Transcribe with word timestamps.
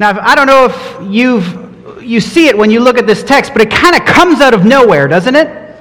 Now, 0.00 0.18
I 0.18 0.34
don't 0.34 0.46
know 0.46 0.64
if 0.64 1.12
you've, 1.12 2.02
you 2.02 2.20
see 2.20 2.48
it 2.48 2.56
when 2.56 2.70
you 2.70 2.80
look 2.80 2.96
at 2.96 3.06
this 3.06 3.22
text, 3.22 3.52
but 3.52 3.60
it 3.60 3.70
kind 3.70 3.94
of 3.94 4.06
comes 4.06 4.40
out 4.40 4.54
of 4.54 4.64
nowhere, 4.64 5.06
doesn't 5.06 5.36
it? 5.36 5.76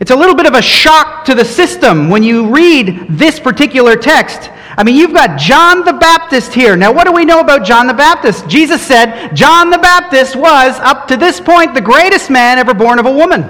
It's 0.00 0.10
a 0.10 0.16
little 0.16 0.34
bit 0.34 0.46
of 0.46 0.54
a 0.54 0.60
shock 0.60 1.24
to 1.26 1.34
the 1.36 1.44
system 1.44 2.10
when 2.10 2.24
you 2.24 2.52
read 2.52 3.06
this 3.08 3.38
particular 3.38 3.94
text. 3.94 4.50
I 4.76 4.82
mean, 4.82 4.96
you've 4.96 5.12
got 5.12 5.38
John 5.38 5.84
the 5.84 5.92
Baptist 5.92 6.52
here. 6.52 6.74
Now, 6.74 6.92
what 6.92 7.06
do 7.06 7.12
we 7.12 7.24
know 7.24 7.38
about 7.38 7.64
John 7.64 7.86
the 7.86 7.94
Baptist? 7.94 8.48
Jesus 8.48 8.82
said 8.82 9.32
John 9.32 9.70
the 9.70 9.78
Baptist 9.78 10.34
was, 10.34 10.76
up 10.80 11.06
to 11.06 11.16
this 11.16 11.40
point, 11.40 11.72
the 11.72 11.80
greatest 11.80 12.30
man 12.30 12.58
ever 12.58 12.74
born 12.74 12.98
of 12.98 13.06
a 13.06 13.12
woman. 13.12 13.48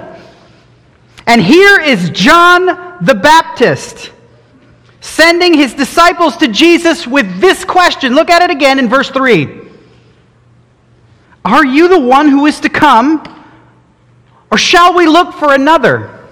And 1.25 1.41
here 1.41 1.81
is 1.81 2.11
John 2.11 2.67
the 3.03 3.15
Baptist 3.15 4.11
sending 5.01 5.55
his 5.55 5.73
disciples 5.73 6.37
to 6.37 6.47
Jesus 6.49 7.07
with 7.07 7.41
this 7.41 7.65
question. 7.65 8.13
Look 8.13 8.29
at 8.29 8.43
it 8.43 8.51
again 8.51 8.77
in 8.77 8.87
verse 8.87 9.09
3. 9.09 9.62
Are 11.45 11.65
you 11.65 11.87
the 11.87 11.99
one 11.99 12.29
who 12.29 12.45
is 12.45 12.59
to 12.61 12.69
come, 12.69 13.23
or 14.51 14.57
shall 14.57 14.93
we 14.95 15.05
look 15.05 15.33
for 15.33 15.53
another? 15.53 16.23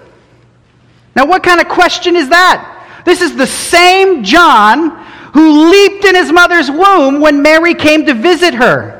Now, 1.14 1.26
what 1.26 1.42
kind 1.42 1.60
of 1.60 1.68
question 1.68 2.16
is 2.16 2.30
that? 2.30 3.02
This 3.04 3.20
is 3.20 3.36
the 3.36 3.46
same 3.46 4.24
John 4.24 4.90
who 5.34 5.70
leaped 5.70 6.04
in 6.04 6.14
his 6.14 6.32
mother's 6.32 6.70
womb 6.70 7.20
when 7.20 7.42
Mary 7.42 7.74
came 7.74 8.06
to 8.06 8.14
visit 8.14 8.54
her. 8.54 8.98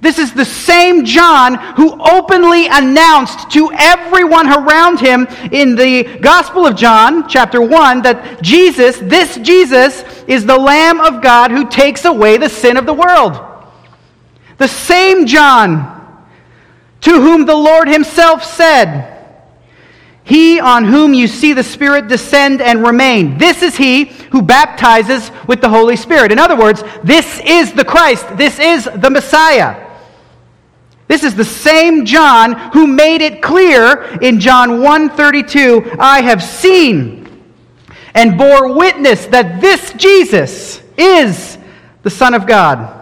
This 0.00 0.18
is 0.18 0.32
the 0.32 0.46
same 0.46 1.04
John 1.04 1.56
who 1.76 2.00
openly 2.00 2.66
announced 2.68 3.50
to 3.50 3.70
everyone 3.72 4.50
around 4.50 4.98
him 4.98 5.26
in 5.52 5.74
the 5.74 6.04
Gospel 6.20 6.66
of 6.66 6.76
John, 6.76 7.28
chapter 7.28 7.60
1, 7.60 8.02
that 8.02 8.40
Jesus, 8.40 8.98
this 8.98 9.36
Jesus, 9.36 10.02
is 10.26 10.46
the 10.46 10.56
Lamb 10.56 11.00
of 11.00 11.22
God 11.22 11.50
who 11.50 11.68
takes 11.68 12.06
away 12.06 12.38
the 12.38 12.48
sin 12.48 12.78
of 12.78 12.86
the 12.86 12.94
world. 12.94 13.49
The 14.60 14.68
same 14.68 15.24
John 15.24 16.26
to 17.00 17.12
whom 17.12 17.46
the 17.46 17.56
Lord 17.56 17.88
himself 17.88 18.44
said, 18.44 19.16
he 20.22 20.60
on 20.60 20.84
whom 20.84 21.14
you 21.14 21.26
see 21.26 21.54
the 21.54 21.62
Spirit 21.62 22.08
descend 22.08 22.60
and 22.60 22.86
remain. 22.86 23.38
This 23.38 23.62
is 23.62 23.74
he 23.74 24.04
who 24.04 24.42
baptizes 24.42 25.30
with 25.48 25.62
the 25.62 25.70
Holy 25.70 25.96
Spirit. 25.96 26.30
In 26.30 26.38
other 26.38 26.58
words, 26.58 26.84
this 27.02 27.40
is 27.42 27.72
the 27.72 27.86
Christ. 27.86 28.36
This 28.36 28.58
is 28.58 28.84
the 28.84 29.08
Messiah. 29.08 29.90
This 31.08 31.24
is 31.24 31.34
the 31.34 31.44
same 31.44 32.04
John 32.04 32.52
who 32.74 32.86
made 32.86 33.22
it 33.22 33.40
clear 33.40 34.18
in 34.20 34.40
John 34.40 34.82
1:32, 34.82 35.96
I 35.98 36.20
have 36.20 36.42
seen 36.42 37.26
and 38.14 38.36
bore 38.36 38.74
witness 38.74 39.24
that 39.28 39.62
this 39.62 39.94
Jesus 39.94 40.82
is 40.98 41.56
the 42.02 42.10
Son 42.10 42.34
of 42.34 42.46
God. 42.46 42.99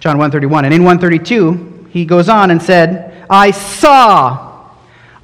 John 0.00 0.18
1:31 0.18 0.64
and 0.64 0.74
in 0.74 0.82
132 0.82 1.88
he 1.90 2.04
goes 2.04 2.28
on 2.28 2.50
and 2.50 2.62
said, 2.62 3.26
I 3.30 3.50
saw 3.52 4.50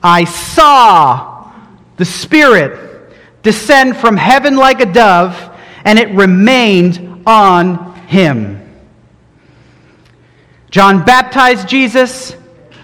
I 0.02 0.24
saw 0.24 1.50
the 1.96 2.04
Spirit 2.04 3.12
descend 3.42 3.96
from 3.96 4.16
heaven 4.16 4.56
like 4.56 4.80
a 4.80 4.86
dove, 4.86 5.36
and 5.84 5.98
it 5.98 6.10
remained 6.10 7.22
on 7.26 7.94
him. 8.06 8.62
John 10.70 11.04
baptized 11.04 11.68
Jesus. 11.68 12.36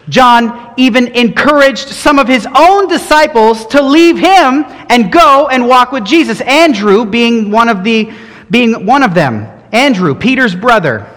John 0.08 0.74
even 0.76 1.08
encouraged 1.08 1.88
some 1.88 2.18
of 2.18 2.26
his 2.26 2.46
own 2.56 2.88
disciples 2.88 3.66
to 3.66 3.82
leave 3.82 4.18
him 4.18 4.64
and 4.88 5.12
go 5.12 5.48
and 5.48 5.68
walk 5.68 5.92
with 5.92 6.04
Jesus. 6.04 6.40
Andrew 6.40 7.04
being 7.04 7.50
one 7.50 7.68
of 7.68 7.84
the 7.84 8.12
being 8.50 8.84
one 8.84 9.02
of 9.02 9.14
them. 9.14 9.46
Andrew, 9.72 10.14
Peter's 10.14 10.54
brother. 10.54 11.08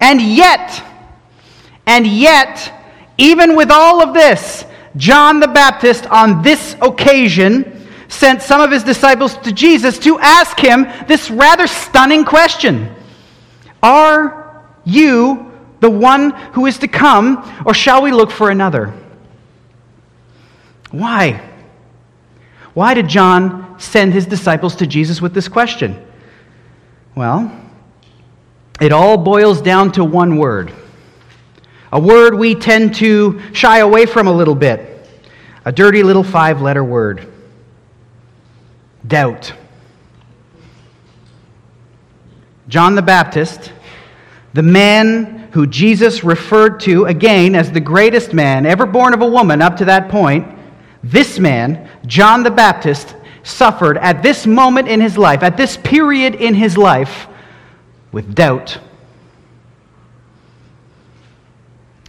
And 0.00 0.20
yet, 0.20 0.84
and 1.86 2.06
yet, 2.06 2.72
even 3.18 3.56
with 3.56 3.70
all 3.70 4.02
of 4.02 4.14
this, 4.14 4.64
John 4.96 5.40
the 5.40 5.48
Baptist, 5.48 6.06
on 6.06 6.42
this 6.42 6.76
occasion, 6.80 7.88
sent 8.08 8.42
some 8.42 8.60
of 8.60 8.70
his 8.70 8.84
disciples 8.84 9.36
to 9.38 9.52
Jesus 9.52 9.98
to 10.00 10.18
ask 10.18 10.58
him 10.58 10.86
this 11.06 11.30
rather 11.30 11.66
stunning 11.66 12.24
question 12.24 12.94
Are 13.82 14.64
you 14.84 15.52
the 15.80 15.90
one 15.90 16.30
who 16.52 16.66
is 16.66 16.78
to 16.78 16.88
come, 16.88 17.62
or 17.66 17.74
shall 17.74 18.02
we 18.02 18.12
look 18.12 18.30
for 18.30 18.50
another? 18.50 18.94
Why? 20.90 21.42
Why 22.74 22.94
did 22.94 23.08
John 23.08 23.78
send 23.78 24.12
his 24.12 24.26
disciples 24.26 24.76
to 24.76 24.86
Jesus 24.86 25.20
with 25.20 25.34
this 25.34 25.48
question? 25.48 26.02
Well, 27.14 27.50
it 28.80 28.92
all 28.92 29.16
boils 29.16 29.60
down 29.60 29.92
to 29.92 30.04
one 30.04 30.36
word 30.36 30.72
a 31.92 32.00
word 32.00 32.34
we 32.34 32.54
tend 32.54 32.94
to 32.96 33.40
shy 33.52 33.78
away 33.78 34.06
from 34.06 34.26
a 34.26 34.32
little 34.32 34.54
bit. 34.54 35.08
A 35.64 35.72
dirty 35.72 36.02
little 36.02 36.22
five 36.22 36.60
letter 36.60 36.84
word 36.84 37.26
doubt. 39.06 39.52
John 42.68 42.96
the 42.96 43.02
Baptist, 43.02 43.72
the 44.52 44.62
man 44.62 45.48
who 45.52 45.66
Jesus 45.66 46.24
referred 46.24 46.80
to 46.80 47.06
again 47.06 47.54
as 47.54 47.70
the 47.70 47.80
greatest 47.80 48.34
man 48.34 48.66
ever 48.66 48.84
born 48.84 49.14
of 49.14 49.22
a 49.22 49.28
woman 49.28 49.62
up 49.62 49.76
to 49.76 49.84
that 49.84 50.08
point, 50.08 50.46
this 51.02 51.38
man, 51.38 51.88
John 52.06 52.42
the 52.42 52.50
Baptist, 52.50 53.14
suffered 53.44 53.96
at 53.98 54.22
this 54.22 54.46
moment 54.46 54.88
in 54.88 55.00
his 55.00 55.16
life, 55.16 55.44
at 55.44 55.56
this 55.56 55.76
period 55.76 56.34
in 56.34 56.52
his 56.54 56.76
life, 56.76 57.28
with 58.16 58.34
doubt. 58.34 58.78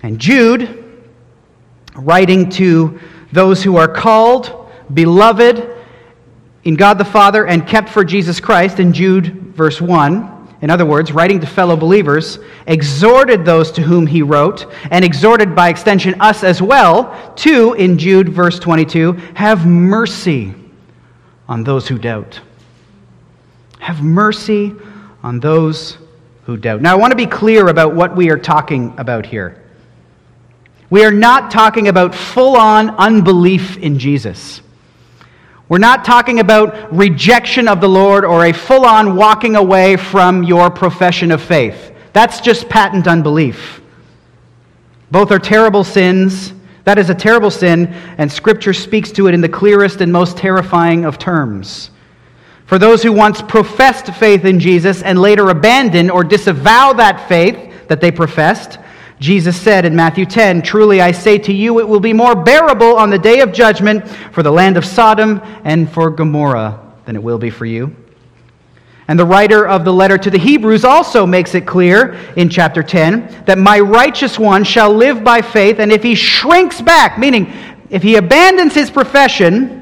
And 0.01 0.19
Jude, 0.19 1.03
writing 1.95 2.49
to 2.51 2.97
those 3.33 3.61
who 3.61 3.75
are 3.75 3.89
called, 3.89 4.71
beloved 4.93 5.69
in 6.63 6.75
God 6.77 6.97
the 6.97 7.03
Father, 7.03 7.45
and 7.45 7.67
kept 7.67 7.89
for 7.89 8.05
Jesus 8.05 8.39
Christ, 8.39 8.79
in 8.79 8.93
Jude 8.93 9.53
verse 9.53 9.81
1, 9.81 10.55
in 10.61 10.69
other 10.69 10.85
words, 10.85 11.11
writing 11.11 11.41
to 11.41 11.45
fellow 11.45 11.75
believers, 11.75 12.39
exhorted 12.67 13.43
those 13.43 13.69
to 13.73 13.81
whom 13.81 14.07
he 14.07 14.21
wrote, 14.21 14.73
and 14.89 15.03
exhorted 15.03 15.53
by 15.53 15.67
extension 15.67 16.15
us 16.21 16.41
as 16.41 16.61
well, 16.61 17.33
to, 17.35 17.73
in 17.73 17.97
Jude 17.97 18.29
verse 18.29 18.59
22, 18.59 19.11
have 19.35 19.67
mercy 19.67 20.53
on 21.49 21.65
those 21.65 21.85
who 21.85 21.97
doubt. 21.97 22.39
Have 23.79 24.01
mercy 24.01 24.73
on 25.23 25.39
those 25.39 25.97
who 26.45 26.57
doubt. 26.57 26.81
Now, 26.81 26.93
I 26.93 26.95
want 26.95 27.11
to 27.11 27.17
be 27.17 27.25
clear 27.25 27.67
about 27.67 27.93
what 27.93 28.15
we 28.15 28.29
are 28.29 28.37
talking 28.37 28.93
about 28.97 29.25
here. 29.25 29.61
We 30.89 31.03
are 31.03 31.11
not 31.11 31.51
talking 31.51 31.89
about 31.89 32.15
full 32.15 32.55
on 32.55 32.91
unbelief 32.91 33.77
in 33.77 33.99
Jesus. 33.99 34.61
We're 35.69 35.79
not 35.79 36.05
talking 36.05 36.39
about 36.39 36.95
rejection 36.95 37.67
of 37.67 37.81
the 37.81 37.89
Lord 37.89 38.23
or 38.23 38.45
a 38.45 38.53
full 38.53 38.85
on 38.85 39.17
walking 39.17 39.57
away 39.57 39.97
from 39.97 40.43
your 40.43 40.69
profession 40.69 41.31
of 41.31 41.41
faith. 41.41 41.91
That's 42.13 42.39
just 42.39 42.69
patent 42.69 43.05
unbelief. 43.05 43.81
Both 45.11 45.31
are 45.31 45.39
terrible 45.39 45.83
sins. 45.83 46.53
That 46.85 46.97
is 46.97 47.09
a 47.09 47.15
terrible 47.15 47.51
sin, 47.51 47.87
and 48.17 48.31
Scripture 48.31 48.73
speaks 48.73 49.11
to 49.11 49.27
it 49.27 49.33
in 49.33 49.41
the 49.41 49.49
clearest 49.49 49.99
and 49.99 50.09
most 50.09 50.37
terrifying 50.37 51.03
of 51.03 51.19
terms. 51.19 51.91
For 52.67 52.77
those 52.77 53.01
who 53.01 53.13
once 53.13 53.41
professed 53.41 54.13
faith 54.15 54.43
in 54.43 54.59
Jesus 54.59 55.01
and 55.01 55.19
later 55.19 55.49
abandon 55.49 56.09
or 56.09 56.25
disavow 56.25 56.91
that 56.93 57.27
faith 57.29 57.87
that 57.87 58.01
they 58.01 58.11
professed, 58.11 58.77
Jesus 59.21 59.59
said 59.59 59.85
in 59.85 59.95
Matthew 59.95 60.25
10, 60.25 60.63
Truly 60.63 60.99
I 60.99 61.13
say 61.13 61.37
to 61.39 61.53
you, 61.53 61.79
it 61.79 61.87
will 61.87 62.01
be 62.01 62.11
more 62.11 62.35
bearable 62.35 62.97
on 62.97 63.09
the 63.09 63.17
day 63.17 63.39
of 63.39 63.53
judgment 63.53 64.07
for 64.33 64.43
the 64.43 64.51
land 64.51 64.75
of 64.75 64.83
Sodom 64.83 65.41
and 65.63 65.89
for 65.89 66.09
Gomorrah 66.09 66.93
than 67.05 67.15
it 67.15 67.23
will 67.23 67.37
be 67.37 67.49
for 67.49 67.65
you. 67.65 67.95
And 69.07 69.17
the 69.17 69.25
writer 69.25 69.65
of 69.65 69.85
the 69.85 69.93
letter 69.93 70.17
to 70.17 70.29
the 70.29 70.37
Hebrews 70.37 70.83
also 70.83 71.25
makes 71.25 71.55
it 71.55 71.65
clear 71.65 72.15
in 72.35 72.49
chapter 72.49 72.83
10 72.83 73.45
that 73.45 73.57
my 73.57 73.79
righteous 73.79 74.37
one 74.37 74.65
shall 74.65 74.93
live 74.93 75.23
by 75.23 75.41
faith, 75.41 75.79
and 75.79 75.89
if 75.89 76.03
he 76.03 76.15
shrinks 76.15 76.81
back, 76.81 77.17
meaning 77.17 77.53
if 77.89 78.03
he 78.03 78.17
abandons 78.17 78.73
his 78.73 78.91
profession, 78.91 79.76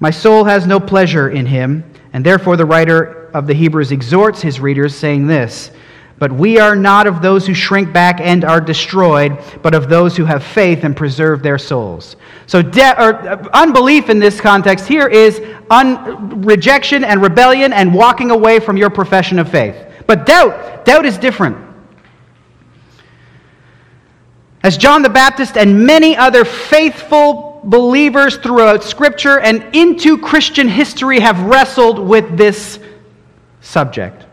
my 0.00 0.10
soul 0.10 0.44
has 0.44 0.66
no 0.66 0.78
pleasure 0.80 1.30
in 1.30 1.46
him. 1.46 1.84
And 2.12 2.24
therefore, 2.24 2.56
the 2.56 2.64
writer 2.64 3.30
of 3.34 3.46
the 3.46 3.54
Hebrews 3.54 3.92
exhorts 3.92 4.40
his 4.40 4.60
readers, 4.60 4.94
saying 4.94 5.26
this 5.26 5.70
but 6.18 6.32
we 6.32 6.58
are 6.58 6.74
not 6.74 7.06
of 7.06 7.20
those 7.20 7.46
who 7.46 7.52
shrink 7.52 7.92
back 7.92 8.20
and 8.20 8.44
are 8.44 8.60
destroyed, 8.60 9.38
but 9.62 9.74
of 9.74 9.88
those 9.88 10.16
who 10.16 10.24
have 10.24 10.42
faith 10.42 10.82
and 10.82 10.96
preserve 10.96 11.42
their 11.42 11.58
souls. 11.58 12.16
So, 12.46 12.62
de- 12.62 13.02
or, 13.02 13.14
uh, 13.14 13.48
unbelief 13.52 14.08
in 14.08 14.18
this 14.18 14.40
context 14.40 14.86
here 14.86 15.06
is 15.06 15.42
un- 15.70 16.40
rejection 16.42 17.04
and 17.04 17.20
rebellion 17.20 17.72
and 17.72 17.92
walking 17.92 18.30
away 18.30 18.60
from 18.60 18.78
your 18.78 18.88
profession 18.88 19.38
of 19.38 19.50
faith. 19.50 19.76
But 20.06 20.24
doubt, 20.24 20.86
doubt 20.86 21.04
is 21.04 21.18
different. 21.18 21.58
As 24.62 24.78
John 24.78 25.02
the 25.02 25.10
Baptist 25.10 25.58
and 25.58 25.86
many 25.86 26.16
other 26.16 26.44
faithful 26.44 27.55
believers 27.66 28.36
throughout 28.36 28.82
Scripture 28.82 29.40
and 29.40 29.74
into 29.74 30.16
Christian 30.16 30.68
history 30.68 31.20
have 31.20 31.40
wrestled 31.42 31.98
with 31.98 32.38
this 32.38 32.78
subject. 33.60 34.24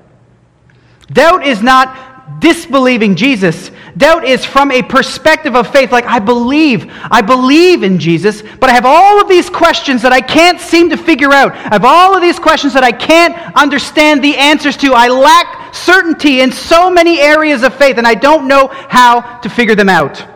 Doubt 1.11 1.45
is 1.45 1.61
not 1.61 2.39
disbelieving 2.39 3.15
Jesus. 3.15 3.71
Doubt 3.97 4.23
is 4.23 4.45
from 4.45 4.71
a 4.71 4.81
perspective 4.81 5.55
of 5.55 5.71
faith, 5.71 5.91
like, 5.91 6.05
I 6.05 6.19
believe, 6.19 6.91
I 7.11 7.21
believe 7.21 7.83
in 7.83 7.99
Jesus, 7.99 8.41
but 8.59 8.69
I 8.69 8.73
have 8.73 8.85
all 8.85 9.21
of 9.21 9.27
these 9.27 9.49
questions 9.49 10.01
that 10.03 10.13
I 10.13 10.21
can't 10.21 10.59
seem 10.59 10.89
to 10.89 10.97
figure 10.97 11.31
out. 11.31 11.51
I 11.53 11.73
have 11.73 11.85
all 11.85 12.15
of 12.15 12.21
these 12.21 12.39
questions 12.39 12.73
that 12.73 12.83
I 12.83 12.91
can't 12.91 13.35
understand 13.55 14.23
the 14.23 14.37
answers 14.37 14.77
to. 14.77 14.93
I 14.93 15.09
lack 15.09 15.75
certainty 15.75 16.41
in 16.41 16.51
so 16.51 16.89
many 16.89 17.19
areas 17.19 17.63
of 17.63 17.73
faith, 17.75 17.97
and 17.97 18.07
I 18.07 18.13
don't 18.13 18.47
know 18.47 18.67
how 18.67 19.39
to 19.39 19.49
figure 19.49 19.75
them 19.75 19.89
out. 19.89 20.32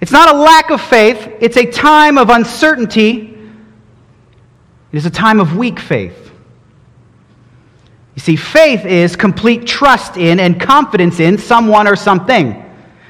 It's 0.00 0.12
not 0.12 0.34
a 0.34 0.38
lack 0.38 0.70
of 0.70 0.80
faith, 0.80 1.28
it's 1.40 1.56
a 1.56 1.70
time 1.70 2.16
of 2.16 2.30
uncertainty. 2.30 3.36
It 4.92 4.96
is 4.96 5.06
a 5.06 5.10
time 5.10 5.38
of 5.38 5.56
weak 5.56 5.78
faith. 5.78 6.30
You 8.16 8.20
see, 8.20 8.36
faith 8.36 8.84
is 8.84 9.14
complete 9.14 9.66
trust 9.66 10.16
in 10.16 10.40
and 10.40 10.60
confidence 10.60 11.20
in 11.20 11.38
someone 11.38 11.86
or 11.86 11.96
something. 11.96 12.66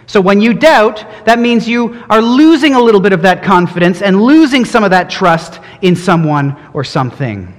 So 0.06 0.20
when 0.20 0.40
you 0.40 0.54
doubt, 0.54 1.04
that 1.24 1.38
means 1.38 1.68
you 1.68 2.04
are 2.10 2.20
losing 2.20 2.74
a 2.74 2.80
little 2.80 3.00
bit 3.00 3.12
of 3.12 3.22
that 3.22 3.42
confidence 3.42 4.02
and 4.02 4.20
losing 4.20 4.64
some 4.64 4.84
of 4.84 4.90
that 4.90 5.08
trust 5.08 5.60
in 5.82 5.94
someone 5.96 6.56
or 6.74 6.84
something. 6.84 7.54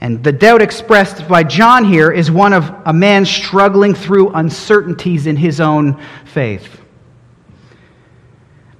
And 0.00 0.22
the 0.22 0.32
doubt 0.32 0.62
expressed 0.62 1.26
by 1.28 1.42
John 1.42 1.84
here 1.84 2.12
is 2.12 2.30
one 2.30 2.52
of 2.52 2.72
a 2.84 2.92
man 2.92 3.24
struggling 3.24 3.94
through 3.94 4.30
uncertainties 4.30 5.26
in 5.26 5.36
his 5.36 5.60
own 5.60 6.00
faith. 6.24 6.83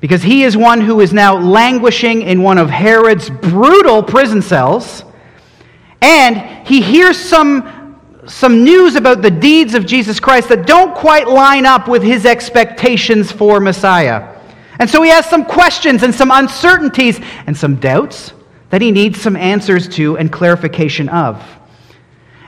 Because 0.04 0.22
he 0.22 0.44
is 0.44 0.54
one 0.54 0.82
who 0.82 1.00
is 1.00 1.14
now 1.14 1.34
languishing 1.34 2.20
in 2.20 2.42
one 2.42 2.58
of 2.58 2.68
Herod's 2.68 3.30
brutal 3.30 4.02
prison 4.02 4.42
cells 4.42 5.02
and 6.02 6.68
he 6.68 6.82
hears 6.82 7.18
some, 7.18 7.98
some 8.26 8.64
news 8.64 8.96
about 8.96 9.22
the 9.22 9.30
deeds 9.30 9.72
of 9.72 9.86
Jesus 9.86 10.20
Christ 10.20 10.50
that 10.50 10.66
don't 10.66 10.94
quite 10.94 11.26
line 11.26 11.64
up 11.64 11.88
with 11.88 12.02
his 12.02 12.26
expectations 12.26 13.32
for 13.32 13.60
Messiah. 13.60 14.38
And 14.78 14.90
so 14.90 15.00
he 15.00 15.08
has 15.08 15.24
some 15.24 15.46
questions 15.46 16.02
and 16.02 16.14
some 16.14 16.30
uncertainties 16.30 17.18
and 17.46 17.56
some 17.56 17.76
doubts 17.76 18.34
that 18.68 18.82
he 18.82 18.90
needs 18.90 19.22
some 19.22 19.36
answers 19.36 19.88
to 19.96 20.18
and 20.18 20.30
clarification 20.30 21.08
of. 21.08 21.42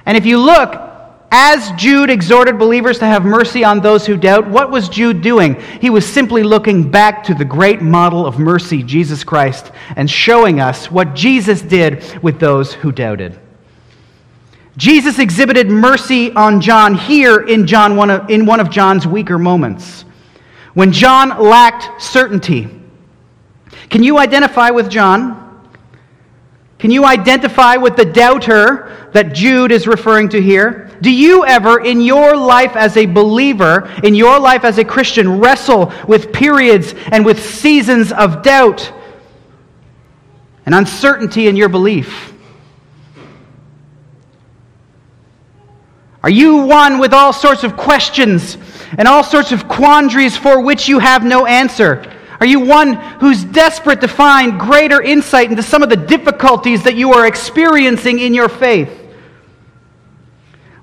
And 0.05 0.15
if 0.15 0.27
you 0.27 0.39
look, 0.39 0.75
as 1.31 1.73
Jude 1.73 2.09
exhorted 2.09 2.59
believers 2.59 2.99
to 3.01 3.07
have 3.07 3.25
mercy 3.25 3.65
on 3.65 3.81
those 3.81 4.07
who 4.07 4.17
doubt, 4.17 4.49
what 4.49 4.71
was 4.71 4.89
Jude 4.89 5.23
doing? 5.23 5.61
He 5.81 5.91
was 5.91 6.07
simply 6.07 6.43
looking 6.43 6.91
back 6.91 7.25
to 7.25 7.35
the 7.35 7.45
great 7.45 7.83
model 7.83 8.25
of 8.25 8.39
mercy, 8.39 8.83
Jesus 8.83 9.25
Christ, 9.25 9.73
and 9.97 10.09
showing 10.09 10.61
us 10.61 10.91
what 10.91 11.15
Jesus 11.15 11.63
did 11.63 12.23
with 12.23 12.39
those 12.39 12.73
who 12.73 12.93
doubted. 12.93 13.39
Jesus 14.77 15.19
exhibited 15.19 15.69
mercy 15.69 16.33
on 16.33 16.61
John 16.61 16.95
here 16.95 17.41
in, 17.41 17.67
John 17.67 17.97
one 17.97 18.11
of, 18.11 18.31
in 18.31 18.47
one 18.47 18.61
of 18.61 18.71
John's 18.71 19.07
weaker 19.07 19.39
moments, 19.39 20.05
when 20.75 20.93
John 20.93 21.43
lacked 21.43 22.01
certainty. 22.01 22.69
Can 23.89 24.03
you 24.03 24.19
identify 24.19 24.71
with 24.71 24.91
John? 24.91 25.46
Can 26.87 26.93
you 26.93 27.05
identify 27.05 27.75
with 27.75 27.97
the 27.97 28.05
doubter 28.05 29.09
that 29.11 29.33
Jude 29.35 29.73
is 29.73 29.89
referring 29.89 30.29
to 30.29 30.41
here? 30.41 30.89
Do 31.01 31.11
you 31.11 31.45
ever, 31.45 31.85
in 31.85 32.01
your 32.01 32.37
life 32.37 32.77
as 32.77 32.97
a 32.97 33.07
believer, 33.07 33.93
in 34.05 34.15
your 34.15 34.39
life 34.39 34.63
as 34.63 34.79
a 34.79 34.85
Christian, 34.85 35.41
wrestle 35.41 35.93
with 36.07 36.33
periods 36.33 36.95
and 37.11 37.27
with 37.27 37.45
seasons 37.45 38.13
of 38.13 38.41
doubt 38.43 38.93
and 40.65 40.77
uncertainty 40.77 41.49
in 41.49 41.57
your 41.57 41.69
belief? 41.69 42.33
Are 46.23 46.31
you 46.31 46.59
one 46.59 47.01
with 47.01 47.13
all 47.13 47.33
sorts 47.33 47.65
of 47.65 47.77
questions 47.77 48.59
and 48.97 49.09
all 49.09 49.25
sorts 49.25 49.51
of 49.51 49.67
quandaries 49.67 50.37
for 50.37 50.61
which 50.61 50.87
you 50.87 51.01
have 51.01 51.25
no 51.25 51.47
answer? 51.47 52.16
Are 52.41 52.47
you 52.47 52.61
one 52.61 52.95
who's 52.95 53.45
desperate 53.45 54.01
to 54.03 54.09
find 54.09 54.61
greater 54.61 55.01
insight 55.01 55.51
into 55.51 55.63
some 55.63 55.83
of 55.83 55.89
the 55.89 55.97
difficulties 55.97 56.85
that 56.85 56.95
you 56.95 57.13
are 57.13 57.27
experiencing 57.27 58.19
in 58.19 58.35
your 58.35 58.49
faith? 58.49 58.91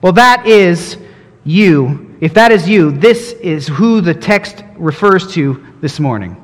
Well, 0.01 0.13
that 0.13 0.47
is 0.47 0.97
you. 1.43 2.17
If 2.19 2.33
that 2.35 2.51
is 2.51 2.67
you, 2.67 2.91
this 2.91 3.33
is 3.33 3.67
who 3.67 4.01
the 4.01 4.13
text 4.13 4.63
refers 4.77 5.33
to 5.33 5.65
this 5.81 5.99
morning. 5.99 6.37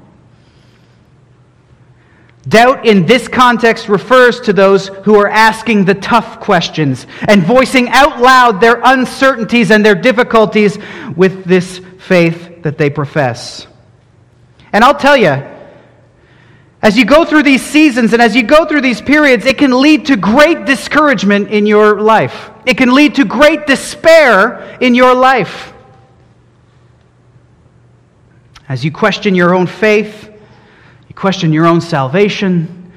Doubt 2.48 2.86
in 2.86 3.06
this 3.06 3.28
context 3.28 3.90
refers 3.90 4.40
to 4.42 4.54
those 4.54 4.88
who 4.88 5.16
are 5.20 5.28
asking 5.28 5.86
the 5.86 5.94
tough 5.94 6.40
questions 6.40 7.06
and 7.28 7.44
voicing 7.44 7.90
out 7.90 8.22
loud 8.22 8.62
their 8.62 8.80
uncertainties 8.84 9.72
and 9.72 9.86
their 9.86 9.96
difficulties 9.96 10.78
with 11.16 11.44
this 11.46 11.80
faith 12.00 12.64
that 12.64 12.78
they 12.78 12.90
profess. 12.90 13.68
And 14.71 14.83
I'll 14.83 14.98
tell 14.98 15.18
you, 15.18 15.44
as 16.81 16.98
you 16.98 17.04
go 17.04 17.25
through 17.25 17.44
these 17.44 17.62
seasons 17.62 18.13
and 18.13 18.21
as 18.21 18.36
you 18.36 18.44
go 18.44 18.66
through 18.66 18.81
these 18.81 19.01
periods, 19.01 19.45
it 19.45 19.57
can 19.57 19.81
lead 19.81 20.06
to 20.06 20.16
great 20.16 20.66
discouragement 20.66 21.50
in 21.50 21.66
your 21.66 22.01
life. 22.01 22.51
It 22.66 22.77
can 22.77 22.94
lead 22.94 23.16
to 23.16 23.25
great 23.25 23.68
despair 23.68 24.77
in 24.80 24.95
your 24.95 25.13
life. 25.13 25.74
As 28.69 28.86
you 28.86 28.92
question 28.92 29.36
your 29.36 29.56
own 29.56 29.66
faith, 29.68 30.30
you 31.07 31.15
question 31.15 31.51
your 31.51 31.65
own 31.65 31.81
salvation, 31.81 32.94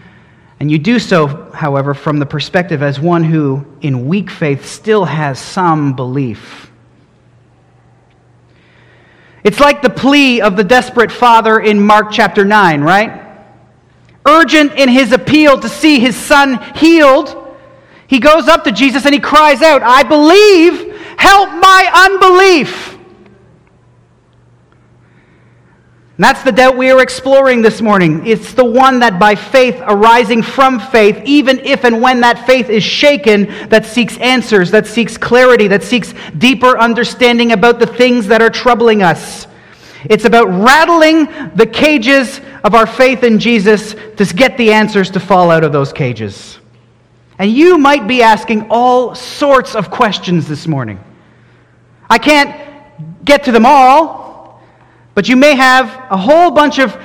and 0.60 0.70
you 0.70 0.78
do 0.78 0.98
so, 0.98 1.50
however, 1.52 1.94
from 1.94 2.18
the 2.18 2.26
perspective 2.26 2.82
as 2.82 3.00
one 3.00 3.25
who, 3.25 3.64
in 3.80 4.06
weak 4.06 4.30
faith, 4.30 4.66
still 4.66 5.04
has 5.04 5.40
some 5.40 5.96
belief. 5.96 6.70
It's 9.44 9.58
like 9.58 9.82
the 9.82 9.90
plea 9.90 10.40
of 10.40 10.56
the 10.56 10.64
desperate 10.64 11.10
father 11.10 11.58
in 11.58 11.80
Mark 11.80 12.08
chapter 12.10 12.44
9, 12.44 12.80
right? 12.82 13.20
Urgent 14.24 14.74
in 14.74 14.88
his 14.88 15.12
appeal 15.12 15.58
to 15.58 15.68
see 15.68 15.98
his 15.98 16.16
son 16.16 16.62
healed, 16.76 17.36
he 18.06 18.20
goes 18.20 18.46
up 18.46 18.64
to 18.64 18.72
Jesus 18.72 19.04
and 19.06 19.14
he 19.14 19.20
cries 19.20 19.62
out, 19.62 19.82
I 19.82 20.02
believe, 20.02 20.94
help 21.16 21.48
my 21.48 22.08
unbelief. 22.10 22.98
And 26.22 26.28
that's 26.28 26.44
the 26.44 26.52
doubt 26.52 26.76
we 26.76 26.88
are 26.92 27.02
exploring 27.02 27.62
this 27.62 27.82
morning. 27.82 28.24
It's 28.24 28.54
the 28.54 28.64
one 28.64 29.00
that 29.00 29.19
by 29.19 29.34
faith 29.34 29.82
arising 29.82 30.40
from 30.40 30.78
faith, 30.78 31.20
even 31.24 31.58
if 31.58 31.82
and 31.82 32.00
when 32.00 32.20
that 32.20 32.46
faith 32.46 32.70
is 32.70 32.84
shaken, 32.84 33.46
that 33.70 33.84
seeks 33.84 34.16
answers, 34.19 34.70
that 34.70 34.86
seeks 34.86 35.19
clarity, 35.19 35.66
that 35.66 35.82
seeks 35.82 36.14
deeper 36.38 36.78
understanding 36.78 37.50
about 37.50 37.80
the 37.80 37.88
things 37.88 38.28
that 38.28 38.40
are 38.40 38.50
troubling 38.50 39.02
us. 39.02 39.49
It's 40.04 40.25
about 40.25 40.47
rattling 40.47 41.25
the 41.56 41.66
cages 41.66 42.40
of 42.62 42.76
our 42.76 42.87
faith 42.87 43.25
in 43.25 43.40
Jesus 43.40 43.97
to 44.16 44.25
get 44.25 44.56
the 44.56 44.73
answers 44.73 45.11
to 45.11 45.18
fall 45.18 45.50
out 45.50 45.64
of 45.64 45.73
those 45.73 45.92
cages. 45.92 46.61
And 47.40 47.50
you 47.50 47.78
might 47.78 48.06
be 48.06 48.23
asking 48.23 48.68
all 48.70 49.16
sorts 49.16 49.75
of 49.75 49.90
questions 49.90 50.47
this 50.47 50.68
morning. 50.68 51.02
I 52.08 52.18
can't 52.18 52.54
get 53.25 53.42
to 53.42 53.50
them 53.50 53.66
all. 53.66 54.22
But 55.14 55.28
you 55.28 55.37
may 55.37 55.54
have 55.54 55.87
a 56.11 56.16
whole 56.16 56.50
bunch 56.50 56.78
of 56.78 56.97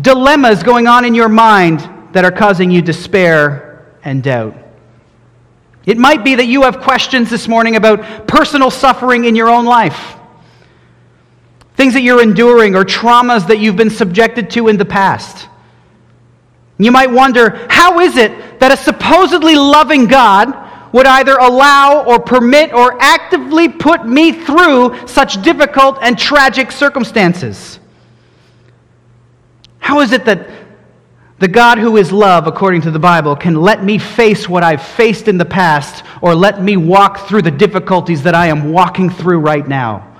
dilemmas 0.00 0.62
going 0.62 0.86
on 0.86 1.04
in 1.04 1.14
your 1.14 1.28
mind 1.28 1.88
that 2.12 2.24
are 2.24 2.32
causing 2.32 2.70
you 2.70 2.82
despair 2.82 3.96
and 4.02 4.22
doubt. 4.22 4.56
It 5.86 5.98
might 5.98 6.24
be 6.24 6.34
that 6.36 6.46
you 6.46 6.62
have 6.62 6.80
questions 6.80 7.30
this 7.30 7.46
morning 7.46 7.76
about 7.76 8.26
personal 8.26 8.70
suffering 8.70 9.24
in 9.24 9.36
your 9.36 9.50
own 9.50 9.66
life, 9.66 10.16
things 11.74 11.92
that 11.92 12.02
you're 12.02 12.22
enduring, 12.22 12.74
or 12.74 12.84
traumas 12.84 13.46
that 13.48 13.58
you've 13.58 13.76
been 13.76 13.90
subjected 13.90 14.50
to 14.50 14.68
in 14.68 14.76
the 14.76 14.84
past. 14.84 15.48
You 16.78 16.90
might 16.90 17.10
wonder 17.10 17.66
how 17.70 18.00
is 18.00 18.16
it 18.16 18.60
that 18.60 18.72
a 18.72 18.76
supposedly 18.76 19.54
loving 19.54 20.06
God 20.06 20.63
would 20.94 21.06
either 21.06 21.36
allow 21.38 22.04
or 22.04 22.20
permit 22.20 22.72
or 22.72 22.96
actively 23.02 23.68
put 23.68 24.06
me 24.06 24.30
through 24.30 25.08
such 25.08 25.42
difficult 25.42 25.98
and 26.00 26.16
tragic 26.16 26.70
circumstances? 26.70 27.80
How 29.80 29.98
is 30.02 30.12
it 30.12 30.24
that 30.26 30.48
the 31.40 31.48
God 31.48 31.78
who 31.78 31.96
is 31.96 32.12
love, 32.12 32.46
according 32.46 32.82
to 32.82 32.92
the 32.92 33.00
Bible, 33.00 33.34
can 33.34 33.56
let 33.56 33.82
me 33.82 33.98
face 33.98 34.48
what 34.48 34.62
I've 34.62 34.80
faced 34.80 35.26
in 35.26 35.36
the 35.36 35.44
past 35.44 36.04
or 36.22 36.32
let 36.32 36.62
me 36.62 36.76
walk 36.76 37.26
through 37.26 37.42
the 37.42 37.50
difficulties 37.50 38.22
that 38.22 38.36
I 38.36 38.46
am 38.46 38.70
walking 38.70 39.10
through 39.10 39.40
right 39.40 39.66
now? 39.66 40.16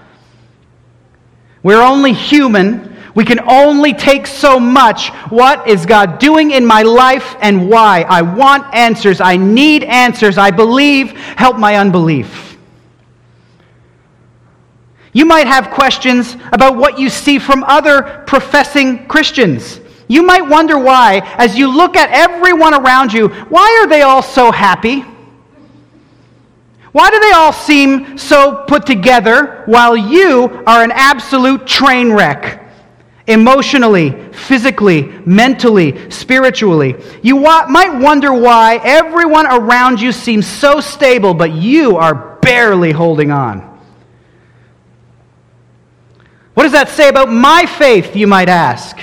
We're 1.62 1.82
only 1.82 2.12
human 2.12 2.93
we 3.14 3.24
can 3.24 3.40
only 3.48 3.92
take 3.92 4.26
so 4.26 4.58
much. 4.58 5.10
What 5.30 5.68
is 5.68 5.86
God 5.86 6.18
doing 6.18 6.50
in 6.50 6.66
my 6.66 6.82
life 6.82 7.36
and 7.40 7.68
why? 7.68 8.04
I 8.08 8.22
want 8.22 8.74
answers. 8.74 9.20
I 9.20 9.36
need 9.36 9.84
answers. 9.84 10.36
I 10.36 10.50
believe. 10.50 11.12
Help 11.12 11.56
my 11.56 11.76
unbelief. 11.76 12.58
You 15.12 15.24
might 15.26 15.46
have 15.46 15.70
questions 15.70 16.36
about 16.50 16.76
what 16.76 16.98
you 16.98 17.08
see 17.08 17.38
from 17.38 17.62
other 17.64 18.24
professing 18.26 19.06
Christians. 19.06 19.80
You 20.08 20.24
might 20.24 20.42
wonder 20.42 20.76
why, 20.76 21.20
as 21.38 21.56
you 21.56 21.68
look 21.68 21.96
at 21.96 22.10
everyone 22.10 22.74
around 22.74 23.12
you, 23.12 23.28
why 23.28 23.80
are 23.80 23.88
they 23.88 24.02
all 24.02 24.22
so 24.22 24.50
happy? 24.50 25.04
Why 26.90 27.10
do 27.10 27.20
they 27.20 27.30
all 27.32 27.52
seem 27.52 28.18
so 28.18 28.64
put 28.66 28.86
together 28.86 29.62
while 29.66 29.96
you 29.96 30.62
are 30.66 30.82
an 30.82 30.90
absolute 30.92 31.64
train 31.66 32.12
wreck? 32.12 32.63
Emotionally, 33.26 34.10
physically, 34.32 35.04
mentally, 35.24 36.10
spiritually. 36.10 36.94
You 37.22 37.36
wa- 37.36 37.66
might 37.68 37.98
wonder 37.98 38.34
why 38.34 38.80
everyone 38.84 39.46
around 39.46 40.00
you 40.00 40.12
seems 40.12 40.46
so 40.46 40.80
stable, 40.80 41.32
but 41.32 41.52
you 41.52 41.96
are 41.96 42.36
barely 42.42 42.92
holding 42.92 43.30
on. 43.30 43.60
What 46.52 46.64
does 46.64 46.72
that 46.72 46.88
say 46.88 47.08
about 47.08 47.30
my 47.30 47.66
faith, 47.66 48.14
you 48.14 48.26
might 48.26 48.48
ask? 48.48 48.96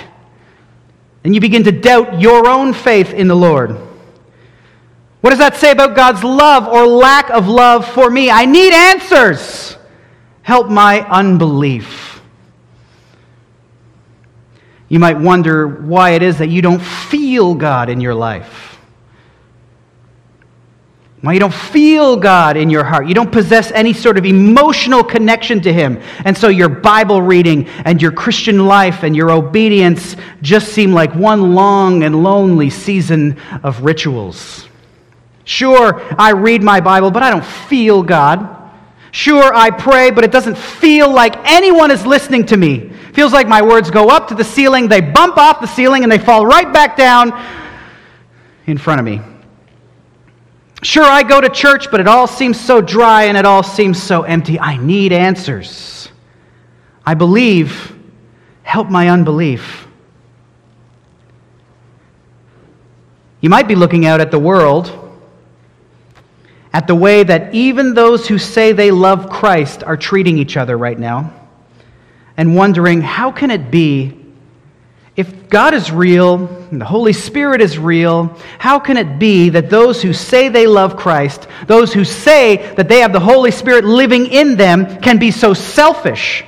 And 1.24 1.36
you 1.36 1.42
begin 1.42 1.64
to 1.64 1.72
doubt 1.72 2.22
your 2.22 2.48
own 2.48 2.74
faith 2.74 3.14
in 3.14 3.28
the 3.28 3.36
Lord. 3.36 3.76
What 5.22 5.30
does 5.30 5.40
that 5.40 5.56
say 5.56 5.72
about 5.72 5.96
God's 5.96 6.24
love 6.24 6.68
or 6.68 6.88
lack 6.88 7.30
of 7.30 7.48
love 7.48 7.88
for 7.88 8.10
me? 8.10 8.32
I 8.32 8.46
need 8.46 8.74
answers. 8.74 9.78
Help 10.42 10.70
my 10.70 11.02
unbelief. 11.10 12.11
You 14.92 15.00
might 15.00 15.18
wonder 15.18 15.70
why 15.70 16.10
it 16.12 16.22
is 16.22 16.40
that 16.40 16.50
you 16.50 16.62
don't 16.62 16.82
feel 16.82 17.56
God 17.56 17.88
in 17.88 18.02
your 18.02 18.14
life. 18.14 18.78
Why 21.22 21.32
you 21.32 21.40
don't 21.40 21.54
feel 21.54 22.18
God 22.18 22.58
in 22.58 22.70
your 22.70 22.84
heart. 22.84 23.08
You 23.08 23.14
don't 23.14 23.32
possess 23.32 23.72
any 23.72 23.94
sort 23.94 24.18
of 24.18 24.26
emotional 24.26 25.02
connection 25.02 25.62
to 25.62 25.72
Him. 25.72 26.02
And 26.26 26.38
so 26.38 26.50
your 26.50 26.68
Bible 26.68 27.22
reading 27.22 27.70
and 27.86 28.02
your 28.02 28.12
Christian 28.12 28.66
life 28.66 29.04
and 29.04 29.16
your 29.16 29.32
obedience 29.32 30.18
just 30.42 30.74
seem 30.74 30.92
like 30.92 31.16
one 31.16 31.56
long 31.56 32.04
and 32.04 32.22
lonely 32.22 32.70
season 32.70 33.38
of 33.64 33.84
rituals. 33.84 34.68
Sure, 35.46 36.04
I 36.20 36.34
read 36.34 36.64
my 36.64 36.82
Bible, 36.82 37.12
but 37.12 37.24
I 37.24 37.30
don't 37.30 37.46
feel 37.46 38.04
God. 38.04 38.61
Sure, 39.12 39.54
I 39.54 39.70
pray, 39.70 40.10
but 40.10 40.24
it 40.24 40.32
doesn't 40.32 40.58
feel 40.58 41.12
like 41.12 41.36
anyone 41.50 41.92
is 41.92 42.06
listening 42.06 42.46
to 42.48 42.58
me. 42.58 42.76
It 42.76 43.14
feels 43.14 43.34
like 43.34 43.48
my 43.48 43.62
words 43.62 43.92
go 43.92 44.10
up 44.10 44.30
to 44.30 44.36
the 44.36 44.44
ceiling, 44.44 44.88
they 44.88 45.02
bump 45.02 45.38
off 45.38 45.60
the 45.60 45.68
ceiling, 45.68 46.04
and 46.04 46.12
they 46.12 46.18
fall 46.18 46.46
right 46.46 46.72
back 46.72 46.96
down 46.96 47.34
in 48.68 48.78
front 48.78 49.00
of 49.00 49.06
me. 49.06 49.22
Sure, 50.82 51.04
I 51.04 51.24
go 51.24 51.42
to 51.42 51.50
church, 51.50 51.92
but 51.92 52.00
it 52.00 52.08
all 52.08 52.26
seems 52.26 52.60
so 52.60 52.82
dry 52.82 53.26
and 53.26 53.38
it 53.38 53.46
all 53.46 53.62
seems 53.62 54.02
so 54.02 54.24
empty. 54.24 54.60
I 54.60 54.78
need 54.78 55.12
answers. 55.12 56.10
I 57.06 57.14
believe. 57.14 57.96
Help 58.64 58.90
my 58.90 59.10
unbelief. 59.10 59.88
You 63.42 63.50
might 63.50 63.68
be 63.68 63.76
looking 63.76 64.06
out 64.06 64.22
at 64.22 64.32
the 64.32 64.40
world 64.40 65.01
at 66.74 66.88
the 66.88 66.96
way 66.96 67.24
that 67.24 67.54
even 67.54 67.94
those 67.94 68.28
who 68.28 68.38
say 68.38 68.72
they 68.72 68.92
love 68.92 69.30
Christ 69.30 69.84
are 69.84 69.98
treating 69.98 70.38
each 70.38 70.58
other 70.58 70.78
right 70.78 70.98
now 70.98 71.34
and 72.38 72.56
wondering 72.56 73.02
how 73.02 73.32
can 73.32 73.52
it 73.52 73.70
be 73.72 74.22
if 75.16 75.50
God 75.50 75.74
is 75.74 75.92
real 75.92 76.48
and 76.72 76.80
the 76.80 76.86
Holy 76.86 77.12
Spirit 77.12 77.62
is 77.62 77.78
real, 77.78 78.38
how 78.58 78.80
can 78.80 78.96
it 78.96 79.20
be 79.20 79.50
that 79.50 79.70
those 79.70 80.02
who 80.02 80.14
say 80.14 80.48
they 80.48 80.68
love 80.68 80.96
Christ, 80.96 81.48
those 81.68 81.94
who 81.94 82.06
say 82.06 82.74
that 82.76 82.88
they 82.88 83.00
have 83.00 83.12
the 83.12 83.20
Holy 83.20 83.52
Spirit 83.52 83.84
living 83.84 84.28
in 84.28 84.56
them, 84.56 85.02
can 85.02 85.20
be 85.20 85.30
so 85.30 85.54
selfish 85.54 86.46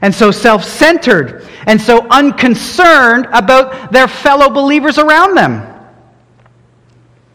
and 0.00 0.14
so 0.14 0.30
self 0.30 0.64
centered 0.64 1.46
and 1.66 1.80
so 1.80 2.06
unconcerned 2.08 3.26
about 3.26 3.92
their 3.92 4.08
fellow 4.08 4.48
believers 4.48 4.98
around 4.98 5.36
them? 5.36 5.71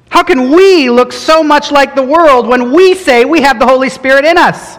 How 0.09 0.23
can 0.23 0.51
we 0.51 0.89
look 0.89 1.11
so 1.11 1.43
much 1.43 1.71
like 1.71 1.95
the 1.95 2.03
world 2.03 2.47
when 2.47 2.71
we 2.71 2.95
say 2.95 3.25
we 3.25 3.41
have 3.41 3.59
the 3.59 3.67
Holy 3.67 3.89
Spirit 3.89 4.25
in 4.25 4.37
us? 4.37 4.77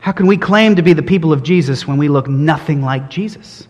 How 0.00 0.12
can 0.12 0.26
we 0.26 0.36
claim 0.36 0.76
to 0.76 0.82
be 0.82 0.92
the 0.92 1.02
people 1.02 1.32
of 1.32 1.42
Jesus 1.42 1.86
when 1.86 1.98
we 1.98 2.08
look 2.08 2.28
nothing 2.28 2.82
like 2.82 3.10
Jesus? 3.10 3.68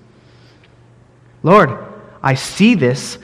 Lord, 1.42 1.84
I 2.22 2.34
see 2.34 2.74
this. 2.74 3.18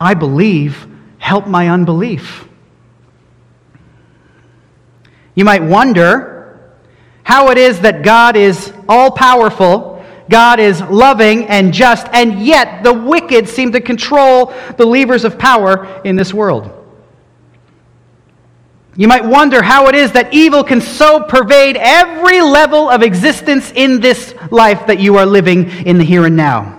I 0.00 0.14
believe. 0.14 0.86
Help 1.18 1.46
my 1.46 1.68
unbelief. 1.68 2.48
You 5.34 5.44
might 5.44 5.62
wonder 5.62 6.74
how 7.22 7.50
it 7.50 7.58
is 7.58 7.80
that 7.80 8.02
God 8.02 8.36
is 8.36 8.72
all 8.88 9.10
powerful 9.10 9.89
God 10.30 10.60
is 10.60 10.80
loving 10.80 11.46
and 11.48 11.74
just, 11.74 12.06
and 12.12 12.40
yet 12.40 12.82
the 12.82 12.92
wicked 12.92 13.48
seem 13.48 13.72
to 13.72 13.80
control 13.80 14.54
the 14.78 14.86
levers 14.86 15.24
of 15.24 15.38
power 15.38 16.00
in 16.04 16.16
this 16.16 16.32
world. 16.32 16.70
You 18.96 19.08
might 19.08 19.24
wonder 19.24 19.62
how 19.62 19.88
it 19.88 19.94
is 19.94 20.12
that 20.12 20.32
evil 20.32 20.62
can 20.62 20.80
so 20.80 21.24
pervade 21.24 21.76
every 21.76 22.40
level 22.40 22.88
of 22.88 23.02
existence 23.02 23.72
in 23.74 24.00
this 24.00 24.34
life 24.50 24.86
that 24.86 25.00
you 25.00 25.16
are 25.16 25.26
living 25.26 25.70
in 25.86 25.98
the 25.98 26.04
here 26.04 26.26
and 26.26 26.36
now. 26.36 26.76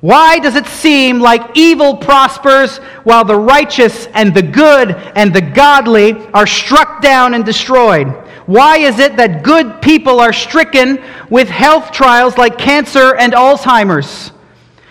Why 0.00 0.38
does 0.38 0.56
it 0.56 0.66
seem 0.66 1.20
like 1.20 1.56
evil 1.56 1.96
prospers 1.96 2.78
while 3.04 3.24
the 3.24 3.36
righteous 3.36 4.06
and 4.14 4.34
the 4.34 4.42
good 4.42 4.90
and 4.90 5.34
the 5.34 5.40
godly 5.40 6.12
are 6.28 6.46
struck 6.46 7.00
down 7.00 7.34
and 7.34 7.44
destroyed? 7.44 8.14
Why 8.46 8.78
is 8.78 9.00
it 9.00 9.16
that 9.16 9.42
good 9.42 9.82
people 9.82 10.20
are 10.20 10.32
stricken 10.32 11.02
with 11.28 11.48
health 11.48 11.90
trials 11.90 12.38
like 12.38 12.58
cancer 12.58 13.14
and 13.16 13.32
Alzheimer's? 13.32 14.30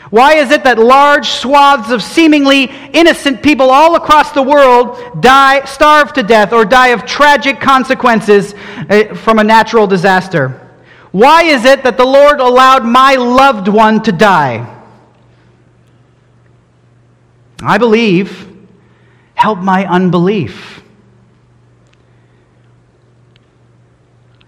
Why 0.09 0.35
is 0.35 0.51
it 0.51 0.63
that 0.65 0.77
large 0.77 1.27
swaths 1.27 1.89
of 1.89 2.03
seemingly 2.03 2.65
innocent 2.93 3.41
people 3.41 3.71
all 3.71 3.95
across 3.95 4.31
the 4.31 4.41
world 4.41 5.21
die, 5.21 5.65
starve 5.65 6.13
to 6.13 6.23
death, 6.23 6.53
or 6.53 6.63
die 6.63 6.89
of 6.89 7.05
tragic 7.05 7.59
consequences 7.59 8.53
eh, 8.89 9.13
from 9.13 9.39
a 9.39 9.43
natural 9.43 9.87
disaster? 9.87 10.61
Why 11.11 11.43
is 11.43 11.65
it 11.65 11.83
that 11.83 11.97
the 11.97 12.05
Lord 12.05 12.39
allowed 12.39 12.85
my 12.85 13.15
loved 13.15 13.67
one 13.67 14.03
to 14.03 14.11
die? 14.11 14.71
I 17.61 17.77
believe, 17.77 18.51
help 19.33 19.59
my 19.59 19.85
unbelief. 19.85 20.74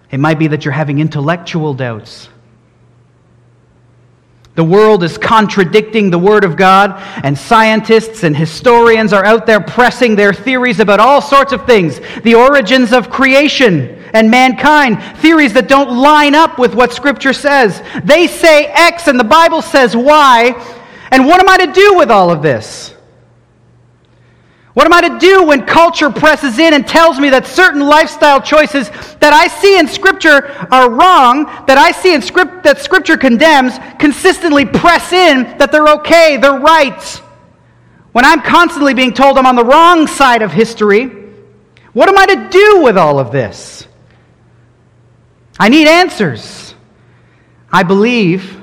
It 0.09 0.19
might 0.19 0.39
be 0.39 0.47
that 0.47 0.65
you're 0.65 0.73
having 0.73 0.99
intellectual 0.99 1.73
doubts. 1.73 2.29
The 4.55 4.63
world 4.63 5.03
is 5.03 5.19
contradicting 5.19 6.09
the 6.09 6.17
Word 6.17 6.43
of 6.43 6.57
God, 6.57 6.99
and 7.23 7.37
scientists 7.37 8.23
and 8.23 8.35
historians 8.35 9.13
are 9.13 9.23
out 9.23 9.45
there 9.45 9.59
pressing 9.59 10.15
their 10.15 10.33
theories 10.33 10.79
about 10.79 10.99
all 10.99 11.21
sorts 11.21 11.53
of 11.53 11.67
things 11.67 12.01
the 12.23 12.33
origins 12.33 12.91
of 12.91 13.11
creation 13.11 14.03
and 14.15 14.31
mankind, 14.31 15.03
theories 15.19 15.53
that 15.53 15.67
don't 15.67 15.95
line 15.95 16.33
up 16.33 16.57
with 16.57 16.73
what 16.73 16.91
Scripture 16.91 17.33
says. 17.33 17.83
They 18.03 18.25
say 18.25 18.65
X, 18.65 19.07
and 19.07 19.19
the 19.19 19.23
Bible 19.23 19.61
says 19.61 19.95
Y, 19.95 20.53
and 21.11 21.27
what 21.27 21.39
am 21.39 21.49
I 21.49 21.65
to 21.67 21.71
do 21.71 21.93
with 21.95 22.09
all 22.09 22.31
of 22.31 22.41
this? 22.41 22.95
What 24.77 24.85
am 24.85 24.93
I 24.93 25.09
to 25.09 25.17
do 25.17 25.41
when 25.41 25.65
culture 25.65 26.11
presses 26.11 26.59
in 26.59 26.75
and 26.75 26.87
tells 26.87 27.19
me 27.19 27.31
that 27.31 27.47
certain 27.47 27.81
lifestyle 27.81 28.39
choices 28.39 28.91
that 29.17 29.33
I 29.33 29.47
see 29.47 29.79
in 29.79 29.87
Scripture 29.87 30.45
are 30.71 30.91
wrong, 30.91 31.45
that 31.65 31.79
I 31.79 31.91
see 31.91 32.13
in 32.13 32.21
script, 32.21 32.61
that 32.61 32.77
Scripture 32.77 33.17
condemns, 33.17 33.73
consistently 33.97 34.65
press 34.65 35.11
in 35.11 35.57
that 35.57 35.71
they're 35.71 35.87
okay, 35.95 36.37
they're 36.37 36.59
right? 36.59 37.01
When 38.11 38.23
I'm 38.23 38.43
constantly 38.43 38.93
being 38.93 39.15
told 39.15 39.39
I'm 39.39 39.47
on 39.47 39.55
the 39.55 39.65
wrong 39.65 40.05
side 40.05 40.43
of 40.43 40.51
history, 40.51 41.07
what 41.93 42.07
am 42.07 42.15
I 42.15 42.27
to 42.27 42.49
do 42.51 42.83
with 42.83 42.99
all 42.99 43.17
of 43.17 43.31
this? 43.31 43.87
I 45.57 45.69
need 45.69 45.87
answers. 45.87 46.75
I 47.71 47.81
believe. 47.81 48.61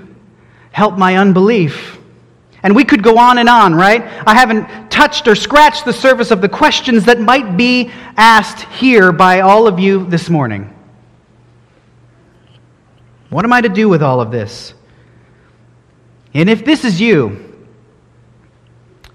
Help 0.70 0.96
my 0.96 1.16
unbelief. 1.16 1.93
And 2.64 2.74
we 2.74 2.84
could 2.84 3.02
go 3.02 3.18
on 3.18 3.36
and 3.36 3.48
on, 3.48 3.74
right? 3.74 4.02
I 4.26 4.34
haven't 4.34 4.90
touched 4.90 5.28
or 5.28 5.34
scratched 5.34 5.84
the 5.84 5.92
surface 5.92 6.30
of 6.30 6.40
the 6.40 6.48
questions 6.48 7.04
that 7.04 7.20
might 7.20 7.58
be 7.58 7.90
asked 8.16 8.60
here 8.72 9.12
by 9.12 9.40
all 9.40 9.66
of 9.66 9.78
you 9.78 10.06
this 10.06 10.30
morning. 10.30 10.74
What 13.28 13.44
am 13.44 13.52
I 13.52 13.60
to 13.60 13.68
do 13.68 13.88
with 13.90 14.02
all 14.02 14.22
of 14.22 14.30
this? 14.30 14.72
And 16.32 16.48
if 16.48 16.64
this 16.64 16.86
is 16.86 17.00
you, 17.00 17.54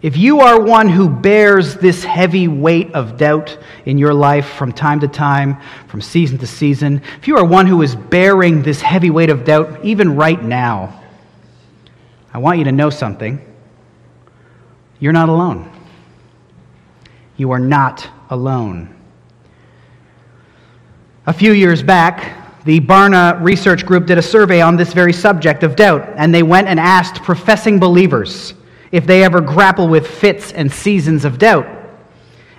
if 0.04 0.16
you 0.16 0.42
are 0.42 0.62
one 0.62 0.88
who 0.88 1.10
bears 1.10 1.76
this 1.76 2.04
heavy 2.04 2.48
weight 2.48 2.94
of 2.94 3.18
doubt 3.18 3.58
in 3.86 3.98
your 3.98 4.14
life 4.14 4.48
from 4.48 4.72
time 4.72 5.00
to 5.00 5.08
time, 5.08 5.58
from 5.88 6.02
season 6.02 6.38
to 6.38 6.48
season, 6.48 7.02
if 7.18 7.28
you 7.28 7.36
are 7.38 7.44
one 7.44 7.66
who 7.66 7.82
is 7.82 7.96
bearing 7.96 8.62
this 8.62 8.80
heavy 8.80 9.10
weight 9.10 9.32
of 9.32 9.44
doubt 9.44 9.84
even 9.84 10.16
right 10.16 10.42
now, 10.42 10.99
I 12.34 12.38
want 12.38 12.60
you 12.60 12.66
to 12.66 12.72
know 12.72 12.90
something. 12.90 13.44
You're 15.00 15.14
not 15.14 15.30
alone. 15.30 15.72
You 17.38 17.52
are 17.52 17.60
not 17.60 18.08
alone. 18.30 18.96
A 21.26 21.34
few 21.34 21.54
years 21.54 21.82
back, 21.82 22.64
the 22.66 22.80
Barna 22.80 23.42
Research 23.42 23.86
Group 23.86 24.06
did 24.06 24.18
a 24.18 24.22
survey 24.22 24.62
on 24.62 24.76
this 24.76 24.94
very 24.94 25.14
subject 25.14 25.64
of 25.64 25.76
doubt, 25.76 26.08
and 26.18 26.34
they 26.34 26.44
went 26.44 26.68
and 26.68 26.80
asked 26.80 27.24
professing 27.24 27.80
believers 27.80 28.54
if 28.92 29.06
they 29.06 29.24
ever 29.24 29.40
grapple 29.42 29.88
with 29.88 30.08
fits 30.08 30.52
and 30.52 30.72
seasons 30.72 31.26
of 31.26 31.38
doubt. 31.38 31.68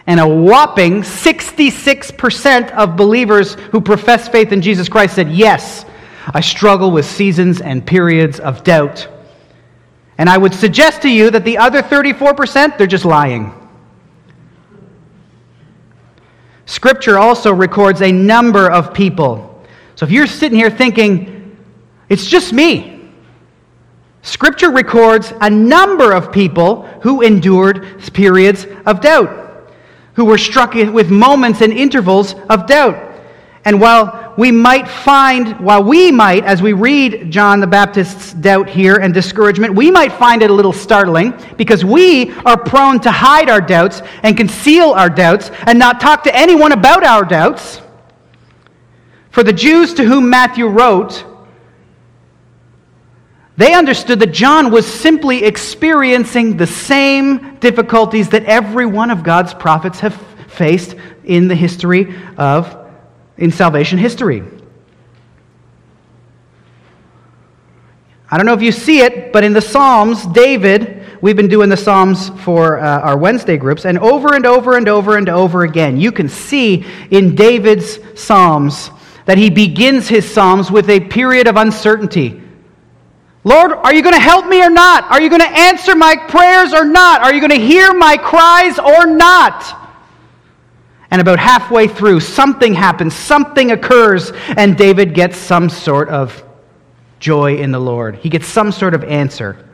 And 0.07 0.19
a 0.19 0.27
whopping 0.27 1.03
66% 1.03 2.71
of 2.73 2.97
believers 2.97 3.55
who 3.55 3.81
profess 3.81 4.29
faith 4.29 4.51
in 4.53 4.63
Jesus 4.63 4.89
Christ 4.89 5.15
said, 5.15 5.31
Yes, 5.31 5.85
I 6.27 6.41
struggle 6.41 6.91
with 6.91 7.05
seasons 7.05 7.61
and 7.61 7.87
periods 7.87 8.41
of 8.41 8.65
doubt. 8.65 9.09
And 10.21 10.29
I 10.29 10.37
would 10.37 10.53
suggest 10.53 11.01
to 11.03 11.09
you 11.09 11.31
that 11.31 11.47
the 11.47 11.57
other 11.57 11.81
34%, 11.81 12.77
they're 12.77 12.87
just 12.87 13.07
lying. 13.07 13.55
Scripture 16.67 17.19
also 17.19 17.55
records 17.55 18.03
a 18.03 18.13
number 18.13 18.71
of 18.71 18.93
people. 18.93 19.65
So 19.95 20.05
if 20.05 20.13
you're 20.13 20.27
sitting 20.27 20.59
here 20.59 20.69
thinking, 20.69 21.57
it's 22.11 22.27
just 22.27 22.53
me, 22.53 23.11
Scripture 24.21 24.71
records 24.71 25.33
a 25.41 25.49
number 25.49 26.13
of 26.13 26.31
people 26.31 26.83
who 27.01 27.23
endured 27.23 28.13
periods 28.13 28.67
of 28.85 29.01
doubt, 29.01 29.73
who 30.13 30.27
were 30.27 30.37
struck 30.37 30.75
with 30.75 31.11
moments 31.11 31.63
and 31.63 31.73
intervals 31.73 32.35
of 32.51 32.67
doubt. 32.67 33.10
And 33.65 33.79
while 33.79 34.33
we 34.39 34.51
might 34.51 34.89
find, 34.89 35.61
while 35.61 35.85
we 35.85 36.11
might, 36.11 36.45
as 36.45 36.63
we 36.63 36.73
read 36.73 37.31
John 37.31 37.61
the 37.61 37.67
Baptist's 37.67 38.33
doubt 38.33 38.71
here 38.71 38.97
and 38.97 39.13
discouragement, 39.13 39.75
we 39.75 39.91
might 39.91 40.13
find 40.13 40.43
it 40.43 40.51
a 40.51 40.55
little 40.55 40.73
startling 40.73 41.35
because 41.59 41.85
we 41.85 42.31
are 42.47 42.57
prone 42.57 43.01
to 43.01 43.11
hide 43.11 43.51
our 43.51 43.61
doubts 43.61 44.01
and 44.23 44.35
conceal 44.35 44.93
our 44.93 45.11
doubts 45.11 45.51
and 45.67 45.79
not 45.79 46.01
talk 46.01 46.25
to 46.25 46.35
anyone 46.35 46.73
about 46.73 47.05
our 47.05 47.23
doubts. 47.23 47.83
For 49.31 49.43
the 49.43 49.53
Jews 49.53 49.93
to 49.95 50.05
whom 50.05 50.31
Matthew 50.31 50.67
wrote, 50.67 51.25
they 53.59 53.75
understood 53.75 54.21
that 54.21 54.33
John 54.33 54.71
was 54.71 54.87
simply 54.87 55.45
experiencing 55.45 56.57
the 56.57 56.67
same 56.67 57.57
difficulties 57.57 58.31
that 58.31 58.45
every 58.45 58.87
one 58.87 59.11
of 59.11 59.23
God's 59.23 59.53
prophets 59.53 60.01
have 60.01 60.15
faced 60.49 60.97
in 61.25 61.47
the 61.47 61.55
history 61.55 62.17
of 62.39 62.80
in 63.41 63.51
salvation 63.51 63.99
history. 63.99 64.43
I 68.31 68.37
don't 68.37 68.47
know 68.47 68.53
if 68.53 68.63
you 68.63 68.71
see 68.71 69.01
it, 69.01 69.33
but 69.33 69.43
in 69.43 69.53
the 69.53 69.61
Psalms, 69.61 70.25
David, 70.27 71.05
we've 71.21 71.35
been 71.35 71.49
doing 71.49 71.69
the 71.69 71.77
Psalms 71.77 72.29
for 72.45 72.79
uh, 72.79 73.01
our 73.01 73.19
Wednesday 73.19 73.57
groups, 73.57 73.85
and 73.85 73.99
over 73.99 74.37
and 74.37 74.47
over 74.47 74.77
and 74.77 74.89
over 74.89 75.17
and 75.17 75.29
over 75.29 75.65
again, 75.65 75.99
you 75.99 76.13
can 76.13 76.29
see 76.29 76.87
in 77.11 77.35
David's 77.35 77.99
Psalms 78.15 78.91
that 79.25 79.37
he 79.37 79.51
begins 79.51 80.07
his 80.07 80.31
Psalms 80.31 80.71
with 80.71 80.89
a 80.89 81.01
period 81.01 81.49
of 81.49 81.57
uncertainty. 81.57 82.41
Lord, 83.43 83.73
are 83.73 83.95
you 83.95 84.03
going 84.03 84.15
to 84.15 84.21
help 84.21 84.47
me 84.47 84.63
or 84.63 84.71
not? 84.71 85.05
Are 85.05 85.21
you 85.21 85.29
going 85.29 85.41
to 85.41 85.49
answer 85.49 85.97
my 85.97 86.15
prayers 86.29 86.73
or 86.73 86.85
not? 86.85 87.23
Are 87.23 87.35
you 87.35 87.41
going 87.41 87.59
to 87.59 87.67
hear 87.67 87.93
my 87.95 88.17
cries 88.17 88.79
or 88.79 89.07
not? 89.07 89.80
And 91.11 91.21
about 91.21 91.39
halfway 91.39 91.89
through, 91.89 92.21
something 92.21 92.73
happens, 92.73 93.15
something 93.15 93.73
occurs, 93.73 94.33
and 94.57 94.79
David 94.79 95.13
gets 95.15 95.37
some 95.37 95.69
sort 95.69 96.09
of 96.09 96.45
joy 97.19 97.57
in 97.57 97.73
the 97.73 97.81
Lord. 97.81 98.17
He 98.17 98.29
gets 98.29 98.47
some 98.47 98.71
sort 98.71 98.95
of 98.95 99.03
answer. 99.05 99.69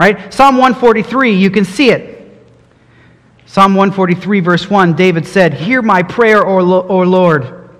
Right? 0.00 0.34
Psalm 0.34 0.56
143, 0.56 1.34
you 1.34 1.50
can 1.50 1.64
see 1.64 1.90
it. 1.90 2.18
Psalm 3.46 3.74
143, 3.74 4.40
verse 4.40 4.68
1, 4.68 4.94
David 4.94 5.26
said, 5.26 5.54
Hear 5.54 5.82
my 5.82 6.02
prayer, 6.02 6.44
O 6.44 6.58
Lord. 6.58 7.70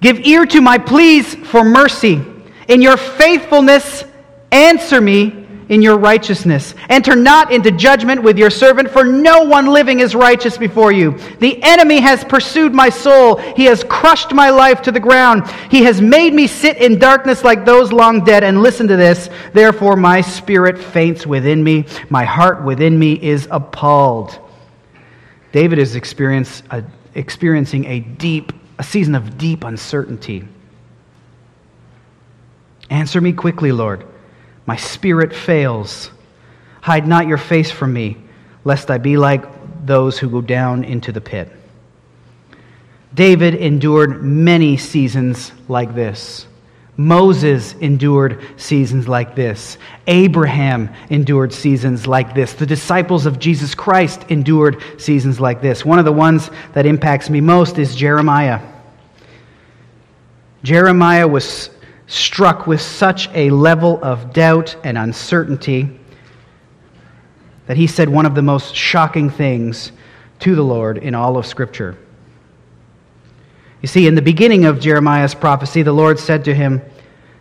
Give 0.00 0.20
ear 0.20 0.44
to 0.46 0.60
my 0.60 0.78
pleas 0.78 1.34
for 1.34 1.64
mercy. 1.64 2.22
In 2.68 2.82
your 2.82 2.96
faithfulness, 2.96 4.04
answer 4.52 5.00
me 5.00 5.47
in 5.68 5.82
your 5.82 5.98
righteousness. 5.98 6.74
Enter 6.88 7.14
not 7.14 7.52
into 7.52 7.70
judgment 7.70 8.22
with 8.22 8.38
your 8.38 8.50
servant, 8.50 8.90
for 8.90 9.04
no 9.04 9.42
one 9.42 9.66
living 9.66 10.00
is 10.00 10.14
righteous 10.14 10.56
before 10.56 10.92
you. 10.92 11.18
The 11.40 11.62
enemy 11.62 12.00
has 12.00 12.24
pursued 12.24 12.74
my 12.74 12.88
soul. 12.88 13.36
He 13.36 13.64
has 13.64 13.84
crushed 13.84 14.32
my 14.32 14.50
life 14.50 14.82
to 14.82 14.92
the 14.92 15.00
ground. 15.00 15.48
He 15.70 15.82
has 15.82 16.00
made 16.00 16.32
me 16.32 16.46
sit 16.46 16.78
in 16.78 16.98
darkness 16.98 17.44
like 17.44 17.64
those 17.64 17.92
long 17.92 18.24
dead. 18.24 18.44
And 18.44 18.62
listen 18.62 18.88
to 18.88 18.96
this. 18.96 19.28
Therefore, 19.52 19.96
my 19.96 20.20
spirit 20.20 20.78
faints 20.78 21.26
within 21.26 21.62
me. 21.62 21.84
My 22.08 22.24
heart 22.24 22.64
within 22.64 22.98
me 22.98 23.12
is 23.22 23.46
appalled. 23.50 24.38
David 25.52 25.78
is 25.78 25.94
uh, 25.96 26.82
experiencing 27.14 27.84
a 27.86 28.00
deep, 28.00 28.52
a 28.78 28.84
season 28.84 29.14
of 29.14 29.36
deep 29.36 29.64
uncertainty. 29.64 30.46
Answer 32.90 33.20
me 33.20 33.32
quickly, 33.32 33.72
Lord. 33.72 34.06
My 34.68 34.76
spirit 34.76 35.34
fails. 35.34 36.10
Hide 36.82 37.08
not 37.08 37.26
your 37.26 37.38
face 37.38 37.70
from 37.70 37.94
me, 37.94 38.18
lest 38.64 38.90
I 38.90 38.98
be 38.98 39.16
like 39.16 39.46
those 39.86 40.18
who 40.18 40.28
go 40.28 40.42
down 40.42 40.84
into 40.84 41.10
the 41.10 41.22
pit. 41.22 41.50
David 43.14 43.54
endured 43.54 44.22
many 44.22 44.76
seasons 44.76 45.52
like 45.68 45.94
this. 45.94 46.46
Moses 46.98 47.76
endured 47.76 48.44
seasons 48.58 49.08
like 49.08 49.34
this. 49.34 49.78
Abraham 50.06 50.90
endured 51.08 51.54
seasons 51.54 52.06
like 52.06 52.34
this. 52.34 52.52
The 52.52 52.66
disciples 52.66 53.24
of 53.24 53.38
Jesus 53.38 53.74
Christ 53.74 54.26
endured 54.28 54.82
seasons 55.00 55.40
like 55.40 55.62
this. 55.62 55.82
One 55.82 55.98
of 55.98 56.04
the 56.04 56.12
ones 56.12 56.50
that 56.74 56.84
impacts 56.84 57.30
me 57.30 57.40
most 57.40 57.78
is 57.78 57.96
Jeremiah. 57.96 58.60
Jeremiah 60.62 61.26
was 61.26 61.70
struck 62.08 62.66
with 62.66 62.80
such 62.80 63.28
a 63.34 63.50
level 63.50 64.02
of 64.02 64.32
doubt 64.32 64.76
and 64.82 64.98
uncertainty 64.98 65.88
that 67.66 67.76
he 67.76 67.86
said 67.86 68.08
one 68.08 68.26
of 68.26 68.34
the 68.34 68.42
most 68.42 68.74
shocking 68.74 69.28
things 69.28 69.92
to 70.40 70.54
the 70.54 70.62
Lord 70.62 70.98
in 70.98 71.14
all 71.14 71.36
of 71.36 71.46
Scripture. 71.46 71.96
You 73.82 73.88
see, 73.88 74.06
in 74.06 74.14
the 74.14 74.22
beginning 74.22 74.64
of 74.64 74.80
Jeremiah's 74.80 75.34
prophecy, 75.34 75.82
the 75.82 75.92
Lord 75.92 76.18
said 76.18 76.44
to 76.46 76.54
him, 76.54 76.82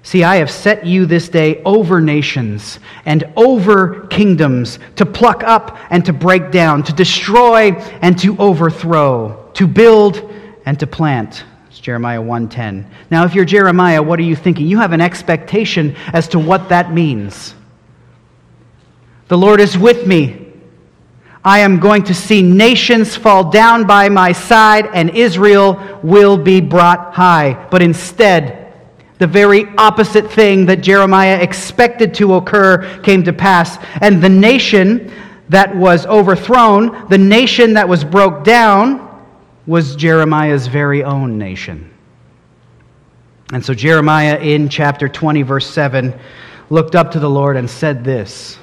See, 0.03 0.23
I 0.23 0.38
have 0.38 0.51
set 0.51 0.86
you 0.86 1.06
this 1.06 1.27
day 1.27 1.62
over 1.63 1.99
nations 1.99 2.80
and 3.06 3.23
over 3.36 4.08
kingdoms 4.08 4.80
to 4.95 5.06
pluck 5.06 5.43
up 5.43 5.77
and 5.89 6.06
to 6.06 6.13
break 6.13 6.51
down, 6.51 6.84
to 6.84 6.93
destroy 6.93 7.71
and 8.01 8.17
to 8.19 8.38
overthrow, 8.38 9.49
to 9.53 9.67
build 9.67 10.32
and 10.65 10.80
to 10.80 10.88
plant. 10.88 11.43
Jeremiah 11.88 12.21
1:10. 12.21 12.84
Now 13.10 13.23
if 13.23 13.34
you're 13.34 13.45
Jeremiah, 13.45 14.04
what 14.04 14.19
are 14.19 14.23
you 14.23 14.36
thinking? 14.36 14.67
You 14.67 14.80
have 14.80 14.91
an 14.91 15.00
expectation 15.00 15.95
as 16.12 16.28
to 16.28 16.38
what 16.38 16.67
that 16.67 16.91
means. 16.93 17.56
The 19.30 19.38
Lord 19.38 19.62
is 19.62 19.78
with 19.78 20.06
me. 20.06 20.47
I 21.45 21.60
am 21.60 21.80
going 21.80 22.04
to 22.04 22.13
see 22.13 22.41
nations 22.41 23.15
fall 23.15 23.52
down 23.52 23.88
by 23.88 24.10
my 24.10 24.34
side 24.34 24.89
and 24.93 25.12
Israel 25.12 25.82
will 26.04 26.36
be 26.36 26.60
brought 26.60 27.13
high. 27.13 27.67
But 27.71 27.82
instead, 27.82 28.73
the 29.17 29.28
very 29.28 29.65
opposite 29.78 30.30
thing 30.30 30.65
that 30.65 30.82
Jeremiah 30.82 31.38
expected 31.38 32.13
to 32.15 32.34
occur 32.34 33.00
came 33.02 33.23
to 33.23 33.32
pass. 33.32 33.78
And 34.02 34.21
the 34.21 34.28
nation 34.28 35.10
that 35.47 35.73
was 35.73 36.06
overthrown, 36.06 37.08
the 37.08 37.17
nation 37.17 37.76
that 37.76 37.88
was 37.88 38.04
broke 38.04 38.43
down, 38.43 39.06
was 39.67 39.95
Jeremiah's 39.95 40.65
very 40.67 41.03
own 41.03 41.38
nation. 41.38 41.93
And 43.53 43.63
so 43.63 43.73
Jeremiah 43.73 44.38
in 44.39 44.69
chapter 44.69 45.08
20, 45.08 45.41
verse 45.43 45.69
7, 45.69 46.17
looked 46.69 46.95
up 46.95 47.12
to 47.12 47.19
the 47.19 47.30
Lord 47.30 47.58
and 47.58 47.69
said 47.69 48.03
this 48.03 48.58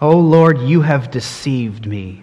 O 0.00 0.18
Lord, 0.18 0.60
you 0.60 0.82
have 0.82 1.10
deceived 1.10 1.86
me. 1.86 2.22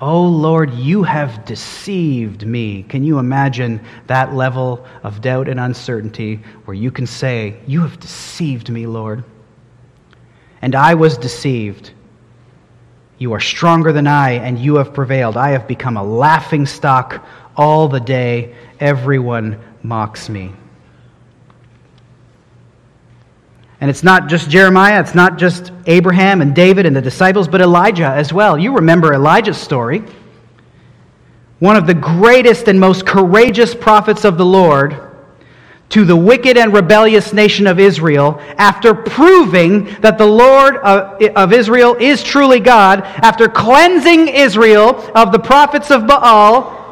O 0.00 0.22
Lord, 0.22 0.74
you 0.74 1.02
have 1.02 1.46
deceived 1.46 2.46
me. 2.46 2.82
Can 2.82 3.04
you 3.04 3.18
imagine 3.18 3.80
that 4.06 4.34
level 4.34 4.84
of 5.02 5.22
doubt 5.22 5.48
and 5.48 5.58
uncertainty 5.58 6.42
where 6.66 6.74
you 6.74 6.90
can 6.90 7.06
say, 7.06 7.56
You 7.66 7.80
have 7.80 7.98
deceived 8.00 8.68
me, 8.68 8.86
Lord? 8.86 9.24
And 10.60 10.74
I 10.74 10.94
was 10.94 11.16
deceived. 11.16 11.92
You 13.18 13.32
are 13.32 13.40
stronger 13.40 13.92
than 13.92 14.06
I, 14.06 14.32
and 14.32 14.58
you 14.58 14.76
have 14.76 14.92
prevailed. 14.92 15.36
I 15.36 15.50
have 15.50 15.68
become 15.68 15.96
a 15.96 16.02
laughing 16.02 16.66
stock 16.66 17.24
all 17.56 17.88
the 17.88 18.00
day. 18.00 18.54
Everyone 18.80 19.60
mocks 19.82 20.28
me. 20.28 20.52
And 23.80 23.90
it's 23.90 24.02
not 24.02 24.28
just 24.28 24.48
Jeremiah, 24.48 25.00
it's 25.00 25.14
not 25.14 25.36
just 25.36 25.70
Abraham 25.86 26.40
and 26.40 26.54
David 26.54 26.86
and 26.86 26.96
the 26.96 27.02
disciples, 27.02 27.48
but 27.48 27.60
Elijah 27.60 28.06
as 28.06 28.32
well. 28.32 28.56
You 28.58 28.74
remember 28.76 29.12
Elijah's 29.12 29.58
story. 29.58 30.02
One 31.58 31.76
of 31.76 31.86
the 31.86 31.94
greatest 31.94 32.66
and 32.66 32.80
most 32.80 33.06
courageous 33.06 33.74
prophets 33.74 34.24
of 34.24 34.38
the 34.38 34.44
Lord 34.44 35.13
to 35.94 36.04
the 36.04 36.16
wicked 36.16 36.58
and 36.58 36.74
rebellious 36.74 37.32
nation 37.32 37.68
of 37.68 37.78
Israel 37.78 38.40
after 38.58 38.92
proving 38.92 39.84
that 40.00 40.18
the 40.18 40.26
Lord 40.26 40.76
of 40.78 41.52
Israel 41.52 41.94
is 41.94 42.20
truly 42.20 42.58
God, 42.58 43.02
after 43.02 43.48
cleansing 43.48 44.26
Israel 44.26 45.00
of 45.14 45.30
the 45.30 45.38
prophets 45.38 45.92
of 45.92 46.08
Baal. 46.08 46.82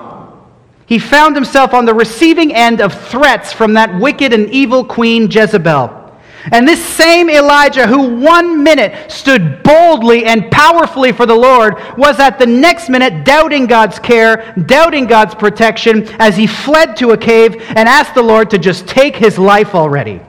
He 0.87 1.01
found 1.01 1.35
himself 1.35 1.75
on 1.75 1.85
the 1.85 1.93
receiving 1.93 2.55
end 2.55 2.81
of 2.81 2.93
threats 3.09 3.53
from 3.53 3.73
that 3.73 4.01
wicked 4.01 4.33
and 4.33 4.49
evil 4.51 4.85
queen 4.85 5.29
Jezebel. 5.29 6.02
And 6.51 6.67
this 6.67 6.85
same 6.85 7.31
Elijah, 7.31 7.87
who 7.87 8.17
one 8.17 8.65
minute 8.65 9.13
stood 9.13 9.63
boldly 9.63 10.25
and 10.25 10.51
powerfully 10.51 11.13
for 11.13 11.25
the 11.25 11.35
Lord, 11.35 11.77
was 11.97 12.19
at 12.19 12.39
the 12.39 12.47
next 12.47 12.89
minute 12.89 13.25
doubting 13.25 13.67
God's 13.67 13.99
care, 13.99 14.53
doubting 14.67 15.07
God's 15.07 15.35
protection, 15.35 16.09
as 16.19 16.37
he 16.37 16.47
fled 16.47 16.97
to 16.97 17.11
a 17.11 17.17
cave 17.17 17.63
and 17.77 17.89
asked 17.89 18.15
the 18.15 18.23
Lord 18.23 18.51
to 18.51 18.59
just 18.59 18.89
take 18.89 19.15
his 19.15 19.39
life 19.39 19.75
already. 19.75 20.21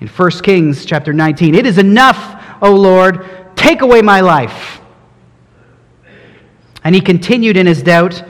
In 0.00 0.08
1 0.08 0.30
Kings 0.42 0.84
chapter 0.84 1.12
19, 1.12 1.54
it 1.54 1.66
is 1.66 1.78
enough, 1.78 2.40
O 2.62 2.72
Lord, 2.72 3.56
take 3.56 3.82
away 3.82 4.00
my 4.02 4.20
life. 4.20 4.80
And 6.84 6.94
he 6.94 7.00
continued 7.00 7.56
in 7.56 7.66
his 7.66 7.82
doubt 7.82 8.22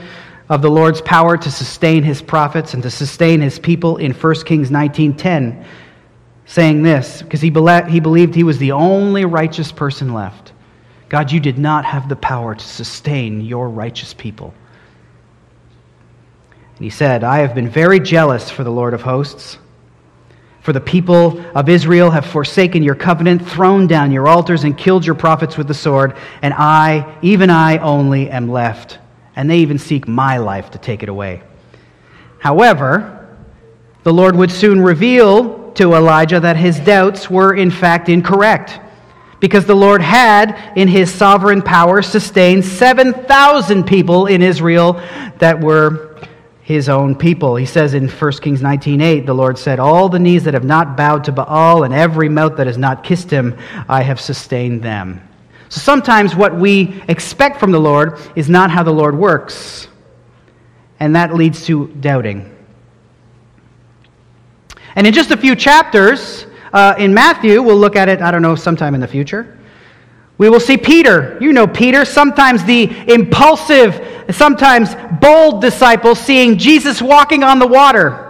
of 0.48 0.60
the 0.60 0.70
Lord's 0.70 1.00
power 1.00 1.36
to 1.36 1.50
sustain 1.50 2.02
his 2.02 2.20
prophets 2.20 2.74
and 2.74 2.82
to 2.82 2.90
sustain 2.90 3.40
his 3.40 3.58
people 3.58 3.96
in 3.96 4.12
1 4.12 4.34
Kings 4.44 4.70
19:10 4.70 5.64
saying 6.46 6.82
this 6.82 7.22
because 7.22 7.40
he, 7.40 7.48
he 7.48 8.00
believed 8.00 8.34
he 8.34 8.44
was 8.44 8.58
the 8.58 8.72
only 8.72 9.24
righteous 9.24 9.72
person 9.72 10.12
left. 10.12 10.52
God, 11.08 11.32
you 11.32 11.40
did 11.40 11.58
not 11.58 11.84
have 11.84 12.08
the 12.08 12.16
power 12.16 12.54
to 12.54 12.64
sustain 12.64 13.40
your 13.40 13.68
righteous 13.68 14.12
people. 14.12 14.52
And 16.76 16.84
he 16.84 16.90
said, 16.90 17.24
I 17.24 17.38
have 17.38 17.54
been 17.54 17.68
very 17.68 18.00
jealous 18.00 18.50
for 18.50 18.64
the 18.64 18.70
Lord 18.70 18.94
of 18.94 19.02
hosts. 19.02 19.58
For 20.60 20.72
the 20.72 20.80
people 20.80 21.40
of 21.54 21.68
Israel 21.68 22.10
have 22.10 22.26
forsaken 22.26 22.82
your 22.82 22.94
covenant, 22.94 23.46
thrown 23.46 23.86
down 23.86 24.10
your 24.10 24.26
altars, 24.26 24.64
and 24.64 24.76
killed 24.76 25.04
your 25.04 25.14
prophets 25.14 25.56
with 25.56 25.68
the 25.68 25.74
sword, 25.74 26.16
and 26.42 26.54
I, 26.54 27.18
even 27.22 27.50
I 27.50 27.78
only, 27.78 28.30
am 28.30 28.50
left 28.50 28.98
and 29.36 29.50
they 29.50 29.58
even 29.58 29.78
seek 29.78 30.06
my 30.06 30.38
life 30.38 30.70
to 30.70 30.78
take 30.78 31.02
it 31.02 31.08
away. 31.08 31.42
However, 32.38 33.26
the 34.02 34.12
Lord 34.12 34.36
would 34.36 34.50
soon 34.50 34.80
reveal 34.80 35.72
to 35.72 35.94
Elijah 35.94 36.40
that 36.40 36.56
his 36.56 36.78
doubts 36.78 37.30
were 37.30 37.54
in 37.54 37.70
fact 37.70 38.08
incorrect, 38.08 38.78
because 39.40 39.66
the 39.66 39.74
Lord 39.74 40.00
had, 40.00 40.72
in 40.76 40.88
his 40.88 41.12
sovereign 41.12 41.62
power, 41.62 42.00
sustained 42.00 42.64
7,000 42.64 43.84
people 43.84 44.26
in 44.26 44.40
Israel 44.40 45.00
that 45.38 45.60
were 45.60 46.16
his 46.62 46.88
own 46.88 47.14
people. 47.14 47.56
He 47.56 47.66
says 47.66 47.92
in 47.92 48.08
1 48.08 48.40
Kings 48.40 48.62
19:8, 48.62 49.26
the 49.26 49.34
Lord 49.34 49.58
said, 49.58 49.78
"All 49.78 50.08
the 50.08 50.18
knees 50.18 50.44
that 50.44 50.54
have 50.54 50.64
not 50.64 50.96
bowed 50.96 51.24
to 51.24 51.32
Baal 51.32 51.82
and 51.82 51.92
every 51.92 52.28
mouth 52.30 52.56
that 52.56 52.66
has 52.66 52.78
not 52.78 53.04
kissed 53.04 53.30
him, 53.30 53.54
I 53.86 54.02
have 54.02 54.18
sustained 54.18 54.82
them." 54.82 55.20
So 55.68 55.80
sometimes 55.80 56.34
what 56.34 56.54
we 56.54 57.02
expect 57.08 57.58
from 57.58 57.72
the 57.72 57.80
Lord 57.80 58.20
is 58.36 58.48
not 58.48 58.70
how 58.70 58.82
the 58.82 58.92
Lord 58.92 59.16
works, 59.16 59.88
and 61.00 61.16
that 61.16 61.34
leads 61.34 61.66
to 61.66 61.88
doubting. 62.00 62.50
And 64.96 65.06
in 65.06 65.12
just 65.12 65.30
a 65.30 65.36
few 65.36 65.56
chapters 65.56 66.46
uh, 66.72 66.94
in 66.98 67.12
Matthew, 67.12 67.62
we'll 67.62 67.78
look 67.78 67.96
at 67.96 68.08
it, 68.08 68.20
I 68.20 68.30
don't 68.30 68.42
know, 68.42 68.54
sometime 68.54 68.94
in 68.94 69.00
the 69.00 69.08
future. 69.08 69.58
We 70.38 70.48
will 70.48 70.60
see 70.60 70.76
Peter. 70.76 71.38
You 71.40 71.52
know 71.52 71.66
Peter, 71.66 72.04
sometimes 72.04 72.64
the 72.64 72.90
impulsive, 73.12 74.26
sometimes 74.30 74.94
bold 75.20 75.60
disciple, 75.60 76.14
seeing 76.14 76.58
Jesus 76.58 77.00
walking 77.00 77.44
on 77.44 77.58
the 77.58 77.66
water 77.66 78.23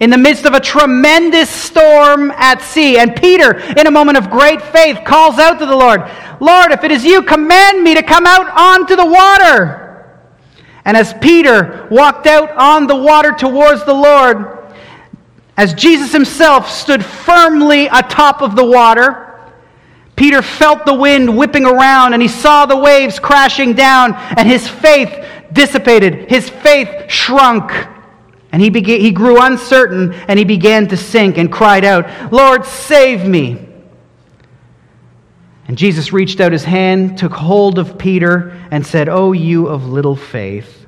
in 0.00 0.10
the 0.10 0.18
midst 0.18 0.44
of 0.44 0.54
a 0.54 0.60
tremendous 0.60 1.50
storm 1.50 2.30
at 2.32 2.62
sea. 2.62 2.98
And 2.98 3.16
Peter, 3.16 3.58
in 3.58 3.86
a 3.86 3.90
moment 3.90 4.16
of 4.16 4.30
great 4.30 4.62
faith, 4.62 4.98
calls 5.04 5.38
out 5.38 5.58
to 5.58 5.66
the 5.66 5.76
Lord, 5.76 6.02
Lord, 6.40 6.70
if 6.70 6.84
it 6.84 6.92
is 6.92 7.04
you, 7.04 7.22
command 7.22 7.82
me 7.82 7.94
to 7.94 8.02
come 8.02 8.26
out 8.26 8.48
onto 8.48 8.94
the 8.94 9.04
water. 9.04 9.84
And 10.84 10.96
as 10.96 11.12
Peter 11.14 11.88
walked 11.90 12.26
out 12.26 12.50
on 12.52 12.86
the 12.86 12.96
water 12.96 13.32
towards 13.32 13.84
the 13.84 13.94
Lord, 13.94 14.72
as 15.56 15.74
Jesus 15.74 16.12
himself 16.12 16.70
stood 16.70 17.04
firmly 17.04 17.86
atop 17.88 18.40
of 18.40 18.54
the 18.54 18.64
water, 18.64 19.24
Peter 20.14 20.42
felt 20.42 20.86
the 20.86 20.94
wind 20.94 21.36
whipping 21.36 21.64
around 21.64 22.12
and 22.12 22.22
he 22.22 22.28
saw 22.28 22.66
the 22.66 22.76
waves 22.76 23.18
crashing 23.18 23.72
down, 23.72 24.14
and 24.14 24.48
his 24.48 24.68
faith 24.68 25.12
dissipated. 25.52 26.30
His 26.30 26.48
faith 26.48 27.10
shrunk. 27.10 27.72
And 28.50 28.62
he, 28.62 28.70
began, 28.70 29.00
he 29.00 29.10
grew 29.10 29.40
uncertain 29.40 30.14
and 30.14 30.38
he 30.38 30.44
began 30.44 30.88
to 30.88 30.96
sink 30.96 31.36
and 31.36 31.52
cried 31.52 31.84
out, 31.84 32.32
Lord, 32.32 32.64
save 32.64 33.26
me. 33.26 33.66
And 35.66 35.76
Jesus 35.76 36.14
reached 36.14 36.40
out 36.40 36.50
his 36.50 36.64
hand, 36.64 37.18
took 37.18 37.32
hold 37.32 37.78
of 37.78 37.98
Peter, 37.98 38.58
and 38.70 38.86
said, 38.86 39.10
Oh, 39.10 39.32
you 39.32 39.68
of 39.68 39.86
little 39.86 40.16
faith, 40.16 40.86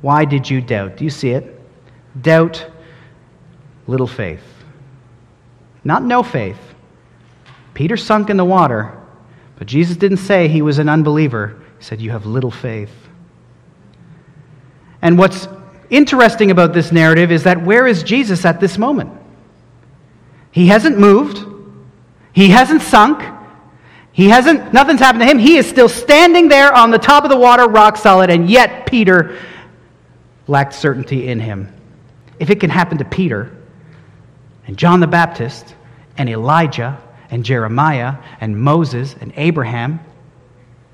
why 0.00 0.24
did 0.24 0.50
you 0.50 0.60
doubt? 0.60 0.96
Do 0.96 1.04
you 1.04 1.10
see 1.10 1.30
it? 1.30 1.60
Doubt, 2.20 2.66
little 3.86 4.08
faith. 4.08 4.42
Not 5.84 6.02
no 6.02 6.24
faith. 6.24 6.58
Peter 7.72 7.96
sunk 7.96 8.30
in 8.30 8.36
the 8.36 8.44
water, 8.44 8.98
but 9.56 9.68
Jesus 9.68 9.96
didn't 9.96 10.18
say 10.18 10.48
he 10.48 10.60
was 10.60 10.78
an 10.78 10.88
unbeliever. 10.88 11.62
He 11.78 11.84
said, 11.84 12.00
You 12.00 12.10
have 12.10 12.26
little 12.26 12.50
faith. 12.50 12.92
And 15.02 15.16
what's 15.16 15.46
interesting 15.90 16.50
about 16.50 16.72
this 16.72 16.92
narrative 16.92 17.30
is 17.30 17.44
that 17.44 17.62
where 17.62 17.86
is 17.86 18.02
Jesus 18.02 18.44
at 18.44 18.60
this 18.60 18.78
moment? 18.78 19.10
He 20.52 20.68
hasn't 20.68 20.98
moved, 20.98 21.44
he 22.32 22.48
hasn't 22.48 22.82
sunk. 22.82 23.22
He 24.12 24.28
hasn't, 24.28 24.72
nothing's 24.72 25.00
happened 25.00 25.22
to 25.22 25.26
him. 25.26 25.38
He 25.38 25.56
is 25.56 25.68
still 25.68 25.88
standing 25.88 26.48
there 26.48 26.74
on 26.74 26.90
the 26.90 26.98
top 26.98 27.24
of 27.24 27.30
the 27.30 27.36
water, 27.36 27.68
rock 27.68 27.96
solid, 27.96 28.28
and 28.28 28.50
yet 28.50 28.86
Peter 28.86 29.38
lacked 30.46 30.74
certainty 30.74 31.28
in 31.28 31.38
him. 31.38 31.72
If 32.38 32.50
it 32.50 32.58
can 32.60 32.70
happen 32.70 32.98
to 32.98 33.04
Peter, 33.04 33.56
and 34.66 34.76
John 34.76 35.00
the 35.00 35.06
Baptist, 35.06 35.74
and 36.18 36.28
Elijah, 36.28 37.00
and 37.30 37.44
Jeremiah, 37.44 38.16
and 38.40 38.60
Moses, 38.60 39.14
and 39.20 39.32
Abraham, 39.36 40.00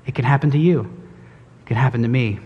it 0.05 0.13
can 0.13 0.23
happen 0.23 0.51
to 0.51 0.57
you. 0.57 0.81
It 1.61 1.65
can 1.65 1.77
happen 1.77 2.03
to 2.03 2.07
me. 2.07 2.39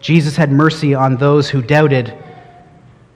Jesus 0.00 0.34
had 0.34 0.50
mercy 0.50 0.94
on 0.94 1.16
those 1.16 1.48
who 1.48 1.62
doubted. 1.62 2.16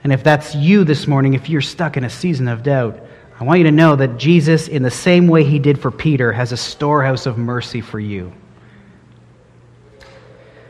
And 0.05 0.13
if 0.13 0.23
that's 0.23 0.55
you 0.55 0.85
this 0.85 1.07
morning, 1.07 1.35
if 1.35 1.49
you're 1.49 1.63
stuck 1.63 1.97
in 1.97 2.05
a 2.05 2.11
season 2.11 2.47
of 2.47 2.63
doubt, 2.63 3.01
I 3.41 3.45
want 3.45 3.59
you 3.59 3.65
to 3.65 3.73
know 3.73 3.97
that 3.97 4.19
Jesus, 4.19 4.69
in 4.69 4.83
the 4.83 4.91
same 4.91 5.27
way 5.27 5.43
he 5.43 5.59
did 5.59 5.81
for 5.81 5.91
Peter, 5.91 6.33
has 6.33 6.53
a 6.53 6.57
storehouse 6.57 7.27
of 7.27 7.39
mercy 7.39 7.81
for 7.81 7.99
you. 7.99 8.33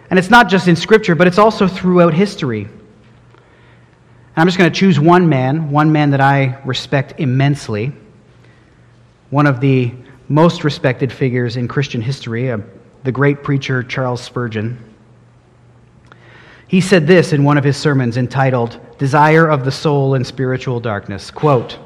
And 0.09 0.18
it's 0.18 0.31
not 0.31 0.48
just 0.48 0.68
in 0.68 0.77
Scripture, 0.77 1.14
but 1.14 1.27
it's 1.27 1.38
also 1.38 1.66
throughout 1.66 2.14
history. 2.14 2.62
And 2.62 2.72
I'm 4.37 4.46
just 4.46 4.57
going 4.57 4.72
to 4.72 4.79
choose 4.79 5.00
one 5.00 5.29
man, 5.29 5.70
one 5.70 5.92
man 5.92 6.11
that 6.12 6.20
I 6.20 6.61
respect 6.64 7.14
immensely, 7.18 7.92
one 9.31 9.46
of 9.46 9.61
the 9.61 9.92
most 10.29 10.64
respected 10.64 11.12
figures 11.12 11.57
in 11.57 11.68
Christian 11.68 12.00
history, 12.00 12.50
uh, 12.50 12.59
the 13.03 13.12
great 13.12 13.42
preacher 13.42 13.83
Charles 13.83 14.22
Spurgeon. 14.22 14.93
He 16.74 16.80
said 16.80 17.06
this 17.06 17.32
in 17.32 17.44
one 17.44 17.56
of 17.56 17.62
his 17.62 17.76
sermons 17.76 18.16
entitled 18.16 18.80
Desire 18.98 19.46
of 19.46 19.64
the 19.64 19.70
Soul 19.70 20.16
in 20.16 20.24
Spiritual 20.24 20.80
Darkness. 20.80 21.30
Quote, 21.30 21.78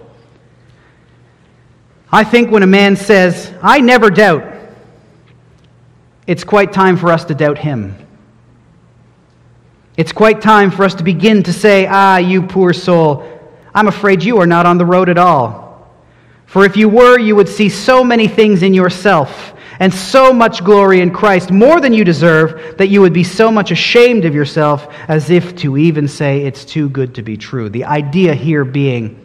I 2.11 2.25
think 2.25 2.51
when 2.51 2.63
a 2.63 2.67
man 2.67 2.97
says, 2.97 3.53
I 3.63 3.81
never 3.81 4.09
doubt, 4.09 4.51
it's 6.27 6.43
quite 6.43 6.73
time 6.73 6.97
for 6.97 7.13
us 7.13 7.27
to 7.27 7.35
doubt 7.35 7.59
him. 7.59 7.97
It's 9.99 10.11
quite 10.11 10.41
time 10.41 10.71
for 10.71 10.85
us 10.85 10.95
to 10.95 11.03
begin 11.03 11.43
to 11.43 11.53
say, 11.53 11.87
Ah, 11.87 12.17
you 12.17 12.41
poor 12.41 12.73
soul, 12.73 13.29
I'm 13.75 13.89
afraid 13.89 14.23
you 14.23 14.39
are 14.39 14.47
not 14.47 14.65
on 14.65 14.79
the 14.79 14.87
road 14.87 15.11
at 15.11 15.19
all. 15.19 15.87
For 16.47 16.65
if 16.65 16.79
you 16.79 16.89
were, 16.89 17.19
you 17.19 17.37
would 17.37 17.51
see 17.51 17.69
so 17.69 18.03
many 18.03 18.27
things 18.27 18.63
in 18.63 18.73
yourself 18.73 19.53
and 19.81 19.95
so 19.95 20.33
much 20.33 20.65
glory 20.65 21.01
in 21.01 21.13
Christ, 21.13 21.51
more 21.51 21.81
than 21.81 21.93
you 21.93 22.05
deserve, 22.05 22.77
that 22.79 22.89
you 22.89 23.01
would 23.01 23.13
be 23.13 23.25
so 23.25 23.51
much 23.51 23.71
ashamed 23.71 24.25
of 24.25 24.35
yourself 24.35 24.93
as 25.09 25.31
if 25.31 25.55
to 25.57 25.77
even 25.77 26.09
say 26.09 26.43
it's 26.43 26.65
too 26.65 26.89
good 26.89 27.15
to 27.15 27.23
be 27.23 27.37
true. 27.37 27.69
The 27.69 27.85
idea 27.85 28.35
here 28.35 28.65
being 28.65 29.25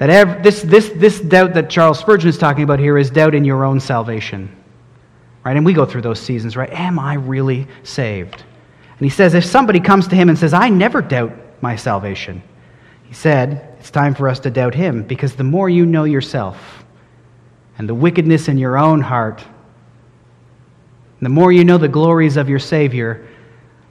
that 0.00 0.42
this, 0.42 0.62
this, 0.62 0.88
this 0.96 1.20
doubt 1.20 1.52
that 1.52 1.68
Charles 1.68 1.98
Spurgeon 1.98 2.30
is 2.30 2.38
talking 2.38 2.64
about 2.64 2.78
here 2.78 2.96
is 2.96 3.10
doubt 3.10 3.34
in 3.34 3.44
your 3.44 3.64
own 3.64 3.78
salvation. 3.80 4.56
Right? 5.44 5.54
And 5.54 5.64
we 5.64 5.74
go 5.74 5.84
through 5.84 6.00
those 6.00 6.18
seasons, 6.18 6.56
right? 6.56 6.70
Am 6.70 6.98
I 6.98 7.14
really 7.14 7.68
saved? 7.82 8.42
And 9.00 9.00
he 9.00 9.10
says, 9.10 9.34
if 9.34 9.44
somebody 9.44 9.78
comes 9.78 10.08
to 10.08 10.16
him 10.16 10.30
and 10.30 10.38
says, 10.38 10.54
I 10.54 10.70
never 10.70 11.02
doubt 11.02 11.32
my 11.60 11.76
salvation, 11.76 12.42
he 13.04 13.12
said, 13.12 13.76
it's 13.78 13.90
time 13.90 14.14
for 14.14 14.26
us 14.26 14.40
to 14.40 14.50
doubt 14.50 14.74
him 14.74 15.02
because 15.02 15.34
the 15.34 15.44
more 15.44 15.68
you 15.68 15.84
know 15.84 16.04
yourself, 16.04 16.79
and 17.80 17.88
the 17.88 17.94
wickedness 17.94 18.48
in 18.48 18.58
your 18.58 18.76
own 18.76 19.00
heart, 19.00 19.42
the 21.22 21.30
more 21.30 21.50
you 21.50 21.64
know 21.64 21.78
the 21.78 21.88
glories 21.88 22.36
of 22.36 22.46
your 22.46 22.58
Savior, 22.58 23.26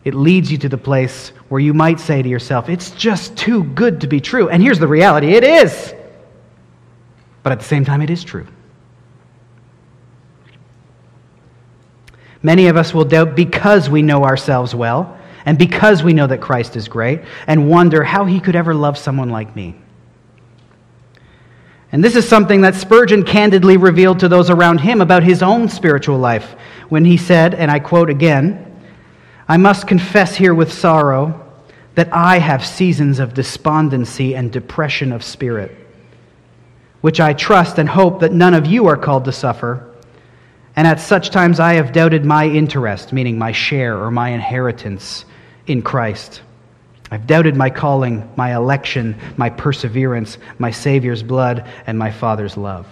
it 0.04 0.14
leads 0.14 0.52
you 0.52 0.60
to 0.60 0.70
the 0.70 0.78
place 0.78 1.30
where 1.48 1.60
you 1.60 1.74
might 1.74 2.00
say 2.00 2.22
to 2.22 2.30
yourself, 2.30 2.70
It's 2.70 2.92
just 2.92 3.36
too 3.36 3.64
good 3.64 4.02
to 4.02 4.08
be 4.08 4.22
true. 4.22 4.48
And 4.48 4.62
here's 4.62 4.78
the 4.78 4.88
reality 4.88 5.30
it 5.30 5.44
is. 5.44 5.96
But 7.42 7.52
at 7.52 7.58
the 7.58 7.66
same 7.66 7.84
time, 7.84 8.04
it 8.04 8.12
is 8.12 8.24
true. 8.24 8.46
Many 12.44 12.68
of 12.68 12.78
us 12.78 12.94
will 12.94 13.06
doubt 13.06 13.36
because 13.36 13.90
we 13.90 14.04
know 14.04 14.24
ourselves 14.24 14.76
well, 14.76 15.18
and 15.48 15.58
because 15.58 16.04
we 16.04 16.14
know 16.14 16.28
that 16.28 16.42
Christ 16.42 16.76
is 16.76 16.88
great, 16.88 17.22
and 17.48 17.68
wonder 17.68 18.04
how 18.04 18.26
he 18.26 18.40
could 18.40 18.56
ever 18.56 18.76
love 18.76 19.00
someone 19.00 19.32
like 19.32 19.56
me. 19.56 19.74
And 21.92 22.04
this 22.04 22.16
is 22.16 22.28
something 22.28 22.62
that 22.62 22.76
Spurgeon 22.76 23.24
candidly 23.24 23.78
revealed 23.78 24.20
to 24.20 24.28
those 24.28 24.50
around 24.50 24.80
him 24.80 25.02
about 25.02 25.24
his 25.24 25.42
own 25.42 25.70
spiritual 25.70 26.20
life 26.20 26.56
when 26.90 27.04
he 27.04 27.18
said, 27.18 27.56
and 27.56 27.72
I 27.72 27.80
quote 27.80 28.10
again, 28.10 28.66
I 29.48 29.58
must 29.58 29.88
confess 29.88 30.36
here 30.36 30.54
with 30.54 30.72
sorrow 30.72 31.48
that 31.96 32.14
I 32.14 32.38
have 32.38 32.64
seasons 32.64 33.18
of 33.18 33.34
despondency 33.34 34.36
and 34.36 34.52
depression 34.52 35.12
of 35.12 35.24
spirit, 35.24 35.76
which 37.02 37.20
I 37.20 37.34
trust 37.34 37.80
and 37.80 37.90
hope 37.90 38.20
that 38.20 38.34
none 38.34 38.54
of 38.54 38.68
you 38.68 38.86
are 38.88 38.98
called 38.98 39.26
to 39.26 39.32
suffer. 39.32 39.96
And 40.76 40.86
at 40.86 41.00
such 41.00 41.32
times 41.32 41.60
I 41.60 41.74
have 41.74 41.92
doubted 41.92 42.24
my 42.24 42.46
interest, 42.46 43.12
meaning 43.12 43.40
my 43.40 43.52
share 43.52 43.98
or 43.98 44.12
my 44.12 44.30
inheritance 44.30 45.26
in 45.66 45.82
Christ. 45.82 46.42
I've 47.12 47.26
doubted 47.26 47.56
my 47.56 47.70
calling, 47.70 48.30
my 48.36 48.56
election, 48.56 49.20
my 49.36 49.50
perseverance, 49.50 50.38
my 50.60 50.72
Savior's 50.72 51.24
blood, 51.24 51.68
and 51.88 51.98
my 51.98 52.12
Father's 52.12 52.56
love. 52.56 52.88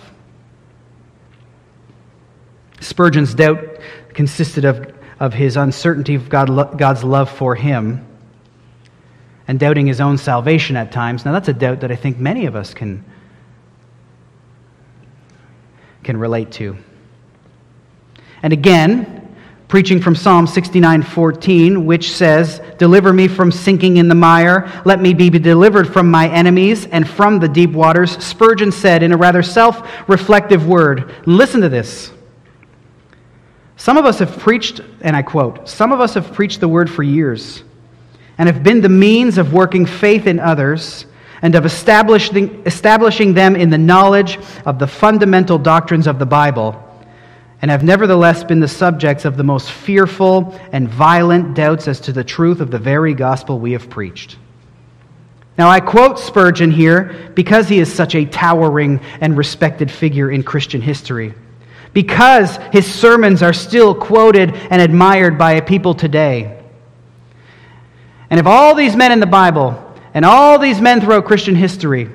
Spurgeon's 2.79 3.33
doubt 3.33 3.59
consisted 4.13 4.65
of, 4.65 4.93
of 5.19 5.33
his 5.33 5.57
uncertainty 5.57 6.15
of 6.15 6.29
God, 6.29 6.77
God's 6.77 7.03
love 7.03 7.29
for 7.29 7.55
him 7.55 8.05
and 9.47 9.59
doubting 9.59 9.87
his 9.87 10.01
own 10.01 10.17
salvation 10.17 10.75
at 10.75 10.91
times. 10.91 11.23
Now, 11.23 11.31
that's 11.31 11.47
a 11.47 11.53
doubt 11.53 11.81
that 11.81 11.91
I 11.91 11.95
think 11.95 12.17
many 12.17 12.45
of 12.47 12.55
us 12.55 12.73
can, 12.73 13.05
can 16.03 16.17
relate 16.17 16.51
to. 16.53 16.77
And 18.43 18.53
again, 18.53 19.16
preaching 19.67 19.99
from 19.99 20.15
Psalm 20.15 20.47
69:14, 20.47 21.85
which 21.85 22.13
says, 22.13 22.61
"Deliver 22.77 23.11
me 23.11 23.27
from 23.27 23.51
sinking 23.51 23.97
in 23.97 24.07
the 24.07 24.15
mire; 24.15 24.65
let 24.85 25.01
me 25.01 25.13
be 25.13 25.29
delivered 25.29 25.91
from 25.91 26.09
my 26.09 26.29
enemies 26.29 26.87
and 26.91 27.07
from 27.07 27.39
the 27.39 27.49
deep 27.49 27.73
waters." 27.73 28.11
Spurgeon 28.23 28.71
said 28.71 29.03
in 29.03 29.11
a 29.11 29.17
rather 29.17 29.43
self-reflective 29.43 30.67
word, 30.67 31.11
listen 31.25 31.61
to 31.61 31.69
this. 31.69 32.11
Some 33.75 33.97
of 33.97 34.05
us 34.05 34.19
have 34.19 34.39
preached, 34.39 34.81
and 35.01 35.15
I 35.15 35.21
quote, 35.21 35.67
"Some 35.67 35.91
of 35.91 35.99
us 35.99 36.13
have 36.13 36.33
preached 36.33 36.61
the 36.61 36.67
word 36.67 36.89
for 36.89 37.03
years 37.03 37.63
and 38.37 38.47
have 38.47 38.63
been 38.63 38.81
the 38.81 38.89
means 38.89 39.37
of 39.37 39.53
working 39.53 39.85
faith 39.85 40.27
in 40.27 40.39
others." 40.39 41.05
And 41.41 41.53
of 41.53 41.67
establishing, 41.67 42.63
establishing 42.65 43.35
them 43.35 43.55
in 43.55 43.69
the 43.69 43.77
knowledge 43.77 44.39
of 44.65 44.79
the 44.79 44.87
fundamental 44.87 45.59
doctrines 45.59 46.07
of 46.07 46.17
the 46.17 46.25
Bible 46.25 46.86
and 47.61 47.71
have 47.71 47.83
nevertheless 47.83 48.43
been 48.43 48.59
the 48.59 48.67
subjects 48.67 49.25
of 49.25 49.35
the 49.35 49.43
most 49.43 49.71
fearful 49.71 50.57
and 50.71 50.87
violent 50.87 51.55
doubts 51.55 51.87
as 51.87 51.99
to 52.01 52.11
the 52.11 52.23
truth 52.23 52.61
of 52.61 52.69
the 52.69 52.77
very 52.77 53.13
gospel 53.13 53.59
we 53.59 53.71
have 53.71 53.89
preached. 53.89 54.37
Now, 55.57 55.69
I 55.69 55.79
quote 55.79 56.19
Spurgeon 56.19 56.69
here 56.69 57.31
because 57.33 57.67
he 57.67 57.79
is 57.79 57.91
such 57.91 58.13
a 58.13 58.25
towering 58.25 59.01
and 59.21 59.35
respected 59.35 59.89
figure 59.89 60.29
in 60.29 60.43
Christian 60.43 60.81
history, 60.81 61.33
because 61.93 62.57
his 62.71 62.85
sermons 62.85 63.41
are 63.41 63.53
still 63.53 63.95
quoted 63.95 64.53
and 64.53 64.79
admired 64.81 65.37
by 65.39 65.59
people 65.61 65.95
today. 65.95 66.63
And 68.29 68.39
if 68.39 68.45
all 68.45 68.75
these 68.75 68.95
men 68.95 69.11
in 69.11 69.19
the 69.19 69.25
Bible 69.25 69.83
and 70.13 70.23
all 70.25 70.59
these 70.59 70.79
men 70.79 71.01
throughout 71.01 71.25
Christian 71.25 71.55
history 71.55 72.09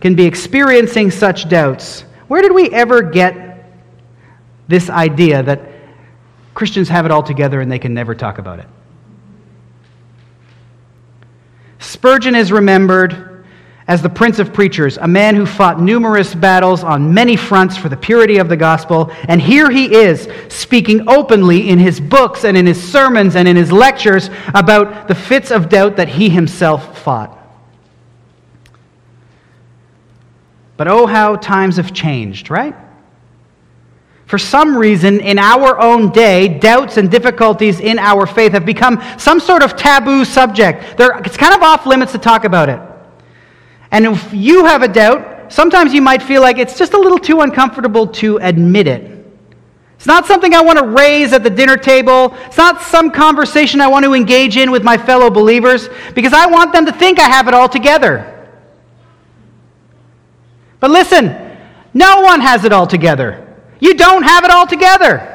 can 0.00 0.14
be 0.14 0.24
experiencing 0.24 1.10
such 1.10 1.50
doubts, 1.50 2.02
where 2.28 2.40
did 2.40 2.52
we 2.52 2.70
ever 2.70 3.02
get 3.02 3.45
this 4.68 4.90
idea 4.90 5.42
that 5.42 5.60
Christians 6.54 6.88
have 6.88 7.04
it 7.04 7.10
all 7.10 7.22
together 7.22 7.60
and 7.60 7.70
they 7.70 7.78
can 7.78 7.94
never 7.94 8.14
talk 8.14 8.38
about 8.38 8.58
it. 8.58 8.66
Spurgeon 11.78 12.34
is 12.34 12.50
remembered 12.50 13.44
as 13.88 14.02
the 14.02 14.08
Prince 14.08 14.40
of 14.40 14.52
Preachers, 14.52 14.98
a 14.98 15.06
man 15.06 15.36
who 15.36 15.46
fought 15.46 15.80
numerous 15.80 16.34
battles 16.34 16.82
on 16.82 17.14
many 17.14 17.36
fronts 17.36 17.76
for 17.76 17.88
the 17.88 17.96
purity 17.96 18.38
of 18.38 18.48
the 18.48 18.56
gospel. 18.56 19.12
And 19.28 19.40
here 19.40 19.70
he 19.70 19.94
is, 19.94 20.28
speaking 20.48 21.08
openly 21.08 21.68
in 21.68 21.78
his 21.78 22.00
books 22.00 22.44
and 22.44 22.56
in 22.56 22.66
his 22.66 22.82
sermons 22.82 23.36
and 23.36 23.46
in 23.46 23.54
his 23.54 23.70
lectures 23.70 24.28
about 24.54 25.06
the 25.06 25.14
fits 25.14 25.52
of 25.52 25.68
doubt 25.68 25.96
that 25.96 26.08
he 26.08 26.28
himself 26.28 26.98
fought. 26.98 27.32
But 30.76 30.88
oh, 30.88 31.06
how 31.06 31.36
times 31.36 31.76
have 31.76 31.94
changed, 31.94 32.50
right? 32.50 32.74
For 34.26 34.38
some 34.38 34.76
reason, 34.76 35.20
in 35.20 35.38
our 35.38 35.80
own 35.80 36.10
day, 36.10 36.58
doubts 36.58 36.96
and 36.96 37.08
difficulties 37.08 37.78
in 37.78 37.98
our 37.98 38.26
faith 38.26 38.52
have 38.52 38.66
become 38.66 39.00
some 39.18 39.38
sort 39.38 39.62
of 39.62 39.76
taboo 39.76 40.24
subject. 40.24 40.98
They're, 40.98 41.16
it's 41.18 41.36
kind 41.36 41.54
of 41.54 41.62
off 41.62 41.86
limits 41.86 42.10
to 42.12 42.18
talk 42.18 42.44
about 42.44 42.68
it. 42.68 42.80
And 43.92 44.04
if 44.04 44.34
you 44.34 44.64
have 44.64 44.82
a 44.82 44.88
doubt, 44.88 45.52
sometimes 45.52 45.94
you 45.94 46.02
might 46.02 46.22
feel 46.22 46.42
like 46.42 46.58
it's 46.58 46.76
just 46.76 46.92
a 46.92 46.98
little 46.98 47.18
too 47.18 47.40
uncomfortable 47.40 48.08
to 48.08 48.38
admit 48.38 48.88
it. 48.88 49.12
It's 49.94 50.06
not 50.06 50.26
something 50.26 50.54
I 50.54 50.60
want 50.60 50.80
to 50.80 50.86
raise 50.86 51.32
at 51.32 51.44
the 51.44 51.50
dinner 51.50 51.76
table. 51.76 52.34
It's 52.46 52.58
not 52.58 52.82
some 52.82 53.12
conversation 53.12 53.80
I 53.80 53.86
want 53.86 54.04
to 54.04 54.12
engage 54.12 54.56
in 54.56 54.72
with 54.72 54.82
my 54.82 54.98
fellow 54.98 55.30
believers 55.30 55.88
because 56.16 56.32
I 56.32 56.46
want 56.46 56.72
them 56.72 56.84
to 56.86 56.92
think 56.92 57.20
I 57.20 57.28
have 57.28 57.46
it 57.46 57.54
all 57.54 57.68
together. 57.68 58.32
But 60.80 60.90
listen, 60.90 61.58
no 61.94 62.22
one 62.22 62.40
has 62.40 62.64
it 62.64 62.72
all 62.72 62.88
together. 62.88 63.45
You 63.80 63.94
don't 63.94 64.22
have 64.22 64.44
it 64.44 64.50
all 64.50 64.66
together. 64.66 65.32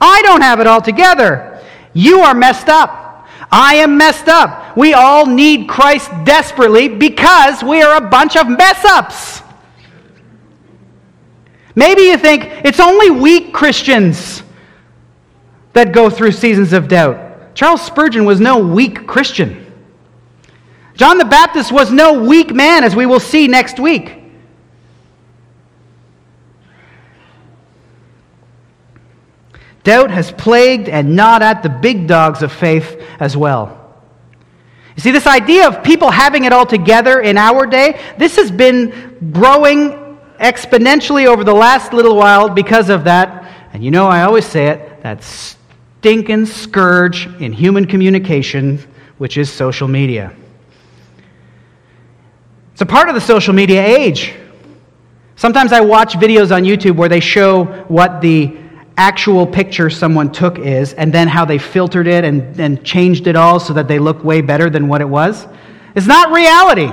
I 0.00 0.22
don't 0.22 0.42
have 0.42 0.60
it 0.60 0.66
all 0.66 0.82
together. 0.82 1.60
You 1.92 2.20
are 2.20 2.34
messed 2.34 2.68
up. 2.68 3.26
I 3.50 3.76
am 3.76 3.96
messed 3.96 4.28
up. 4.28 4.76
We 4.76 4.94
all 4.94 5.26
need 5.26 5.68
Christ 5.68 6.10
desperately 6.24 6.88
because 6.88 7.62
we 7.62 7.82
are 7.82 7.96
a 7.96 8.08
bunch 8.08 8.36
of 8.36 8.48
mess 8.48 8.84
ups. 8.84 9.42
Maybe 11.74 12.02
you 12.02 12.18
think 12.18 12.44
it's 12.64 12.80
only 12.80 13.10
weak 13.10 13.54
Christians 13.54 14.42
that 15.72 15.92
go 15.92 16.10
through 16.10 16.32
seasons 16.32 16.72
of 16.72 16.88
doubt. 16.88 17.54
Charles 17.54 17.82
Spurgeon 17.82 18.24
was 18.24 18.40
no 18.40 18.58
weak 18.58 19.06
Christian. 19.06 19.64
John 20.94 21.18
the 21.18 21.24
Baptist 21.24 21.70
was 21.70 21.92
no 21.92 22.24
weak 22.24 22.52
man, 22.52 22.82
as 22.82 22.96
we 22.96 23.06
will 23.06 23.20
see 23.20 23.46
next 23.46 23.78
week. 23.78 24.17
Doubt 29.88 30.10
has 30.10 30.30
plagued 30.32 30.90
and 30.90 31.16
gnawed 31.16 31.40
at 31.40 31.62
the 31.62 31.70
big 31.70 32.06
dogs 32.06 32.42
of 32.42 32.52
faith 32.52 33.02
as 33.20 33.38
well. 33.38 33.90
You 34.94 35.00
see, 35.00 35.12
this 35.12 35.26
idea 35.26 35.66
of 35.66 35.82
people 35.82 36.10
having 36.10 36.44
it 36.44 36.52
all 36.52 36.66
together 36.66 37.22
in 37.22 37.38
our 37.38 37.64
day, 37.64 37.98
this 38.18 38.36
has 38.36 38.50
been 38.50 39.30
growing 39.32 40.18
exponentially 40.40 41.24
over 41.24 41.42
the 41.42 41.54
last 41.54 41.94
little 41.94 42.16
while 42.16 42.50
because 42.50 42.90
of 42.90 43.04
that. 43.04 43.50
And 43.72 43.82
you 43.82 43.90
know, 43.90 44.06
I 44.08 44.24
always 44.24 44.44
say 44.44 44.66
it 44.66 45.02
that 45.04 45.24
stinking 45.24 46.44
scourge 46.44 47.26
in 47.40 47.54
human 47.54 47.86
communication, 47.86 48.80
which 49.16 49.38
is 49.38 49.50
social 49.50 49.88
media. 49.88 50.36
It's 52.74 52.82
a 52.82 52.86
part 52.86 53.08
of 53.08 53.14
the 53.14 53.22
social 53.22 53.54
media 53.54 53.82
age. 53.82 54.34
Sometimes 55.36 55.72
I 55.72 55.80
watch 55.80 56.12
videos 56.12 56.54
on 56.54 56.64
YouTube 56.64 56.96
where 56.96 57.08
they 57.08 57.20
show 57.20 57.64
what 57.88 58.20
the 58.20 58.67
actual 58.98 59.46
picture 59.46 59.88
someone 59.88 60.30
took 60.32 60.58
is, 60.58 60.92
and 60.92 61.14
then 61.14 61.28
how 61.28 61.44
they 61.44 61.56
filtered 61.56 62.08
it 62.08 62.24
and, 62.24 62.60
and 62.60 62.84
changed 62.84 63.28
it 63.28 63.36
all 63.36 63.60
so 63.60 63.72
that 63.72 63.88
they 63.88 63.98
look 63.98 64.24
way 64.24 64.40
better 64.40 64.68
than 64.68 64.88
what 64.88 65.00
it 65.00 65.08
was. 65.08 65.46
It's 65.94 66.06
not 66.06 66.32
reality. 66.32 66.92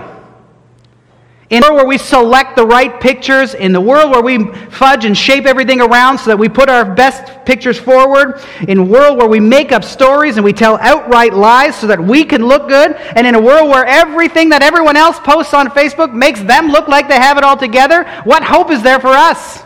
In 1.50 1.62
the 1.62 1.68
world 1.68 1.78
where 1.78 1.88
we 1.88 1.98
select 1.98 2.56
the 2.56 2.65
right 2.65 3.00
pictures, 3.00 3.54
in 3.54 3.72
the 3.72 3.82
world 3.82 4.12
where 4.12 4.22
we 4.22 4.52
fudge 4.70 5.06
and 5.06 5.15
shape 5.15 5.46
everything 5.46 5.82
around 5.82 6.18
so 6.18 6.32
that 6.32 6.38
we 6.38 6.50
put 6.50 6.70
our 6.70 6.96
best 6.96 7.46
pictures 7.46 7.78
forward, 7.78 8.41
in 8.68 8.80
a 8.80 8.84
world 8.84 9.18
where 9.18 9.28
we 9.28 9.39
make 9.39 9.72
up 9.72 9.84
stories 9.84 10.38
and 10.38 10.44
we 10.44 10.54
tell 10.54 10.78
outright 10.80 11.34
lies 11.34 11.76
so 11.76 11.86
that 11.88 12.00
we 12.00 12.24
can 12.24 12.46
look 12.48 12.68
good, 12.68 12.96
and 13.15 13.28
in 13.28 13.36
a 13.36 13.41
world 13.41 13.70
where 13.70 13.86
everything 13.86 14.50
that 14.50 14.63
everyone 14.63 14.96
else 14.96 15.20
posts 15.20 15.54
on 15.54 15.70
Facebook 15.70 16.13
makes 16.13 16.41
them 16.41 16.70
look 16.70 16.88
like 16.88 17.08
they 17.08 17.20
have 17.20 17.38
it 17.38 17.44
all 17.44 17.58
together, 17.58 18.04
what 18.24 18.44
hope 18.44 18.72
is 18.72 18.82
there 18.84 19.00
for 19.00 19.10
us? 19.10 19.64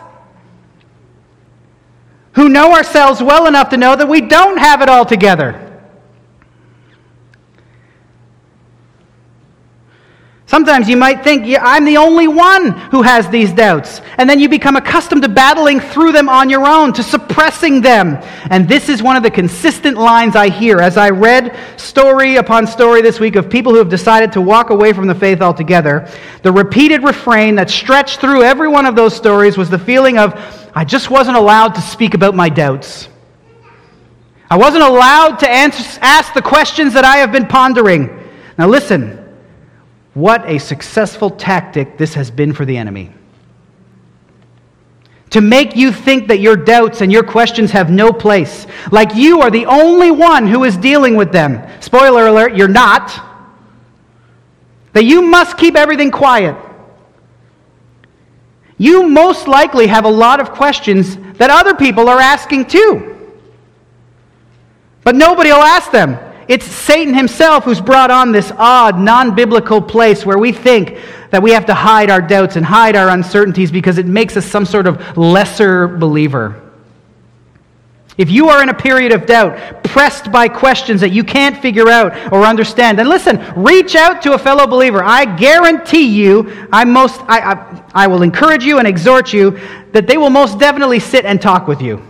Who 2.34 2.50
know 2.50 2.74
ourselves 2.74 3.22
well 3.22 3.48
enough 3.48 3.70
to 3.70 3.78
know 3.78 3.96
that 3.96 4.08
we 4.08 4.22
don't 4.22 4.58
have 4.58 4.82
it 4.82 4.90
all 4.90 5.06
together. 5.06 5.69
Sometimes 10.50 10.90
you 10.90 10.98
might 10.98 11.24
think, 11.24 11.46
yeah, 11.46 11.60
I'm 11.62 11.86
the 11.86 11.98
only 11.98 12.28
one 12.28 12.72
who 12.90 13.04
has 13.04 13.30
these 13.30 13.54
doubts. 13.54 14.02
And 14.18 14.28
then 14.28 14.40
you 14.40 14.50
become 14.50 14.78
accustomed 14.78 15.22
to 15.22 15.30
battling 15.30 15.80
through 15.80 16.12
them 16.12 16.28
on 16.28 16.50
your 16.50 16.66
own, 16.66 16.92
to 16.94 17.04
suppressing 17.04 17.82
them. 17.82 18.18
And 18.50 18.68
this 18.68 18.90
is 18.90 19.04
one 19.04 19.16
of 19.16 19.22
the 19.22 19.30
consistent 19.30 19.96
lines 19.96 20.36
I 20.36 20.50
hear 20.50 20.80
as 20.80 20.98
I 20.98 21.12
read 21.12 21.56
story 21.78 22.38
upon 22.38 22.66
story 22.66 23.04
this 23.04 23.20
week 23.20 23.36
of 23.36 23.48
people 23.48 23.74
who 23.74 23.78
have 23.78 23.90
decided 23.90 24.32
to 24.32 24.42
walk 24.42 24.72
away 24.72 24.92
from 24.92 25.06
the 25.06 25.14
faith 25.14 25.40
altogether. 25.40 26.10
The 26.42 26.52
repeated 26.52 27.04
refrain 27.04 27.54
that 27.58 27.70
stretched 27.70 28.20
through 28.20 28.42
every 28.42 28.70
one 28.70 28.88
of 28.88 28.96
those 28.96 29.16
stories 29.16 29.56
was 29.56 29.70
the 29.70 29.78
feeling 29.78 30.18
of, 30.18 30.34
I 30.74 30.84
just 30.84 31.12
wasn't 31.12 31.38
allowed 31.38 31.76
to 31.76 31.82
speak 31.82 32.16
about 32.16 32.34
my 32.34 32.50
doubts. 32.50 33.08
I 34.50 34.58
wasn't 34.58 34.82
allowed 34.82 35.36
to 35.42 35.48
answer, 35.48 36.00
ask 36.02 36.34
the 36.34 36.42
questions 36.42 36.96
that 36.96 37.06
I 37.06 37.18
have 37.18 37.32
been 37.32 37.46
pondering. 37.46 38.10
Now, 38.58 38.68
listen 38.68 39.19
what 40.14 40.48
a 40.50 40.58
successful 40.58 41.30
tactic 41.30 41.98
this 41.98 42.14
has 42.16 42.32
been 42.32 42.54
for 42.54 42.66
the 42.66 42.78
enemy. 42.78 43.12
To 45.32 45.42
make 45.42 45.76
you 45.76 45.92
think 45.92 46.28
that 46.30 46.40
your 46.40 46.56
doubts 46.56 47.02
and 47.02 47.12
your 47.12 47.24
questions 47.24 47.72
have 47.72 47.92
no 47.92 48.12
place, 48.12 48.66
like 48.92 49.14
you 49.14 49.42
are 49.42 49.52
the 49.52 49.68
only 49.68 50.10
one 50.10 50.48
who 50.48 50.64
is 50.64 50.76
dealing 50.76 51.16
with 51.16 51.32
them. 51.32 51.62
Spoiler 51.82 52.28
alert, 52.28 52.56
you're 52.56 52.68
not. 52.68 53.26
That 54.94 55.06
you 55.06 55.22
must 55.22 55.58
keep 55.58 55.76
everything 55.76 56.10
quiet. 56.10 56.56
You 58.80 59.08
most 59.08 59.48
likely 59.48 59.88
have 59.88 60.06
a 60.06 60.10
lot 60.10 60.40
of 60.40 60.52
questions 60.52 61.18
that 61.38 61.50
other 61.52 61.76
people 61.76 62.10
are 62.10 62.20
asking 62.20 62.66
too. 62.66 63.18
But 65.04 65.16
nobody 65.16 65.50
will 65.52 65.62
ask 65.62 65.92
them. 65.92 66.18
It's 66.50 66.66
Satan 66.66 67.14
himself 67.14 67.64
who's 67.66 67.80
brought 67.80 68.10
on 68.10 68.32
this 68.32 68.52
odd, 68.58 68.98
non 68.98 69.36
biblical 69.36 69.80
place 69.80 70.26
where 70.26 70.40
we 70.40 70.52
think 70.52 70.98
that 71.30 71.44
we 71.44 71.52
have 71.52 71.68
to 71.68 71.76
hide 71.76 72.10
our 72.10 72.24
doubts 72.24 72.56
and 72.56 72.66
hide 72.66 72.96
our 72.96 73.10
uncertainties 73.10 73.72
because 73.72 74.00
it 74.00 74.08
makes 74.08 74.36
us 74.36 74.48
some 74.48 74.66
sort 74.66 74.88
of 74.88 75.16
lesser 75.16 75.88
believer. 75.88 76.60
If 78.18 78.32
you 78.32 78.50
are 78.50 78.64
in 78.64 78.70
a 78.70 78.74
period 78.74 79.12
of 79.12 79.28
doubt, 79.28 79.84
pressed 79.84 80.32
by 80.32 80.48
questions 80.48 81.02
that 81.02 81.12
you 81.12 81.24
can't 81.24 81.56
figure 81.56 81.88
out 81.88 82.34
or 82.34 82.42
understand, 82.42 82.98
then 82.98 83.08
listen, 83.08 83.38
reach 83.56 83.96
out 83.96 84.24
to 84.24 84.34
a 84.34 84.38
fellow 84.40 84.66
believer. 84.66 85.04
I 85.04 85.26
guarantee 85.38 86.08
you, 86.08 86.68
I, 86.74 86.84
most, 86.84 87.22
I, 87.28 87.54
I, 87.54 87.84
I 87.94 88.08
will 88.08 88.24
encourage 88.24 88.64
you 88.64 88.80
and 88.80 88.88
exhort 88.88 89.34
you 89.34 89.60
that 89.92 90.08
they 90.08 90.18
will 90.18 90.32
most 90.32 90.58
definitely 90.58 91.00
sit 91.00 91.26
and 91.26 91.40
talk 91.40 91.68
with 91.68 91.80
you 91.80 92.09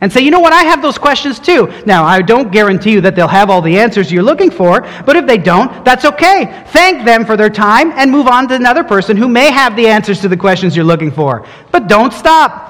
and 0.00 0.10
say, 0.10 0.22
you 0.22 0.30
know 0.30 0.40
what, 0.40 0.52
I 0.52 0.62
have 0.62 0.80
those 0.80 0.96
questions 0.96 1.38
too. 1.38 1.70
Now, 1.84 2.04
I 2.04 2.22
don't 2.22 2.50
guarantee 2.50 2.92
you 2.92 3.00
that 3.02 3.14
they'll 3.14 3.28
have 3.28 3.50
all 3.50 3.60
the 3.60 3.78
answers 3.78 4.10
you're 4.10 4.22
looking 4.22 4.50
for, 4.50 4.80
but 5.04 5.16
if 5.16 5.26
they 5.26 5.36
don't, 5.36 5.84
that's 5.84 6.04
okay. 6.06 6.64
Thank 6.68 7.04
them 7.04 7.26
for 7.26 7.36
their 7.36 7.50
time 7.50 7.92
and 7.92 8.10
move 8.10 8.26
on 8.26 8.48
to 8.48 8.54
another 8.54 8.82
person 8.82 9.16
who 9.16 9.28
may 9.28 9.50
have 9.50 9.76
the 9.76 9.86
answers 9.86 10.20
to 10.20 10.28
the 10.28 10.36
questions 10.36 10.74
you're 10.74 10.84
looking 10.84 11.10
for. 11.10 11.46
But 11.70 11.86
don't 11.86 12.12
stop. 12.12 12.68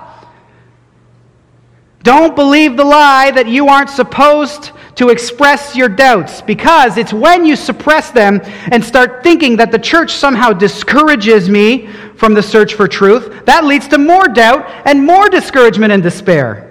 Don't 2.03 2.35
believe 2.35 2.77
the 2.77 2.85
lie 2.85 3.31
that 3.31 3.47
you 3.47 3.69
aren't 3.69 3.91
supposed 3.91 4.73
to 4.97 5.11
express 5.11 5.77
your 5.77 5.89
doubts 5.89 6.41
because 6.41 6.97
it's 6.97 7.13
when 7.13 7.45
you 7.45 7.55
suppress 7.55 8.11
them 8.11 8.41
and 8.73 8.83
start 8.83 9.23
thinking 9.23 9.57
that 9.57 9.71
the 9.71 9.79
church 9.79 10.15
somehow 10.15 10.53
discourages 10.53 11.49
me 11.49 11.89
from 12.17 12.33
the 12.33 12.43
search 12.43 12.75
for 12.75 12.89
truth 12.89 13.45
that 13.45 13.65
leads 13.65 13.87
to 13.89 13.99
more 13.99 14.29
doubt 14.29 14.67
and 14.87 15.05
more 15.05 15.29
discouragement 15.29 15.93
and 15.93 16.03
despair. 16.03 16.70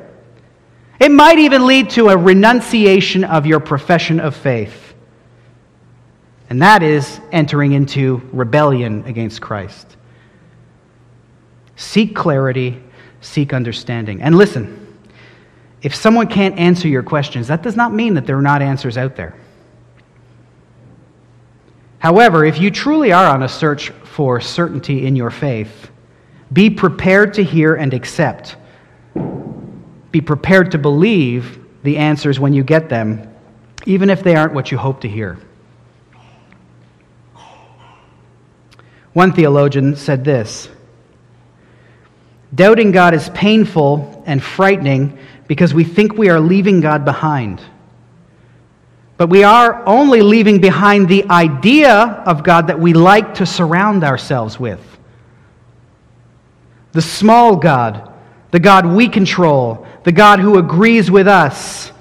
It 1.00 1.12
might 1.12 1.40
even 1.40 1.66
lead 1.66 1.92
to 1.92 2.10
a 2.10 2.18
renunciation 2.18 3.24
of 3.24 3.46
your 3.46 3.60
profession 3.60 4.20
of 4.20 4.36
faith. 4.36 4.94
And 6.50 6.62
that 6.62 6.84
is 6.84 7.22
entering 7.32 7.72
into 7.72 8.22
rebellion 8.34 9.06
against 9.06 9.40
Christ. 9.40 9.96
Seek 11.76 12.16
clarity, 12.16 12.82
seek 13.22 13.54
understanding. 13.54 14.22
And 14.22 14.36
listen, 14.36 14.98
if 15.82 15.96
someone 15.96 16.28
can't 16.28 16.58
answer 16.60 16.88
your 16.88 17.04
questions, 17.04 17.48
that 17.48 17.64
does 17.64 17.78
not 17.78 17.94
mean 17.94 18.16
that 18.16 18.26
there 18.26 18.38
are 18.38 18.42
not 18.42 18.62
answers 18.62 18.98
out 18.98 19.16
there. 19.16 19.36
However, 22.00 22.44
if 22.44 22.60
you 22.60 22.72
truly 22.72 23.14
are 23.14 23.28
on 23.28 23.44
a 23.44 23.48
search 23.50 23.90
for 23.90 24.42
certainty 24.42 25.06
in 25.06 25.16
your 25.16 25.32
faith, 25.32 25.92
be 26.52 26.70
prepared 26.70 27.36
to 27.36 27.44
hear 27.44 27.76
and 27.76 27.94
accept 27.94 28.58
be 30.12 30.22
prepared 30.22 30.72
to 30.72 30.78
believe 30.78 31.64
the 31.84 31.98
answers 31.98 32.40
when 32.40 32.54
you 32.54 32.64
get 32.64 32.90
them, 32.90 33.34
even 33.86 34.10
if 34.10 34.24
they 34.24 34.36
aren't 34.36 34.54
what 34.54 34.72
you 34.72 34.78
hope 34.78 35.02
to 35.02 35.08
hear. 35.08 35.38
One 39.14 39.34
theologian 39.34 39.96
said 39.96 40.24
this 40.24 40.70
Doubting 42.54 42.92
God 42.92 43.14
is 43.14 43.30
painful 43.30 44.24
and 44.26 44.42
frightening 44.42 45.18
because 45.48 45.74
we 45.74 45.84
think 45.84 46.14
we 46.14 46.30
are 46.30 46.40
leaving 46.40 46.82
God 46.82 47.06
behind. 47.06 47.62
But 49.18 49.28
we 49.30 49.44
are 49.44 49.84
only 49.86 50.22
leaving 50.22 50.62
behind 50.62 51.10
the 51.10 51.30
idea 51.30 51.94
of 51.94 52.44
God 52.44 52.68
that 52.68 52.80
we 52.80 52.94
like 52.94 53.36
to 53.36 53.46
surround 53.46 54.04
ourselves 54.04 54.58
with. 54.58 54.80
The 56.94 57.02
small 57.02 57.58
God, 57.58 58.14
the 58.52 58.60
God 58.60 58.86
we 58.86 59.08
control, 59.08 59.86
the 60.04 60.12
God 60.12 60.40
who 60.40 60.58
agrees 60.58 61.12
with 61.12 61.28
us. 61.28 61.92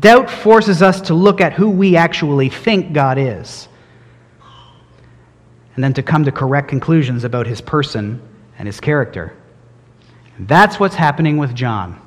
Doubt 0.00 0.30
forces 0.30 0.80
us 0.80 1.00
to 1.02 1.14
look 1.14 1.40
at 1.40 1.52
who 1.52 1.68
we 1.68 1.96
actually 1.96 2.48
think 2.48 2.92
God 2.92 3.18
is, 3.18 3.68
and 5.74 5.82
then 5.82 5.94
to 5.94 6.02
come 6.02 6.24
to 6.24 6.32
correct 6.32 6.68
conclusions 6.68 7.24
about 7.24 7.46
his 7.46 7.60
person 7.60 8.22
and 8.58 8.66
his 8.66 8.80
character. 8.80 9.34
That's 10.38 10.78
what's 10.78 10.94
happening 10.94 11.36
with 11.36 11.54
John. 11.54 12.00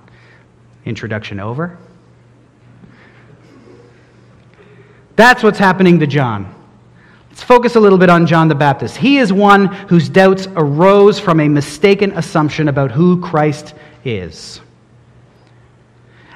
Introduction 0.85 1.39
over. 1.39 1.77
That's 5.17 5.43
what's 5.43 5.59
happening 5.59 5.99
to 5.99 6.07
John. 6.07 6.55
Let's 7.29 7.43
focus 7.43 7.75
a 7.75 7.79
little 7.79 7.97
bit 7.97 8.09
on 8.09 8.25
John 8.25 8.47
the 8.47 8.55
Baptist. 8.55 8.97
He 8.97 9.17
is 9.17 9.31
one 9.31 9.67
whose 9.67 10.09
doubts 10.09 10.47
arose 10.55 11.19
from 11.19 11.39
a 11.39 11.47
mistaken 11.47 12.11
assumption 12.13 12.67
about 12.67 12.91
who 12.91 13.21
Christ 13.21 13.73
is. 14.03 14.61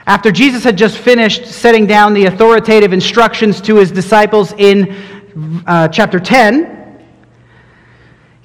After 0.07 0.31
Jesus 0.31 0.63
had 0.63 0.77
just 0.77 0.99
finished 0.99 1.47
setting 1.47 1.87
down 1.87 2.13
the 2.13 2.25
authoritative 2.25 2.93
instructions 2.93 3.59
to 3.61 3.77
his 3.77 3.91
disciples 3.91 4.53
in 4.57 4.95
uh, 5.65 5.87
chapter 5.87 6.19
10, 6.19 6.75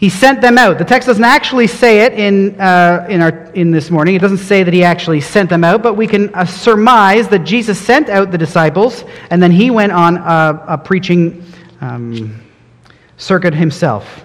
he 0.01 0.09
sent 0.09 0.41
them 0.41 0.57
out. 0.57 0.79
The 0.79 0.85
text 0.87 1.07
doesn't 1.07 1.23
actually 1.23 1.67
say 1.67 2.01
it 2.07 2.15
in, 2.15 2.59
uh, 2.59 3.07
in, 3.11 3.21
our, 3.21 3.53
in 3.53 3.71
this 3.71 3.91
morning. 3.91 4.15
It 4.15 4.23
doesn't 4.23 4.39
say 4.39 4.63
that 4.63 4.73
he 4.73 4.83
actually 4.83 5.21
sent 5.21 5.51
them 5.51 5.63
out, 5.63 5.83
but 5.83 5.93
we 5.93 6.07
can 6.07 6.35
uh, 6.35 6.47
surmise 6.47 7.29
that 7.29 7.41
Jesus 7.41 7.79
sent 7.79 8.09
out 8.09 8.31
the 8.31 8.39
disciples, 8.39 9.05
and 9.29 9.43
then 9.43 9.53
he 9.53 9.71
went 9.71 9.93
on 9.93 10.17
a, 10.17 10.65
a 10.69 10.79
preaching 10.79 11.45
um, 11.83 12.41
circuit 13.19 13.53
himself. 13.53 14.25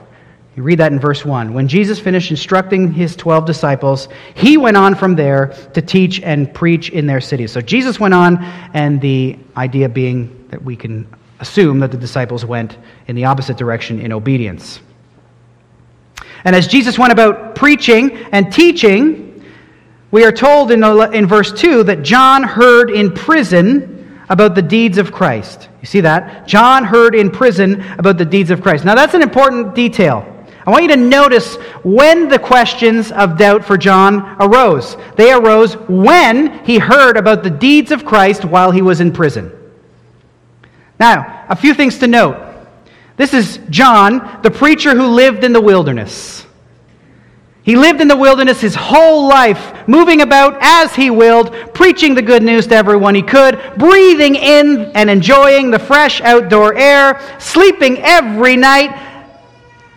You 0.55 0.63
read 0.63 0.79
that 0.79 0.93
in 0.93 0.99
verse 0.99 1.25
1. 1.25 1.53
When 1.53 1.67
Jesus 1.67 1.99
finished 1.99 2.31
instructing 2.31 2.93
his 2.93 3.15
12 3.17 3.45
disciples, 3.45 4.07
he 4.35 4.55
went 4.55 4.77
on 4.77 4.95
from 4.95 5.15
there 5.15 5.47
to 5.73 5.81
teach 5.81 6.21
and 6.21 6.53
preach 6.53 6.89
in 6.89 7.07
their 7.07 7.19
cities. 7.19 7.51
So 7.51 7.59
Jesus 7.59 7.99
went 7.99 8.13
on, 8.13 8.37
and 8.73 9.01
the 9.01 9.37
idea 9.57 9.89
being 9.89 10.47
that 10.51 10.63
we 10.63 10.77
can 10.77 11.07
assume 11.41 11.79
that 11.79 11.91
the 11.91 11.97
disciples 11.97 12.45
went 12.45 12.77
in 13.07 13.17
the 13.17 13.25
opposite 13.25 13.57
direction 13.57 13.99
in 13.99 14.13
obedience. 14.13 14.79
And 16.45 16.55
as 16.55 16.67
Jesus 16.67 16.97
went 16.97 17.11
about 17.11 17.55
preaching 17.55 18.11
and 18.31 18.53
teaching, 18.53 19.43
we 20.11 20.23
are 20.23 20.31
told 20.31 20.71
in, 20.71 20.83
in 21.13 21.27
verse 21.27 21.51
2 21.51 21.83
that 21.83 22.03
John 22.03 22.43
heard 22.43 22.91
in 22.91 23.11
prison 23.11 24.21
about 24.29 24.55
the 24.55 24.61
deeds 24.61 24.97
of 24.97 25.11
Christ. 25.11 25.67
You 25.81 25.87
see 25.87 26.01
that? 26.01 26.47
John 26.47 26.85
heard 26.85 27.13
in 27.13 27.29
prison 27.29 27.83
about 27.97 28.17
the 28.17 28.25
deeds 28.25 28.51
of 28.51 28.61
Christ. 28.61 28.85
Now, 28.85 28.95
that's 28.95 29.13
an 29.13 29.21
important 29.21 29.75
detail. 29.75 30.31
I 30.65 30.71
want 30.71 30.83
you 30.83 30.89
to 30.89 30.97
notice 30.97 31.55
when 31.83 32.27
the 32.27 32.39
questions 32.39 33.11
of 33.11 33.37
doubt 33.37 33.63
for 33.63 33.77
John 33.77 34.35
arose. 34.39 34.97
They 35.15 35.31
arose 35.31 35.75
when 35.87 36.65
he 36.65 36.79
heard 36.79 37.17
about 37.17 37.43
the 37.43 37.51
deeds 37.51 37.91
of 37.91 38.03
Christ 38.03 38.43
while 38.43 38.71
he 38.71 38.81
was 38.81 38.99
in 38.99 39.11
prison. 39.11 39.51
Now, 40.99 41.45
a 41.49 41.55
few 41.55 41.73
things 41.73 41.99
to 41.99 42.07
note. 42.07 42.41
This 43.15 43.33
is 43.33 43.59
John, 43.69 44.39
the 44.41 44.51
preacher 44.51 44.95
who 44.95 45.07
lived 45.07 45.43
in 45.43 45.53
the 45.53 45.61
wilderness. 45.61 46.45
He 47.61 47.75
lived 47.75 48.01
in 48.01 48.07
the 48.07 48.15
wilderness 48.15 48.61
his 48.61 48.75
whole 48.75 49.27
life, 49.27 49.87
moving 49.87 50.21
about 50.21 50.57
as 50.61 50.95
he 50.95 51.09
willed, 51.09 51.51
preaching 51.73 52.13
the 52.13 52.21
good 52.21 52.43
news 52.43 52.67
to 52.67 52.75
everyone 52.75 53.15
he 53.15 53.23
could, 53.23 53.59
breathing 53.77 54.35
in 54.35 54.91
and 54.93 55.09
enjoying 55.09 55.71
the 55.71 55.79
fresh 55.79 56.21
outdoor 56.21 56.75
air, 56.75 57.19
sleeping 57.39 57.97
every 57.99 58.55
night, 58.55 59.14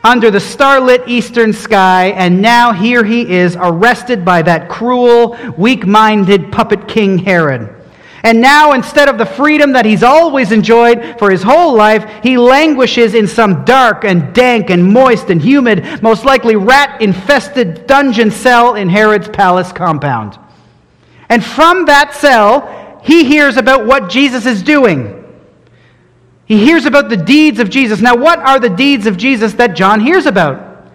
under 0.08 0.30
the 0.30 0.40
starlit 0.40 1.06
eastern 1.06 1.52
sky, 1.52 2.06
and 2.16 2.40
now 2.40 2.72
here 2.72 3.04
he 3.04 3.30
is 3.30 3.58
arrested 3.60 4.24
by 4.24 4.40
that 4.40 4.66
cruel, 4.66 5.36
weak 5.58 5.86
minded 5.86 6.50
puppet 6.50 6.88
king 6.88 7.18
Herod. 7.18 7.74
And 8.22 8.40
now, 8.40 8.72
instead 8.72 9.10
of 9.10 9.18
the 9.18 9.26
freedom 9.26 9.72
that 9.72 9.84
he's 9.84 10.02
always 10.02 10.50
enjoyed 10.50 11.18
for 11.18 11.30
his 11.30 11.42
whole 11.42 11.76
life, 11.76 12.10
he 12.22 12.38
languishes 12.38 13.14
in 13.14 13.26
some 13.26 13.66
dark 13.66 14.04
and 14.04 14.34
dank 14.34 14.70
and 14.70 14.82
moist 14.82 15.28
and 15.28 15.42
humid, 15.42 16.02
most 16.02 16.24
likely 16.24 16.56
rat 16.56 17.02
infested 17.02 17.86
dungeon 17.86 18.30
cell 18.30 18.76
in 18.76 18.88
Herod's 18.88 19.28
palace 19.28 19.72
compound. 19.72 20.38
And 21.28 21.44
from 21.44 21.84
that 21.84 22.14
cell, 22.14 22.98
he 23.04 23.24
hears 23.24 23.58
about 23.58 23.84
what 23.84 24.08
Jesus 24.08 24.46
is 24.46 24.62
doing. 24.62 25.17
He 26.48 26.56
hears 26.56 26.86
about 26.86 27.10
the 27.10 27.16
deeds 27.16 27.60
of 27.60 27.68
Jesus. 27.68 28.00
Now, 28.00 28.16
what 28.16 28.38
are 28.38 28.58
the 28.58 28.70
deeds 28.70 29.06
of 29.06 29.18
Jesus 29.18 29.52
that 29.54 29.76
John 29.76 30.00
hears 30.00 30.24
about? 30.24 30.88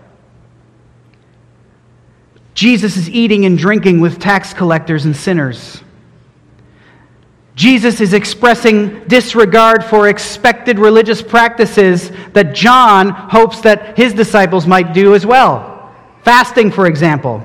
Jesus 2.55 2.97
is 2.97 3.07
eating 3.07 3.45
and 3.45 3.55
drinking 3.55 3.99
with 3.99 4.19
tax 4.19 4.51
collectors 4.51 5.05
and 5.05 5.15
sinners. 5.15 5.83
Jesus 7.53 8.01
is 8.01 8.13
expressing 8.13 9.03
disregard 9.05 9.83
for 9.85 10.09
expected 10.09 10.79
religious 10.79 11.21
practices 11.21 12.11
that 12.33 12.55
John 12.55 13.09
hopes 13.09 13.61
that 13.61 13.95
his 13.95 14.11
disciples 14.11 14.65
might 14.65 14.91
do 14.91 15.13
as 15.13 15.23
well. 15.23 15.93
Fasting, 16.23 16.71
for 16.71 16.87
example. 16.87 17.43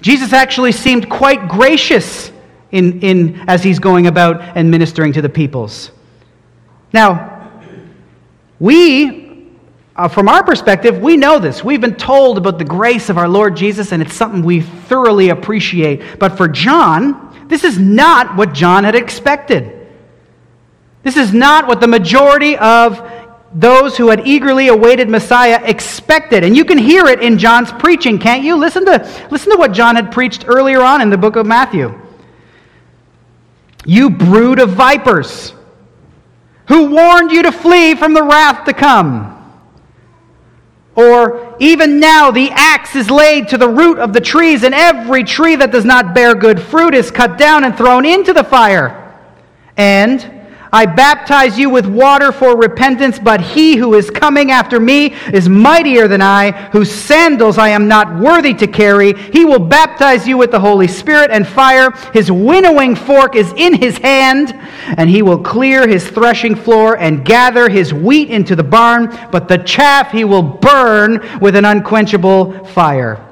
Jesus 0.00 0.32
actually 0.32 0.72
seemed 0.72 1.10
quite 1.10 1.46
gracious 1.46 2.32
in, 2.72 3.00
in, 3.00 3.44
as 3.48 3.62
he's 3.62 3.78
going 3.78 4.06
about 4.06 4.40
and 4.56 4.70
ministering 4.70 5.12
to 5.14 5.22
the 5.22 5.28
peoples. 5.28 5.90
Now, 6.92 7.50
we, 8.58 9.48
uh, 9.96 10.08
from 10.08 10.28
our 10.28 10.44
perspective, 10.44 10.98
we 10.98 11.16
know 11.16 11.38
this. 11.38 11.64
We've 11.64 11.80
been 11.80 11.96
told 11.96 12.38
about 12.38 12.58
the 12.58 12.64
grace 12.64 13.08
of 13.08 13.18
our 13.18 13.28
Lord 13.28 13.56
Jesus, 13.56 13.92
and 13.92 14.02
it's 14.02 14.14
something 14.14 14.42
we 14.42 14.60
thoroughly 14.60 15.30
appreciate. 15.30 16.18
But 16.18 16.36
for 16.36 16.48
John, 16.48 17.46
this 17.48 17.64
is 17.64 17.78
not 17.78 18.36
what 18.36 18.52
John 18.52 18.84
had 18.84 18.94
expected. 18.94 19.88
This 21.02 21.16
is 21.16 21.32
not 21.32 21.66
what 21.66 21.80
the 21.80 21.88
majority 21.88 22.56
of 22.58 23.00
those 23.52 23.96
who 23.96 24.10
had 24.10 24.26
eagerly 24.26 24.68
awaited 24.68 25.08
Messiah 25.08 25.60
expected. 25.64 26.44
And 26.44 26.56
you 26.56 26.64
can 26.64 26.78
hear 26.78 27.06
it 27.06 27.20
in 27.20 27.38
John's 27.38 27.72
preaching, 27.72 28.18
can't 28.18 28.44
you? 28.44 28.56
Listen 28.56 28.84
to, 28.84 29.26
listen 29.30 29.50
to 29.52 29.58
what 29.58 29.72
John 29.72 29.96
had 29.96 30.12
preached 30.12 30.44
earlier 30.46 30.82
on 30.82 31.00
in 31.00 31.10
the 31.10 31.18
book 31.18 31.36
of 31.36 31.46
Matthew. 31.46 31.99
You 33.84 34.10
brood 34.10 34.60
of 34.60 34.70
vipers, 34.70 35.54
who 36.68 36.90
warned 36.90 37.32
you 37.32 37.42
to 37.44 37.52
flee 37.52 37.94
from 37.94 38.14
the 38.14 38.22
wrath 38.22 38.64
to 38.66 38.72
come. 38.72 39.36
Or, 40.94 41.56
even 41.60 41.98
now 42.00 42.30
the 42.30 42.50
axe 42.50 42.94
is 42.94 43.10
laid 43.10 43.48
to 43.48 43.58
the 43.58 43.68
root 43.68 43.98
of 43.98 44.12
the 44.12 44.20
trees, 44.20 44.64
and 44.64 44.74
every 44.74 45.24
tree 45.24 45.56
that 45.56 45.72
does 45.72 45.84
not 45.84 46.14
bear 46.14 46.34
good 46.34 46.60
fruit 46.60 46.94
is 46.94 47.10
cut 47.10 47.38
down 47.38 47.64
and 47.64 47.76
thrown 47.76 48.04
into 48.04 48.32
the 48.32 48.44
fire. 48.44 49.18
And, 49.76 50.39
I 50.72 50.86
baptize 50.86 51.58
you 51.58 51.68
with 51.68 51.86
water 51.86 52.30
for 52.30 52.56
repentance, 52.56 53.18
but 53.18 53.40
he 53.40 53.76
who 53.76 53.94
is 53.94 54.08
coming 54.08 54.52
after 54.52 54.78
me 54.78 55.14
is 55.32 55.48
mightier 55.48 56.06
than 56.06 56.22
I, 56.22 56.52
whose 56.70 56.92
sandals 56.92 57.58
I 57.58 57.70
am 57.70 57.88
not 57.88 58.20
worthy 58.20 58.54
to 58.54 58.68
carry. 58.68 59.14
He 59.14 59.44
will 59.44 59.58
baptize 59.58 60.28
you 60.28 60.38
with 60.38 60.52
the 60.52 60.60
Holy 60.60 60.86
Spirit 60.86 61.32
and 61.32 61.46
fire. 61.46 61.90
His 62.12 62.30
winnowing 62.30 62.94
fork 62.94 63.34
is 63.34 63.52
in 63.56 63.74
his 63.74 63.98
hand, 63.98 64.54
and 64.96 65.10
he 65.10 65.22
will 65.22 65.38
clear 65.38 65.88
his 65.88 66.08
threshing 66.08 66.54
floor 66.54 66.96
and 66.98 67.24
gather 67.24 67.68
his 67.68 67.92
wheat 67.92 68.30
into 68.30 68.54
the 68.54 68.62
barn, 68.62 69.08
but 69.32 69.48
the 69.48 69.58
chaff 69.58 70.12
he 70.12 70.24
will 70.24 70.42
burn 70.42 71.20
with 71.40 71.56
an 71.56 71.64
unquenchable 71.64 72.64
fire. 72.66 73.26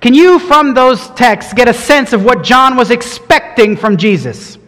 Can 0.00 0.14
you, 0.14 0.38
from 0.38 0.74
those 0.74 1.08
texts, 1.10 1.54
get 1.54 1.66
a 1.66 1.74
sense 1.74 2.12
of 2.12 2.24
what 2.24 2.44
John 2.44 2.76
was 2.76 2.90
expecting 2.90 3.76
from 3.76 3.96
Jesus? 3.96 4.58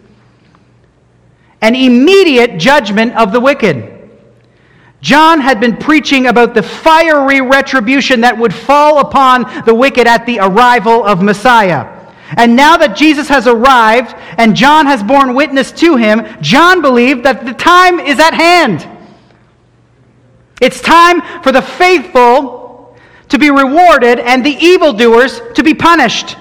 An 1.60 1.74
immediate 1.74 2.58
judgment 2.58 3.14
of 3.16 3.32
the 3.32 3.40
wicked. 3.40 3.92
John 5.00 5.40
had 5.40 5.60
been 5.60 5.76
preaching 5.76 6.26
about 6.26 6.54
the 6.54 6.62
fiery 6.62 7.40
retribution 7.40 8.22
that 8.22 8.36
would 8.36 8.54
fall 8.54 9.00
upon 9.00 9.64
the 9.64 9.74
wicked 9.74 10.06
at 10.06 10.26
the 10.26 10.38
arrival 10.40 11.04
of 11.04 11.22
Messiah. 11.22 11.92
And 12.36 12.56
now 12.56 12.76
that 12.76 12.96
Jesus 12.96 13.28
has 13.28 13.46
arrived 13.46 14.14
and 14.36 14.56
John 14.56 14.86
has 14.86 15.02
borne 15.02 15.34
witness 15.34 15.70
to 15.72 15.96
him, 15.96 16.26
John 16.40 16.82
believed 16.82 17.24
that 17.24 17.44
the 17.44 17.52
time 17.52 18.00
is 18.00 18.18
at 18.18 18.34
hand. 18.34 18.88
It's 20.60 20.80
time 20.80 21.20
for 21.42 21.52
the 21.52 21.62
faithful 21.62 22.96
to 23.28 23.38
be 23.38 23.50
rewarded 23.50 24.18
and 24.18 24.44
the 24.44 24.56
evildoers 24.56 25.40
to 25.54 25.62
be 25.62 25.74
punished. 25.74 26.36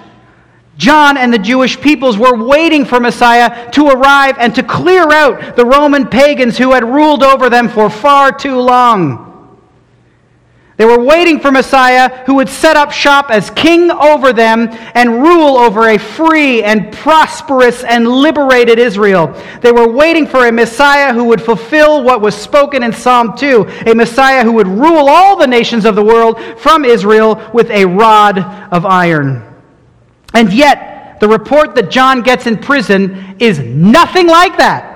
John 0.77 1.15
and 1.17 1.33
the 1.33 1.39
Jewish 1.39 1.79
peoples 1.79 2.17
were 2.17 2.35
waiting 2.35 2.83
for 2.83 2.99
Messiah 2.99 3.71
to 3.71 3.87
arrive 3.87 4.35
and 4.37 4.53
to 4.55 4.63
clear 4.63 5.09
out 5.11 5.55
the 5.55 5.65
Roman 5.65 6.07
pagans 6.07 6.57
who 6.57 6.73
had 6.73 6.83
ruled 6.83 7.23
over 7.23 7.49
them 7.49 7.69
for 7.69 7.89
far 7.89 8.31
too 8.31 8.59
long. 8.59 9.25
They 10.77 10.83
were 10.83 10.99
waiting 10.99 11.39
for 11.39 11.53
Messiah 11.53 12.25
who 12.25 12.33
would 12.35 12.49
set 12.49 12.75
up 12.75 12.91
shop 12.91 13.27
as 13.29 13.49
king 13.51 13.89
over 13.89 14.33
them 14.33 14.67
and 14.93 15.21
rule 15.21 15.57
over 15.57 15.87
a 15.87 15.97
free 15.97 16.63
and 16.63 16.91
prosperous 16.91 17.85
and 17.85 18.05
liberated 18.05 18.77
Israel. 18.77 19.41
They 19.61 19.71
were 19.71 19.87
waiting 19.87 20.27
for 20.27 20.47
a 20.47 20.51
Messiah 20.51 21.13
who 21.13 21.23
would 21.25 21.41
fulfill 21.41 22.03
what 22.03 22.19
was 22.19 22.35
spoken 22.35 22.83
in 22.83 22.91
Psalm 22.91 23.37
2, 23.37 23.85
a 23.85 23.95
Messiah 23.95 24.43
who 24.43 24.51
would 24.51 24.67
rule 24.67 25.07
all 25.07 25.37
the 25.37 25.47
nations 25.47 25.85
of 25.85 25.95
the 25.95 26.03
world 26.03 26.41
from 26.59 26.83
Israel 26.83 27.41
with 27.53 27.71
a 27.71 27.85
rod 27.85 28.39
of 28.73 28.85
iron. 28.85 29.54
And 30.35 30.53
yet, 30.53 31.19
the 31.21 31.27
report 31.27 31.75
that 31.75 31.89
John 31.89 32.21
gets 32.21 32.45
in 32.45 32.57
prison 32.57 33.37
is 33.39 33.57
nothing 33.59 34.27
like 34.27 34.57
that. 34.57 34.91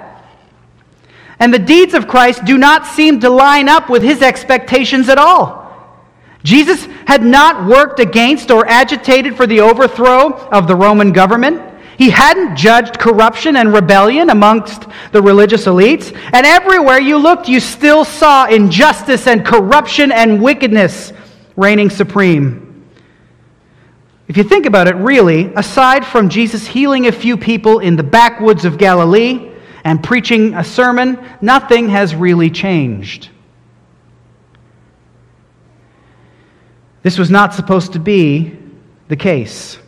And 1.40 1.54
the 1.54 1.60
deeds 1.60 1.94
of 1.94 2.08
Christ 2.08 2.44
do 2.44 2.58
not 2.58 2.86
seem 2.86 3.22
to 3.22 3.30
line 3.30 3.70
up 3.70 3.90
with 3.90 4.04
his 4.04 4.22
expectations 4.22 5.08
at 5.08 5.18
all. 5.18 5.58
Jesus 6.44 6.86
had 7.08 7.24
not 7.24 7.66
worked 7.66 8.00
against 8.00 8.52
or 8.52 8.68
agitated 8.68 9.36
for 9.36 9.48
the 9.48 9.62
overthrow 9.62 10.34
of 10.50 10.68
the 10.68 10.76
Roman 10.76 11.14
government. 11.14 11.62
He 11.98 12.10
hadn't 12.10 12.56
judged 12.56 13.00
corruption 13.00 13.56
and 13.56 13.74
rebellion 13.74 14.30
amongst 14.30 14.86
the 15.12 15.22
religious 15.22 15.66
elites. 15.66 16.14
And 16.34 16.46
everywhere 16.46 17.00
you 17.00 17.18
looked, 17.18 17.48
you 17.48 17.60
still 17.62 18.04
saw 18.04 18.46
injustice 18.46 19.28
and 19.28 19.46
corruption 19.46 20.12
and 20.12 20.42
wickedness 20.42 21.14
reigning 21.56 21.90
supreme. 21.90 22.69
If 24.30 24.38
you 24.38 24.44
think 24.44 24.68
about 24.68 24.88
it, 24.88 24.96
really, 24.96 25.52
aside 25.56 26.06
from 26.06 26.30
Jesus 26.30 26.68
healing 26.68 27.08
a 27.08 27.12
few 27.12 27.36
people 27.36 27.80
in 27.80 27.96
the 27.96 28.04
backwoods 28.04 28.64
of 28.64 28.78
Galilee 28.78 29.52
and 29.84 30.04
preaching 30.04 30.54
a 30.54 30.64
sermon, 30.64 31.18
nothing 31.42 31.90
has 31.90 32.14
really 32.14 32.52
changed. 32.52 33.30
This 37.02 37.18
was 37.18 37.32
not 37.32 37.56
supposed 37.56 37.94
to 37.94 38.00
be 38.00 38.56
the 39.08 39.16
case. 39.16 39.80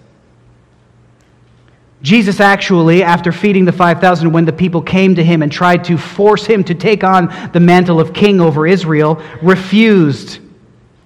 Jesus 2.02 2.40
actually, 2.40 3.04
after 3.04 3.32
feeding 3.32 3.66
the 3.66 3.72
5,000, 3.72 4.32
when 4.32 4.46
the 4.46 4.54
people 4.54 4.82
came 4.82 5.14
to 5.14 5.24
him 5.24 5.44
and 5.44 5.52
tried 5.52 5.84
to 5.84 6.00
force 6.00 6.48
him 6.48 6.64
to 6.64 6.74
take 6.74 7.04
on 7.04 7.32
the 7.54 7.60
mantle 7.60 8.00
of 8.00 8.12
king 8.12 8.42
over 8.42 8.66
Israel, 8.66 9.22
refused. 9.44 10.40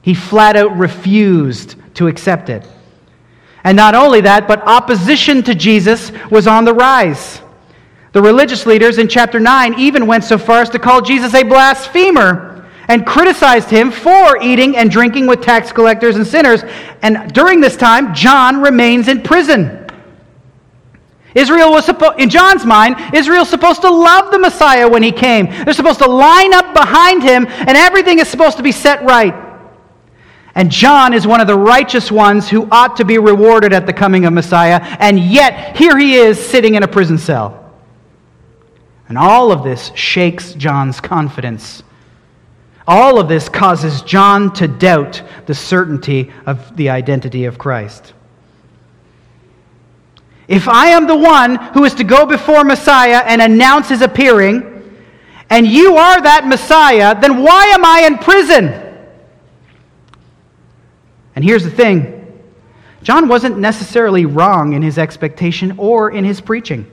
He 0.03 0.13
flat 0.13 0.55
out 0.55 0.77
refused 0.77 1.75
to 1.95 2.07
accept 2.07 2.49
it. 2.49 2.65
And 3.65 3.75
not 3.75 3.95
only 3.95 4.21
that, 4.21 4.47
but 4.47 4.61
opposition 4.61 5.41
to 5.43 5.55
Jesus 5.55 6.11
was 6.29 6.45
on 6.45 6.65
the 6.65 6.73
rise. 6.73 7.41
The 8.13 8.21
religious 8.21 8.65
leaders 8.67 8.99
in 8.99 9.09
chapter 9.09 9.39
9 9.39 9.79
even 9.79 10.05
went 10.05 10.23
so 10.23 10.37
far 10.37 10.61
as 10.61 10.69
to 10.69 10.79
call 10.79 11.01
Jesus 11.01 11.33
a 11.33 11.43
blasphemer 11.43 12.65
and 12.87 13.05
criticized 13.07 13.71
him 13.71 13.91
for 13.91 14.37
eating 14.41 14.77
and 14.77 14.91
drinking 14.91 15.25
with 15.25 15.41
tax 15.41 15.71
collectors 15.71 16.15
and 16.15 16.25
sinners. 16.25 16.63
And 17.01 17.33
during 17.33 17.59
this 17.59 17.75
time, 17.75 18.13
John 18.13 18.61
remains 18.61 19.07
in 19.07 19.23
prison. 19.23 19.89
Israel 21.33 21.71
was 21.71 21.85
supposed, 21.85 22.19
in 22.19 22.29
John's 22.29 22.65
mind, 22.65 23.15
Israel's 23.15 23.49
supposed 23.49 23.81
to 23.81 23.89
love 23.89 24.31
the 24.31 24.39
Messiah 24.39 24.87
when 24.87 25.01
he 25.01 25.11
came. 25.11 25.47
They're 25.47 25.73
supposed 25.73 25.99
to 25.99 26.09
line 26.09 26.53
up 26.53 26.73
behind 26.73 27.23
him, 27.23 27.47
and 27.47 27.75
everything 27.75 28.19
is 28.19 28.29
supposed 28.29 28.57
to 28.57 28.63
be 28.63 28.71
set 28.71 29.03
right. 29.03 29.44
And 30.55 30.71
John 30.71 31.13
is 31.13 31.27
one 31.27 31.41
of 31.41 31.47
the 31.47 31.57
righteous 31.57 32.09
ones 32.09 32.47
who 32.47 32.67
ought 32.71 32.95
to 32.97 33.05
be 33.05 33.17
rewarded 33.17 33.73
at 33.73 33.85
the 33.85 33.91
coming 33.91 34.25
of 34.25 34.31
Messiah, 34.31 34.79
and 34.99 35.19
yet 35.19 35.75
here 35.75 35.97
he 35.97 36.15
is 36.15 36.43
sitting 36.43 36.75
in 36.75 36.83
a 36.83 36.87
prison 36.87 37.17
cell. 37.17 37.73
And 39.09 39.17
all 39.17 39.51
of 39.51 39.63
this 39.63 39.91
shakes 39.95 40.53
John's 40.53 41.01
confidence. 41.01 41.83
All 42.87 43.19
of 43.19 43.27
this 43.27 43.49
causes 43.49 44.01
John 44.01 44.53
to 44.53 44.67
doubt 44.67 45.21
the 45.45 45.53
certainty 45.53 46.31
of 46.45 46.75
the 46.77 46.89
identity 46.89 47.45
of 47.45 47.57
Christ. 47.57 48.13
If 50.47 50.67
I 50.69 50.87
am 50.87 51.05
the 51.05 51.17
one 51.17 51.55
who 51.55 51.83
is 51.83 51.95
to 51.95 52.03
go 52.03 52.25
before 52.25 52.63
Messiah 52.63 53.23
and 53.25 53.41
announce 53.41 53.89
his 53.89 54.01
appearing, 54.01 54.71
and 55.49 55.67
you 55.67 55.97
are 55.97 56.21
that 56.21 56.47
Messiah, 56.47 57.19
then 57.19 57.43
why 57.43 57.65
am 57.65 57.83
I 57.83 58.05
in 58.05 58.19
prison? 58.19 58.84
And 61.35 61.43
here's 61.43 61.63
the 61.63 61.71
thing 61.71 62.43
John 63.03 63.27
wasn't 63.27 63.59
necessarily 63.59 64.25
wrong 64.25 64.73
in 64.73 64.81
his 64.81 64.97
expectation 64.97 65.75
or 65.77 66.11
in 66.11 66.23
his 66.23 66.41
preaching, 66.41 66.89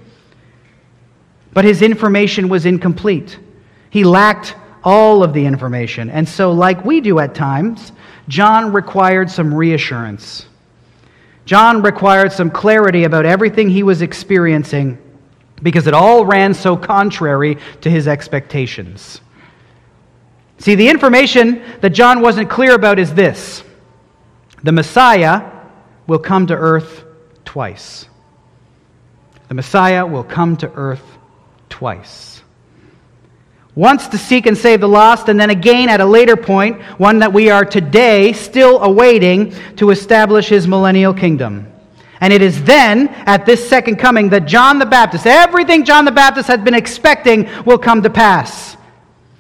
but 1.53 1.65
his 1.65 1.83
information 1.83 2.49
was 2.49 2.67
incomplete. 2.67 3.39
He 3.91 4.05
lacked 4.05 4.55
all 4.85 5.23
of 5.23 5.33
the 5.33 5.47
information. 5.47 6.11
And 6.11 6.29
so, 6.29 6.53
like 6.53 6.85
we 6.85 7.01
do 7.01 7.19
at 7.19 7.35
times, 7.35 7.93
John 8.29 8.73
required 8.73 9.31
some 9.31 9.55
reassurance. 9.55 10.47
John 11.45 11.83
required 11.83 12.33
some 12.33 12.51
clarity 12.51 13.05
about 13.05 13.27
everything 13.27 13.69
he 13.69 13.83
was 13.83 14.03
experiencing 14.03 14.99
because 15.63 15.87
it 15.87 15.95
all 15.95 16.25
ran 16.25 16.55
so 16.55 16.77
contrary 16.77 17.59
to 17.81 17.91
his 17.91 18.07
expectations. 18.09 19.21
See, 20.59 20.75
the 20.75 20.89
information 20.89 21.63
that 21.81 21.91
John 21.91 22.21
wasn't 22.21 22.49
clear 22.49 22.75
about 22.75 22.99
is 22.99 23.13
this 23.15 23.65
the 24.63 24.73
Messiah 24.73 25.51
will 26.07 26.19
come 26.19 26.47
to 26.47 26.55
earth 26.55 27.05
twice. 27.45 28.07
The 29.49 29.55
Messiah 29.55 30.07
will 30.07 30.25
come 30.25 30.57
to 30.59 30.73
earth 30.73 31.05
twice. 31.69 32.43
Once 33.75 34.07
to 34.09 34.19
seek 34.19 34.47
and 34.47 34.57
save 34.57 34.81
the 34.81 34.89
lost, 34.89 35.29
and 35.29 35.41
then 35.41 35.49
again 35.51 35.89
at 35.89 36.01
a 36.01 36.05
later 36.05 36.37
point, 36.37 36.81
one 36.99 37.19
that 37.21 37.33
we 37.33 37.49
are 37.49 37.65
today 37.65 38.33
still 38.33 38.83
awaiting 38.83 39.55
to 39.77 39.91
establish 39.91 40.49
his 40.49 40.69
millennial 40.69 41.15
kingdom. 41.15 41.67
And 42.21 42.33
it 42.33 42.43
is 42.43 42.63
then, 42.65 43.09
at 43.09 43.47
this 43.47 43.69
second 43.69 43.97
coming, 43.97 44.29
that 44.29 44.47
John 44.47 44.79
the 44.79 44.87
Baptist, 44.87 45.27
everything 45.27 45.85
John 45.85 46.05
the 46.05 46.13
Baptist 46.13 46.47
had 46.49 46.65
been 46.65 46.75
expecting, 46.75 47.49
will 47.65 47.79
come 47.79 48.03
to 48.03 48.11
pass. 48.11 48.77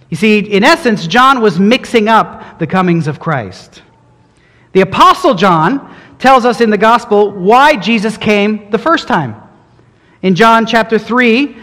You 0.08 0.16
see, 0.16 0.40
in 0.40 0.64
essence, 0.64 1.06
John 1.06 1.40
was 1.40 1.60
mixing 1.60 2.08
up 2.08 2.58
the 2.58 2.66
comings 2.66 3.06
of 3.06 3.20
Christ. 3.20 3.82
The 4.72 4.80
Apostle 4.80 5.34
John 5.34 5.94
tells 6.18 6.44
us 6.44 6.60
in 6.60 6.70
the 6.70 6.78
Gospel 6.78 7.30
why 7.30 7.76
Jesus 7.76 8.16
came 8.16 8.70
the 8.70 8.78
first 8.78 9.08
time. 9.08 9.36
In 10.22 10.34
John 10.34 10.66
chapter 10.66 10.98
3, 10.98 11.56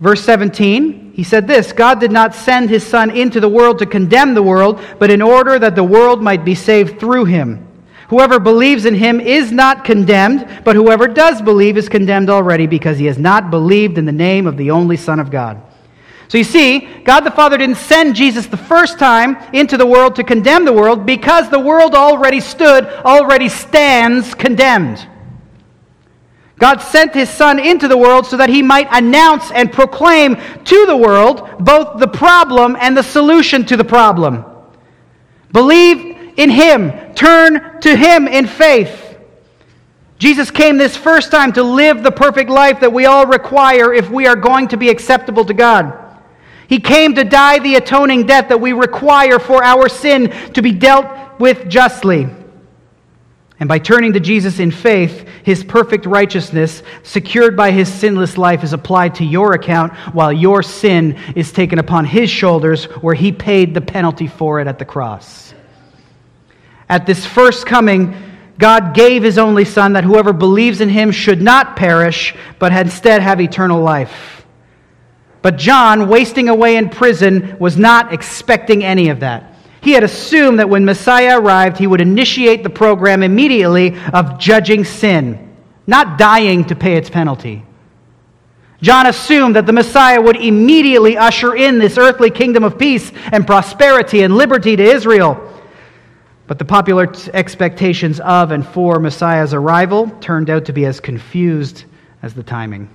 verse 0.00 0.22
17, 0.22 1.12
he 1.14 1.24
said 1.24 1.46
this 1.46 1.72
God 1.72 1.98
did 1.98 2.12
not 2.12 2.34
send 2.34 2.70
his 2.70 2.86
Son 2.86 3.10
into 3.10 3.40
the 3.40 3.48
world 3.48 3.78
to 3.78 3.86
condemn 3.86 4.34
the 4.34 4.42
world, 4.42 4.80
but 4.98 5.10
in 5.10 5.22
order 5.22 5.58
that 5.58 5.74
the 5.74 5.84
world 5.84 6.22
might 6.22 6.44
be 6.44 6.54
saved 6.54 7.00
through 7.00 7.24
him. 7.24 7.68
Whoever 8.08 8.38
believes 8.38 8.84
in 8.84 8.94
him 8.94 9.20
is 9.20 9.50
not 9.50 9.84
condemned, 9.84 10.46
but 10.64 10.76
whoever 10.76 11.08
does 11.08 11.40
believe 11.40 11.78
is 11.78 11.88
condemned 11.88 12.28
already 12.28 12.66
because 12.66 12.98
he 12.98 13.06
has 13.06 13.16
not 13.16 13.50
believed 13.50 13.96
in 13.96 14.04
the 14.04 14.12
name 14.12 14.46
of 14.46 14.58
the 14.58 14.70
only 14.70 14.98
Son 14.98 15.18
of 15.18 15.30
God. 15.30 15.62
So 16.32 16.38
you 16.38 16.44
see, 16.44 16.88
God 17.04 17.20
the 17.24 17.30
Father 17.30 17.58
didn't 17.58 17.76
send 17.76 18.16
Jesus 18.16 18.46
the 18.46 18.56
first 18.56 18.98
time 18.98 19.36
into 19.52 19.76
the 19.76 19.84
world 19.84 20.16
to 20.16 20.24
condemn 20.24 20.64
the 20.64 20.72
world 20.72 21.04
because 21.04 21.50
the 21.50 21.58
world 21.58 21.94
already 21.94 22.40
stood, 22.40 22.86
already 22.86 23.50
stands 23.50 24.32
condemned. 24.32 25.06
God 26.58 26.80
sent 26.80 27.12
his 27.12 27.28
Son 27.28 27.58
into 27.58 27.86
the 27.86 27.98
world 27.98 28.24
so 28.24 28.38
that 28.38 28.48
he 28.48 28.62
might 28.62 28.88
announce 28.90 29.50
and 29.50 29.70
proclaim 29.70 30.36
to 30.64 30.86
the 30.86 30.96
world 30.96 31.46
both 31.60 32.00
the 32.00 32.08
problem 32.08 32.78
and 32.80 32.96
the 32.96 33.02
solution 33.02 33.66
to 33.66 33.76
the 33.76 33.84
problem. 33.84 34.42
Believe 35.52 36.32
in 36.38 36.48
Him. 36.48 37.12
Turn 37.12 37.78
to 37.82 37.94
Him 37.94 38.26
in 38.26 38.46
faith. 38.46 39.18
Jesus 40.16 40.50
came 40.50 40.78
this 40.78 40.96
first 40.96 41.30
time 41.30 41.52
to 41.52 41.62
live 41.62 42.02
the 42.02 42.10
perfect 42.10 42.48
life 42.48 42.80
that 42.80 42.94
we 42.94 43.04
all 43.04 43.26
require 43.26 43.92
if 43.92 44.08
we 44.08 44.26
are 44.26 44.36
going 44.36 44.68
to 44.68 44.78
be 44.78 44.88
acceptable 44.88 45.44
to 45.44 45.52
God. 45.52 46.01
He 46.72 46.80
came 46.80 47.16
to 47.16 47.24
die 47.24 47.58
the 47.58 47.74
atoning 47.74 48.24
death 48.24 48.48
that 48.48 48.62
we 48.62 48.72
require 48.72 49.38
for 49.38 49.62
our 49.62 49.90
sin 49.90 50.30
to 50.54 50.62
be 50.62 50.72
dealt 50.72 51.04
with 51.38 51.68
justly. 51.68 52.26
And 53.60 53.68
by 53.68 53.78
turning 53.78 54.14
to 54.14 54.20
Jesus 54.20 54.58
in 54.58 54.70
faith, 54.70 55.28
his 55.42 55.62
perfect 55.62 56.06
righteousness, 56.06 56.82
secured 57.02 57.58
by 57.58 57.72
his 57.72 57.92
sinless 57.92 58.38
life, 58.38 58.64
is 58.64 58.72
applied 58.72 59.16
to 59.16 59.24
your 59.26 59.52
account 59.52 59.92
while 60.14 60.32
your 60.32 60.62
sin 60.62 61.18
is 61.36 61.52
taken 61.52 61.78
upon 61.78 62.06
his 62.06 62.30
shoulders, 62.30 62.84
where 63.02 63.14
he 63.14 63.32
paid 63.32 63.74
the 63.74 63.82
penalty 63.82 64.26
for 64.26 64.58
it 64.58 64.66
at 64.66 64.78
the 64.78 64.86
cross. 64.86 65.52
At 66.88 67.04
this 67.04 67.26
first 67.26 67.66
coming, 67.66 68.16
God 68.56 68.94
gave 68.94 69.22
his 69.22 69.36
only 69.36 69.66
Son 69.66 69.92
that 69.92 70.04
whoever 70.04 70.32
believes 70.32 70.80
in 70.80 70.88
him 70.88 71.10
should 71.10 71.42
not 71.42 71.76
perish, 71.76 72.34
but 72.58 72.72
instead 72.72 73.20
have 73.20 73.42
eternal 73.42 73.82
life. 73.82 74.41
But 75.42 75.56
John, 75.56 76.08
wasting 76.08 76.48
away 76.48 76.76
in 76.76 76.88
prison, 76.88 77.56
was 77.58 77.76
not 77.76 78.12
expecting 78.12 78.84
any 78.84 79.08
of 79.08 79.20
that. 79.20 79.54
He 79.82 79.92
had 79.92 80.04
assumed 80.04 80.60
that 80.60 80.68
when 80.68 80.84
Messiah 80.84 81.40
arrived, 81.40 81.76
he 81.76 81.88
would 81.88 82.00
initiate 82.00 82.62
the 82.62 82.70
program 82.70 83.24
immediately 83.24 83.98
of 84.12 84.38
judging 84.38 84.84
sin, 84.84 85.56
not 85.88 86.16
dying 86.16 86.64
to 86.66 86.76
pay 86.76 86.94
its 86.94 87.10
penalty. 87.10 87.64
John 88.80 89.06
assumed 89.06 89.56
that 89.56 89.66
the 89.66 89.72
Messiah 89.72 90.20
would 90.20 90.36
immediately 90.36 91.16
usher 91.16 91.54
in 91.56 91.78
this 91.78 91.98
earthly 91.98 92.30
kingdom 92.30 92.62
of 92.62 92.78
peace 92.78 93.12
and 93.32 93.46
prosperity 93.46 94.22
and 94.22 94.36
liberty 94.36 94.76
to 94.76 94.82
Israel. 94.82 95.48
But 96.46 96.58
the 96.58 96.64
popular 96.64 97.12
expectations 97.32 98.20
of 98.20 98.50
and 98.52 98.66
for 98.66 98.98
Messiah's 98.98 99.54
arrival 99.54 100.10
turned 100.20 100.50
out 100.50 100.64
to 100.66 100.72
be 100.72 100.84
as 100.84 101.00
confused 101.00 101.84
as 102.22 102.34
the 102.34 102.42
timing. 102.42 102.88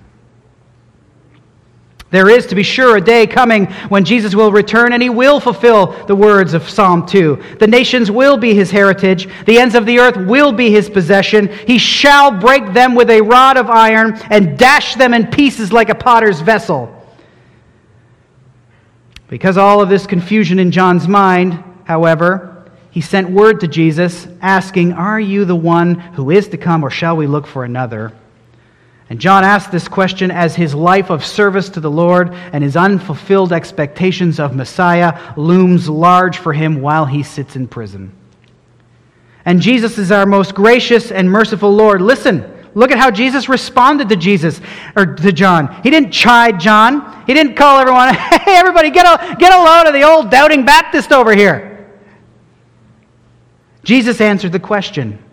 There 2.09 2.29
is, 2.29 2.45
to 2.47 2.55
be 2.55 2.63
sure, 2.63 2.95
a 2.95 3.01
day 3.01 3.27
coming 3.27 3.65
when 3.89 4.05
Jesus 4.05 4.33
will 4.33 4.51
return 4.51 4.93
and 4.93 5.03
he 5.03 5.09
will 5.09 5.41
fulfill 5.41 5.87
the 6.05 6.15
words 6.15 6.53
of 6.53 6.69
Psalm 6.69 7.05
2. 7.05 7.57
The 7.59 7.67
nations 7.67 8.09
will 8.09 8.37
be 8.37 8.53
his 8.53 8.71
heritage, 8.71 9.27
the 9.45 9.59
ends 9.59 9.75
of 9.75 9.85
the 9.85 9.99
earth 9.99 10.15
will 10.15 10.53
be 10.53 10.71
his 10.71 10.89
possession. 10.89 11.49
He 11.67 11.77
shall 11.77 12.31
break 12.31 12.71
them 12.71 12.95
with 12.95 13.09
a 13.09 13.21
rod 13.21 13.57
of 13.57 13.69
iron 13.69 14.17
and 14.29 14.57
dash 14.57 14.95
them 14.95 15.13
in 15.13 15.27
pieces 15.27 15.73
like 15.73 15.89
a 15.89 15.95
potter's 15.95 16.39
vessel. 16.39 16.93
Because 19.27 19.57
all 19.57 19.81
of 19.81 19.89
this 19.89 20.07
confusion 20.07 20.59
in 20.59 20.71
John's 20.71 21.09
mind, 21.09 21.61
however, 21.83 22.71
he 22.89 23.01
sent 23.01 23.29
word 23.29 23.59
to 23.59 23.67
Jesus 23.67 24.27
asking, 24.41 24.93
Are 24.93 25.19
you 25.19 25.43
the 25.43 25.55
one 25.55 25.95
who 25.95 26.31
is 26.31 26.47
to 26.49 26.57
come, 26.57 26.83
or 26.83 26.89
shall 26.89 27.17
we 27.17 27.27
look 27.27 27.45
for 27.45 27.65
another? 27.65 28.13
And 29.09 29.21
John 29.21 29.45
asked 29.45 29.71
this 29.71 29.87
question 29.87 30.31
as 30.31 30.55
his 30.55 30.75
life 30.75 31.09
of 31.09 31.25
service 31.25 31.69
to 31.69 31.79
the 31.79 31.89
Lord 31.89 32.33
and 32.33 32.63
his 32.63 32.75
unfulfilled 32.75 33.53
expectations 33.53 34.39
of 34.39 34.53
Messiah 34.53 35.33
looms 35.37 35.87
large 35.87 36.39
for 36.39 36.51
him 36.51 36.81
while 36.81 37.05
he 37.05 37.23
sits 37.23 37.55
in 37.55 37.67
prison. 37.67 38.11
And 39.45 39.61
Jesus 39.61 39.97
is 39.97 40.11
our 40.11 40.25
most 40.25 40.53
gracious 40.53 41.09
and 41.09 41.31
merciful 41.31 41.73
Lord. 41.73 42.01
Listen, 42.01 42.53
look 42.75 42.91
at 42.91 42.97
how 42.97 43.09
Jesus 43.09 43.47
responded 43.47 44.09
to 44.09 44.17
Jesus 44.17 44.59
or 44.93 45.05
to 45.05 45.31
John. 45.31 45.73
He 45.83 45.89
didn't 45.89 46.11
chide 46.11 46.59
John. 46.59 47.23
He 47.25 47.33
didn't 47.33 47.55
call 47.55 47.79
everyone, 47.79 48.13
"Hey, 48.13 48.57
everybody, 48.57 48.89
get 48.89 49.05
a, 49.05 49.37
get 49.37 49.53
a 49.53 49.63
load 49.63 49.87
of 49.87 49.93
the 49.93 50.03
old 50.03 50.29
doubting 50.29 50.65
Baptist 50.65 51.13
over 51.13 51.33
here." 51.33 51.87
Jesus 53.85 54.19
answered 54.19 54.51
the 54.51 54.59
question. 54.59 55.23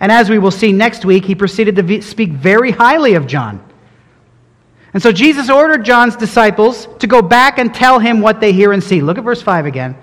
And 0.00 0.12
as 0.12 0.28
we 0.28 0.38
will 0.38 0.50
see 0.50 0.72
next 0.72 1.04
week, 1.04 1.24
he 1.24 1.34
proceeded 1.34 1.76
to 1.76 2.02
speak 2.02 2.30
very 2.30 2.70
highly 2.70 3.14
of 3.14 3.26
John. 3.26 3.62
And 4.92 5.02
so 5.02 5.12
Jesus 5.12 5.50
ordered 5.50 5.84
John's 5.84 6.16
disciples 6.16 6.88
to 7.00 7.06
go 7.06 7.20
back 7.22 7.58
and 7.58 7.74
tell 7.74 7.98
him 7.98 8.20
what 8.20 8.40
they 8.40 8.52
hear 8.52 8.72
and 8.72 8.82
see. 8.82 9.02
Look 9.02 9.18
at 9.18 9.24
verse 9.24 9.42
5 9.42 9.66
again. 9.66 9.96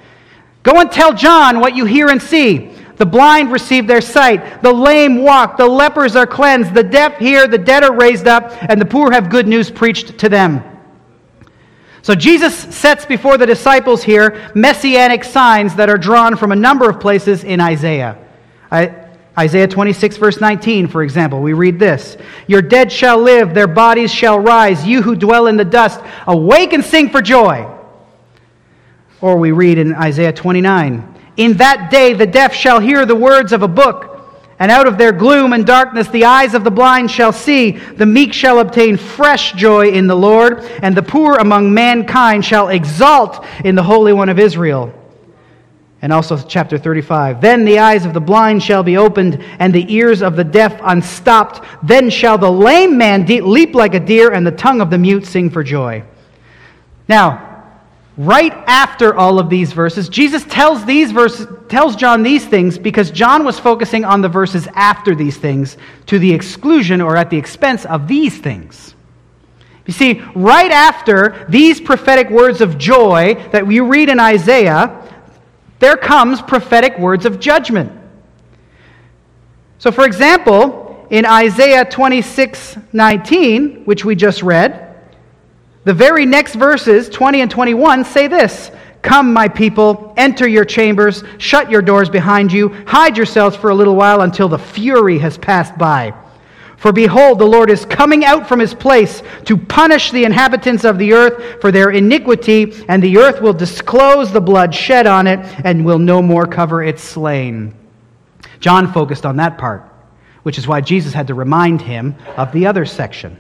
Go 0.62 0.80
and 0.80 0.92
tell 0.92 1.14
John 1.14 1.60
what 1.60 1.76
you 1.76 1.86
hear 1.86 2.10
and 2.10 2.22
see. 2.22 2.72
The 2.98 3.06
blind 3.06 3.52
receive 3.52 3.88
their 3.88 4.02
sight, 4.02 4.62
the 4.62 4.72
lame 4.72 5.24
walk, 5.24 5.58
the 5.58 5.66
lepers 5.66 6.16
are 6.16 6.28
cleansed, 6.28 6.76
the 6.76 6.84
deaf 6.84 7.18
hear, 7.18 7.48
the 7.48 7.58
dead 7.58 7.84
are 7.84 7.94
raised 7.94 8.28
up, 8.28 8.56
and 8.70 8.80
the 8.80 8.86
poor 8.86 9.12
have 9.12 9.32
good 9.32 9.48
news 9.48 9.72
preached 9.72 10.20
to 10.20 10.30
them. 10.30 10.64
So 12.04 12.14
Jesus 12.14 12.56
sets 12.56 13.06
before 13.06 13.38
the 13.38 13.46
disciples 13.46 14.04
here 14.04 14.52
messianic 14.54 15.24
signs 15.24 15.74
that 15.76 15.90
are 15.90 15.98
drawn 15.98 16.36
from 16.36 16.52
a 16.52 16.56
number 16.56 16.88
of 16.88 17.00
places 17.00 17.44
in 17.44 17.60
Isaiah. 17.60 18.18
I, 18.70 19.03
Isaiah 19.38 19.68
26, 19.68 20.18
verse 20.18 20.40
19, 20.40 20.88
for 20.88 21.02
example, 21.02 21.42
we 21.42 21.54
read 21.54 21.80
this 21.80 22.18
Your 22.48 22.62
dead 22.62 22.92
shall 22.92 23.18
live, 23.18 23.54
their 23.54 23.68
bodies 23.68 24.14
shall 24.14 24.40
rise. 24.40 24.86
You 24.86 25.02
who 25.02 25.16
dwell 25.16 25.48
in 25.48 25.58
the 25.58 25.66
dust, 25.66 26.00
awake 26.28 26.74
and 26.74 26.84
sing 26.84 27.10
for 27.10 27.22
joy. 27.22 27.68
Or 29.22 29.38
we 29.38 29.52
read 29.52 29.78
in 29.78 29.96
Isaiah 29.96 30.34
29, 30.34 31.16
In 31.38 31.58
that 31.58 31.90
day 31.90 32.14
the 32.14 32.28
deaf 32.28 32.54
shall 32.54 32.80
hear 32.80 33.06
the 33.06 33.16
words 33.16 33.54
of 33.54 33.64
a 33.64 33.68
book 33.68 34.14
and 34.60 34.72
out 34.72 34.88
of 34.88 34.98
their 34.98 35.12
gloom 35.12 35.52
and 35.52 35.66
darkness 35.66 36.08
the 36.10 36.26
eyes 36.26 36.54
of 36.54 36.64
the 36.64 36.72
blind 36.72 37.10
shall 37.10 37.34
see. 37.34 37.72
The 37.72 38.06
meek 38.06 38.34
shall 38.34 38.60
obtain 38.60 38.98
fresh 38.98 39.54
joy 39.54 39.90
in 39.90 40.08
the 40.08 40.16
Lord, 40.16 40.60
and 40.82 40.96
the 40.96 41.04
poor 41.04 41.36
among 41.36 41.74
mankind 41.74 42.46
shall 42.46 42.70
exalt 42.70 43.46
in 43.66 43.76
the 43.76 43.84
Holy 43.84 44.14
One 44.14 44.30
of 44.30 44.40
Israel. 44.40 44.94
And 46.04 46.12
also, 46.12 46.38
chapter 46.38 46.78
35. 46.78 47.40
Then 47.40 47.64
the 47.64 47.80
eyes 47.80 48.06
of 48.06 48.14
the 48.14 48.20
blind 48.20 48.62
shall 48.62 48.84
be 48.84 48.98
opened, 48.98 49.42
and 49.60 49.74
the 49.74 49.92
ears 49.92 50.22
of 50.22 50.36
the 50.36 50.44
deaf 50.44 50.78
unstopped. 50.84 51.66
Then 51.82 52.10
shall 52.10 52.38
the 52.38 52.52
lame 52.52 52.98
man 52.98 53.24
de- 53.24 53.40
leap 53.40 53.74
like 53.74 53.94
a 53.94 54.02
deer, 54.02 54.34
and 54.34 54.46
the 54.46 54.52
tongue 54.52 54.82
of 54.82 54.90
the 54.90 54.98
mute 54.98 55.26
sing 55.26 55.50
for 55.50 55.64
joy. 55.64 56.04
Now, 57.08 57.54
right 58.18 58.52
after 58.68 59.16
all 59.16 59.40
of 59.40 59.50
these 59.50 59.74
verses 59.74 60.08
jesus 60.08 60.44
tells 60.46 60.86
these 60.86 61.12
verses 61.12 61.48
tells 61.68 61.96
john 61.96 62.22
these 62.22 62.46
things 62.46 62.78
because 62.78 63.10
john 63.10 63.44
was 63.44 63.60
focusing 63.60 64.06
on 64.06 64.22
the 64.22 64.30
verses 64.30 64.68
after 64.76 65.16
these 65.16 65.38
things 65.38 65.78
to 66.06 66.20
the 66.20 66.32
exclusion 66.32 67.02
or 67.02 67.18
at 67.18 67.32
the 67.32 67.38
expense 67.38 67.86
of 67.86 68.08
these 68.08 68.38
things 68.38 68.94
you 69.88 69.94
see 69.94 70.22
right 70.36 70.72
after 70.72 71.48
these 71.50 71.82
prophetic 71.82 72.30
words 72.30 72.62
of 72.62 72.78
joy 72.78 73.34
that 73.52 73.66
we 73.66 73.80
read 73.80 74.10
in 74.10 74.20
isaiah 74.20 75.00
there 75.84 75.98
comes 75.98 76.42
prophetic 76.42 76.98
words 76.98 77.26
of 77.26 77.40
judgment 77.40 77.92
so 79.78 79.92
for 79.92 80.06
example 80.06 81.06
in 81.10 81.26
isaiah 81.26 81.86
26 81.86 82.78
19 82.94 83.86
which 83.86 84.06
we 84.06 84.16
just 84.16 84.42
read 84.42 84.84
the 85.84 85.94
very 85.94 86.26
next 86.26 86.56
verses, 86.56 87.10
20 87.10 87.42
and 87.42 87.52
21, 87.52 88.06
say 88.06 88.28
this 88.28 88.72
Come, 89.02 89.34
my 89.34 89.50
people, 89.50 90.14
enter 90.16 90.48
your 90.48 90.64
chambers, 90.64 91.24
shut 91.38 91.70
your 91.70 91.82
doors 91.82 92.10
behind 92.10 92.54
you, 92.54 92.70
hide 92.88 93.18
yourselves 93.18 93.56
for 93.56 93.70
a 93.70 93.76
little 93.76 93.96
while 93.96 94.22
until 94.22 94.48
the 94.48 94.58
fury 94.58 95.20
has 95.20 95.38
passed 95.38 95.78
by. 95.78 96.14
For 96.84 96.92
behold, 96.92 97.40
the 97.40 97.46
Lord 97.46 97.70
is 97.70 97.86
coming 97.86 98.26
out 98.26 98.46
from 98.46 98.60
his 98.60 98.74
place 98.74 99.24
to 99.46 99.56
punish 99.56 100.12
the 100.12 100.26
inhabitants 100.26 100.84
of 100.84 100.98
the 100.98 101.14
earth 101.14 101.62
for 101.62 101.72
their 101.72 101.92
iniquity, 101.92 102.74
and 102.90 103.02
the 103.02 103.20
earth 103.20 103.42
will 103.42 103.54
disclose 103.54 104.34
the 104.34 104.42
blood 104.42 104.76
shed 104.76 105.08
on 105.08 105.26
it 105.26 105.40
and 105.64 105.86
will 105.86 105.98
no 105.98 106.22
more 106.22 106.46
cover 106.46 106.84
its 106.84 107.02
slain. 107.02 107.74
John 108.60 108.92
focused 108.92 109.26
on 109.26 109.38
that 109.38 109.58
part, 109.58 109.90
which 110.42 110.58
is 110.58 110.68
why 110.68 110.82
Jesus 110.82 111.14
had 111.14 111.28
to 111.28 111.34
remind 111.34 111.82
him 111.82 112.18
of 112.36 112.52
the 112.52 112.66
other 112.66 112.84
section. 112.84 113.40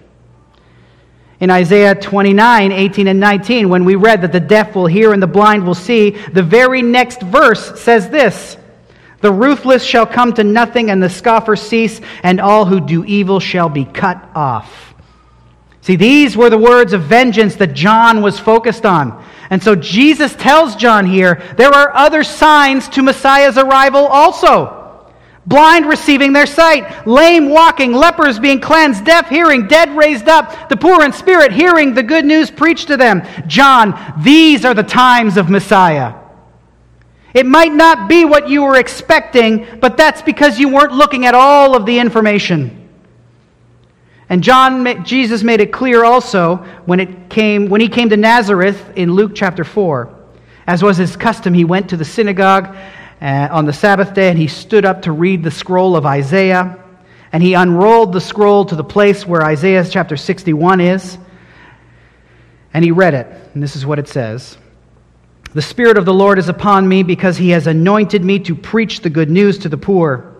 In 1.41 1.49
Isaiah 1.49 1.95
29, 1.95 2.71
18, 2.71 3.07
and 3.07 3.19
19, 3.19 3.67
when 3.67 3.83
we 3.83 3.95
read 3.95 4.21
that 4.21 4.31
the 4.31 4.39
deaf 4.39 4.73
will 4.73 4.87
hear 4.87 5.11
and 5.11 5.21
the 5.21 5.27
blind 5.27 5.67
will 5.67 5.75
see, 5.75 6.11
the 6.11 6.43
very 6.43 6.81
next 6.81 7.21
verse 7.21 7.77
says 7.77 8.09
this 8.09 8.55
the 9.23 9.31
ruthless 9.31 9.85
shall 9.85 10.05
come 10.05 10.33
to 10.33 10.43
nothing, 10.43 10.91
and 10.91 11.01
the 11.01 11.09
scoffer 11.09 11.55
cease, 11.55 12.01
and 12.23 12.41
all 12.41 12.65
who 12.65 12.81
do 12.81 13.05
evil 13.05 13.39
shall 13.39 13.69
be 13.69 13.85
cut 13.85 14.21
off. 14.35 14.93
See, 15.79 15.95
these 15.95 16.35
were 16.35 16.49
the 16.49 16.57
words 16.57 16.91
of 16.91 17.03
vengeance 17.03 17.55
that 17.55 17.73
John 17.73 18.21
was 18.21 18.37
focused 18.37 18.85
on. 18.85 19.23
And 19.49 19.63
so 19.63 19.75
Jesus 19.75 20.35
tells 20.35 20.75
John 20.75 21.05
here 21.05 21.41
there 21.55 21.73
are 21.73 21.95
other 21.95 22.25
signs 22.25 22.89
to 22.89 23.01
Messiah's 23.01 23.57
arrival 23.57 24.07
also. 24.07 25.07
Blind 25.45 25.85
receiving 25.85 26.33
their 26.33 26.45
sight, 26.45 27.07
lame 27.07 27.49
walking, 27.49 27.93
lepers 27.93 28.39
being 28.39 28.59
cleansed, 28.59 29.05
deaf 29.05 29.29
hearing, 29.29 29.67
dead 29.67 29.95
raised 29.95 30.27
up, 30.27 30.67
the 30.67 30.75
poor 30.75 31.01
in 31.05 31.13
spirit 31.13 31.53
hearing 31.53 31.93
the 31.93 32.03
good 32.03 32.25
news 32.25 32.51
preached 32.51 32.87
to 32.87 32.97
them. 32.97 33.21
John, 33.47 33.97
these 34.21 34.65
are 34.65 34.73
the 34.73 34.83
times 34.83 35.37
of 35.37 35.49
Messiah. 35.49 36.22
It 37.33 37.45
might 37.45 37.73
not 37.73 38.07
be 38.07 38.25
what 38.25 38.47
you 38.47 38.63
were 38.63 38.77
expecting, 38.77 39.65
but 39.79 39.97
that's 39.97 40.21
because 40.21 40.59
you 40.59 40.69
weren't 40.69 40.93
looking 40.93 41.25
at 41.25 41.33
all 41.33 41.75
of 41.75 41.85
the 41.85 41.97
information. 41.97 42.83
And 44.29 44.43
John, 44.43 45.03
Jesus 45.03 45.43
made 45.43 45.59
it 45.59 45.71
clear 45.71 46.03
also 46.03 46.57
when, 46.85 46.99
it 46.99 47.29
came, 47.29 47.69
when 47.69 47.81
he 47.81 47.89
came 47.89 48.09
to 48.09 48.17
Nazareth 48.17 48.93
in 48.95 49.13
Luke 49.13 49.31
chapter 49.35 49.63
4. 49.63 50.13
As 50.67 50.81
was 50.81 50.97
his 50.97 51.15
custom, 51.15 51.53
he 51.53 51.65
went 51.65 51.89
to 51.89 51.97
the 51.97 52.05
synagogue 52.05 52.75
uh, 53.21 53.47
on 53.51 53.65
the 53.65 53.73
Sabbath 53.73 54.13
day 54.13 54.29
and 54.29 54.37
he 54.37 54.47
stood 54.47 54.85
up 54.85 55.03
to 55.03 55.11
read 55.11 55.43
the 55.43 55.51
scroll 55.51 55.95
of 55.95 56.05
Isaiah. 56.05 56.79
And 57.31 57.41
he 57.41 57.55
unrolled 57.55 58.13
the 58.13 58.21
scroll 58.21 58.65
to 58.65 58.75
the 58.75 58.83
place 58.83 59.25
where 59.25 59.43
Isaiah 59.43 59.83
chapter 59.89 60.15
61 60.15 60.81
is. 60.81 61.17
And 62.73 62.85
he 62.85 62.91
read 62.91 63.15
it. 63.15 63.27
And 63.53 63.61
this 63.61 63.75
is 63.75 63.85
what 63.85 63.97
it 63.97 64.07
says 64.07 64.57
the 65.53 65.61
Spirit 65.61 65.97
of 65.97 66.05
the 66.05 66.13
Lord 66.13 66.39
is 66.39 66.49
upon 66.49 66.87
me 66.87 67.03
because 67.03 67.37
he 67.37 67.49
has 67.51 67.67
anointed 67.67 68.23
me 68.23 68.39
to 68.39 68.55
preach 68.55 69.01
the 69.01 69.09
good 69.09 69.29
news 69.29 69.59
to 69.59 69.69
the 69.69 69.77
poor. 69.77 70.35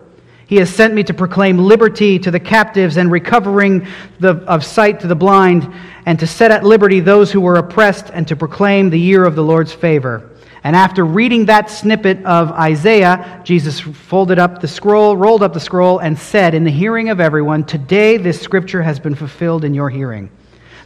He 0.46 0.56
has 0.56 0.68
sent 0.68 0.92
me 0.92 1.02
to 1.04 1.14
proclaim 1.14 1.56
liberty 1.56 2.18
to 2.18 2.30
the 2.30 2.40
captives 2.40 2.96
and 2.96 3.10
recovering 3.10 3.86
the, 4.20 4.36
of 4.46 4.64
sight 4.64 5.00
to 5.00 5.06
the 5.06 5.14
blind, 5.14 5.72
and 6.04 6.18
to 6.18 6.26
set 6.26 6.50
at 6.50 6.64
liberty 6.64 7.00
those 7.00 7.32
who 7.32 7.40
were 7.40 7.56
oppressed, 7.56 8.10
and 8.12 8.28
to 8.28 8.36
proclaim 8.36 8.90
the 8.90 8.98
year 8.98 9.24
of 9.24 9.36
the 9.36 9.42
Lord's 9.42 9.72
favor. 9.72 10.30
And 10.64 10.74
after 10.74 11.04
reading 11.04 11.46
that 11.46 11.70
snippet 11.70 12.24
of 12.24 12.50
Isaiah, 12.52 13.40
Jesus 13.44 13.80
folded 13.80 14.38
up 14.38 14.60
the 14.60 14.68
scroll, 14.68 15.16
rolled 15.16 15.42
up 15.42 15.52
the 15.52 15.60
scroll, 15.60 15.98
and 15.98 16.18
said, 16.18 16.54
in 16.54 16.64
the 16.64 16.70
hearing 16.70 17.08
of 17.08 17.20
everyone, 17.20 17.64
Today 17.64 18.16
this 18.16 18.40
scripture 18.40 18.82
has 18.82 18.98
been 18.98 19.14
fulfilled 19.14 19.64
in 19.64 19.74
your 19.74 19.90
hearing. 19.90 20.30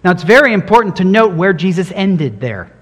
Now 0.04 0.10
it's 0.10 0.22
very 0.22 0.52
important 0.52 0.96
to 0.96 1.04
note 1.04 1.34
where 1.34 1.52
Jesus 1.52 1.90
ended 1.94 2.40
there. 2.40 2.72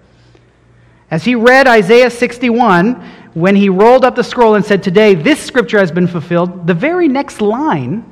As 1.11 1.24
he 1.24 1.34
read 1.34 1.68
Isaiah 1.68 2.11
61, 2.11 2.94
when 3.34 3.54
he 3.54 3.68
rolled 3.68 4.04
up 4.04 4.16
the 4.16 4.24
scroll 4.24 4.54
and 4.54 4.64
said, 4.64 4.82
Today 4.82 5.14
this 5.14 5.40
scripture 5.40 5.78
has 5.78 5.92
been 5.92 6.09
fulfilled, 6.09 6.66
the 6.66 6.74
very 6.74 7.07
next 7.07 7.40
line 7.40 8.04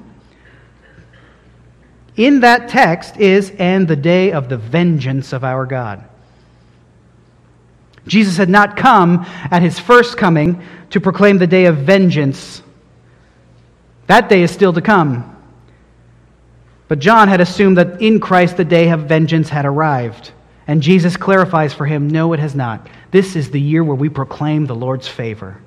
in 2.17 2.41
that 2.41 2.69
text 2.69 3.17
is, 3.17 3.53
And 3.59 3.89
the 3.89 3.97
day 3.97 4.33
of 4.33 4.49
the 4.49 4.57
vengeance 4.57 5.33
of 5.33 5.43
our 5.43 5.67
God. 5.67 6.05
Jesus 8.07 8.37
had 8.37 8.49
not 8.49 8.77
come 8.77 9.25
at 9.51 9.63
his 9.63 9.79
first 9.79 10.17
coming 10.17 10.63
to 10.91 11.01
proclaim 11.01 11.39
the 11.39 11.47
day 11.47 11.65
of 11.65 11.79
vengeance. 11.79 12.63
That 14.07 14.29
day 14.29 14.43
is 14.43 14.51
still 14.51 14.73
to 14.75 14.83
come. 14.83 15.31
But 16.87 16.99
John 16.99 17.29
had 17.29 17.41
assumed 17.41 17.79
that 17.79 18.03
in 18.03 18.21
Christ 18.21 18.59
the 18.59 18.65
day 18.65 18.91
of 18.91 19.01
vengeance 19.01 19.49
had 19.49 19.65
arrived. 19.65 20.33
And 20.67 20.83
Jesus 20.83 21.17
clarifies 21.17 21.75
for 21.75 21.87
him 21.87 22.09
no, 22.09 22.33
it 22.33 22.41
has 22.41 22.55
not. 22.55 22.89
This 23.11 23.37
is 23.37 23.51
the 23.51 23.61
year 23.61 23.85
where 23.85 23.97
we 23.97 24.09
proclaim 24.09 24.67
the 24.67 24.75
Lord's 24.75 25.09
favor. 25.09 25.59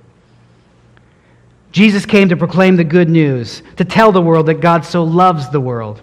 Jesus 1.72 2.06
came 2.06 2.30
to 2.30 2.38
proclaim 2.38 2.76
the 2.76 2.84
good 2.84 3.10
news, 3.10 3.62
to 3.76 3.86
tell 3.86 4.12
the 4.12 4.22
world 4.22 4.48
that 4.48 4.62
God 4.62 4.84
so 4.84 5.04
loves 5.04 5.50
the 5.50 5.60
world. 5.60 6.02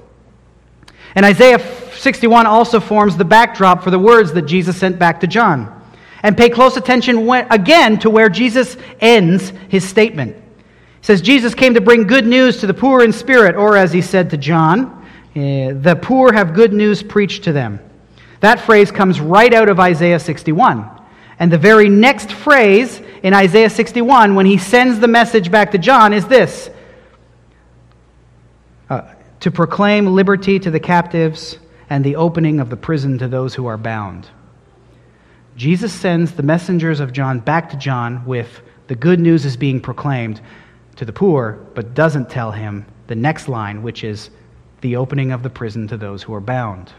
And 1.15 1.25
Isaiah 1.25 1.59
61 1.95 2.47
also 2.47 2.81
forms 2.81 3.17
the 3.17 3.25
backdrop 3.25 3.83
for 3.83 3.91
the 3.91 3.99
words 3.99 4.33
that 4.33 4.43
Jesus 4.43 4.77
sent 4.77 4.99
back 4.99 5.21
to 5.21 5.27
John. 5.27 5.71
And 6.23 6.37
pay 6.37 6.49
close 6.49 6.77
attention 6.77 7.29
again 7.51 7.99
to 8.01 8.11
where 8.11 8.29
Jesus 8.29 8.77
ends 9.01 9.53
his 9.69 9.87
statement. 9.87 10.37
He 10.37 11.07
says, 11.07 11.21
Jesus 11.21 11.55
came 11.55 11.75
to 11.75 11.81
bring 11.81 12.07
good 12.07 12.27
news 12.27 12.59
to 12.59 12.67
the 12.67 12.75
poor 12.75 13.03
in 13.03 13.13
spirit, 13.13 13.57
or 13.57 13.77
as 13.77 13.93
he 13.93 14.01
said 14.01 14.31
to 14.31 14.37
John, 14.37 15.07
eh, 15.35 15.73
the 15.75 15.97
poor 15.97 16.33
have 16.33 16.55
good 16.55 16.73
news 16.73 17.03
preached 17.03 17.45
to 17.45 17.53
them. 17.53 17.79
That 18.45 18.61
phrase 18.61 18.91
comes 18.91 19.23
right 19.23 19.55
out 19.55 19.71
of 19.71 19.81
Isaiah 19.81 20.21
61. 20.21 20.87
And 21.39 21.51
the 21.51 21.57
very 21.57 21.89
next 21.89 22.31
phrase 22.31 23.01
in 23.23 23.33
Isaiah 23.33 23.71
61, 23.71 24.35
when 24.35 24.45
he 24.45 24.59
sends 24.59 24.99
the 25.01 25.09
message 25.09 25.51
back 25.51 25.71
to 25.71 25.79
John, 25.79 26.13
is 26.13 26.27
this 26.27 26.69
uh, 28.91 29.15
to 29.41 29.51
proclaim 29.51 30.09
liberty 30.09 30.59
to 30.59 30.71
the 30.71 30.79
captives 30.79 31.59
and 31.89 32.05
the 32.05 32.17
opening 32.17 32.61
of 32.61 32.69
the 32.69 32.77
prison 32.77 33.17
to 33.21 33.29
those 33.29 33.55
who 33.55 33.65
are 33.65 33.79
bound. 33.79 34.29
Jesus 35.57 35.91
sends 35.91 36.33
the 36.33 36.43
messengers 36.43 37.01
of 37.01 37.15
John 37.15 37.41
back 37.41 37.71
to 37.71 37.79
John 37.79 38.27
with 38.27 38.61
the 38.89 38.95
good 38.95 39.21
news 39.21 39.47
is 39.47 39.57
being 39.57 39.81
proclaimed 39.81 40.43
to 40.97 41.07
the 41.07 41.15
poor, 41.15 41.67
but 41.75 41.95
doesn't 41.95 42.29
tell 42.29 42.53
him 42.53 42.85
the 43.07 43.15
next 43.15 43.49
line, 43.49 43.83
which 43.83 44.05
is 44.05 44.29
the 44.83 44.97
opening 44.97 45.33
of 45.33 45.43
the 45.43 45.49
prison 45.49 45.89
to 45.89 45.97
those 45.97 46.23
who 46.23 46.35
are 46.35 46.43
bound. 46.43 46.93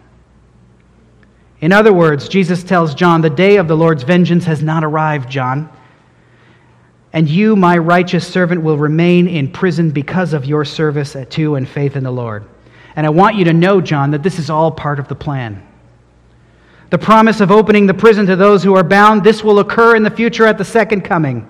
In 1.61 1.71
other 1.71 1.93
words, 1.93 2.27
Jesus 2.27 2.63
tells 2.63 2.93
John, 2.93 3.21
The 3.21 3.29
day 3.29 3.57
of 3.57 3.67
the 3.67 3.77
Lord's 3.77 4.03
vengeance 4.03 4.45
has 4.45 4.61
not 4.61 4.83
arrived, 4.83 5.29
John. 5.29 5.69
And 7.13 7.29
you, 7.29 7.55
my 7.55 7.77
righteous 7.77 8.27
servant, 8.27 8.61
will 8.61 8.77
remain 8.77 9.27
in 9.27 9.49
prison 9.51 9.91
because 9.91 10.33
of 10.33 10.45
your 10.45 10.65
service 10.65 11.15
to 11.29 11.55
and 11.55 11.67
faith 11.67 11.95
in 11.95 12.03
the 12.03 12.11
Lord. 12.11 12.45
And 12.95 13.05
I 13.05 13.09
want 13.09 13.37
you 13.37 13.45
to 13.45 13.53
know, 13.53 13.79
John, 13.79 14.11
that 14.11 14.21
this 14.21 14.37
is 14.37 14.49
all 14.49 14.71
part 14.71 14.99
of 14.99 15.07
the 15.07 15.15
plan. 15.15 15.65
The 16.89 16.97
promise 16.97 17.39
of 17.39 17.51
opening 17.51 17.87
the 17.87 17.93
prison 17.93 18.25
to 18.27 18.35
those 18.35 18.63
who 18.63 18.75
are 18.75 18.83
bound, 18.83 19.23
this 19.23 19.43
will 19.43 19.59
occur 19.59 19.95
in 19.95 20.03
the 20.03 20.09
future 20.09 20.45
at 20.45 20.57
the 20.57 20.65
second 20.65 21.01
coming, 21.01 21.47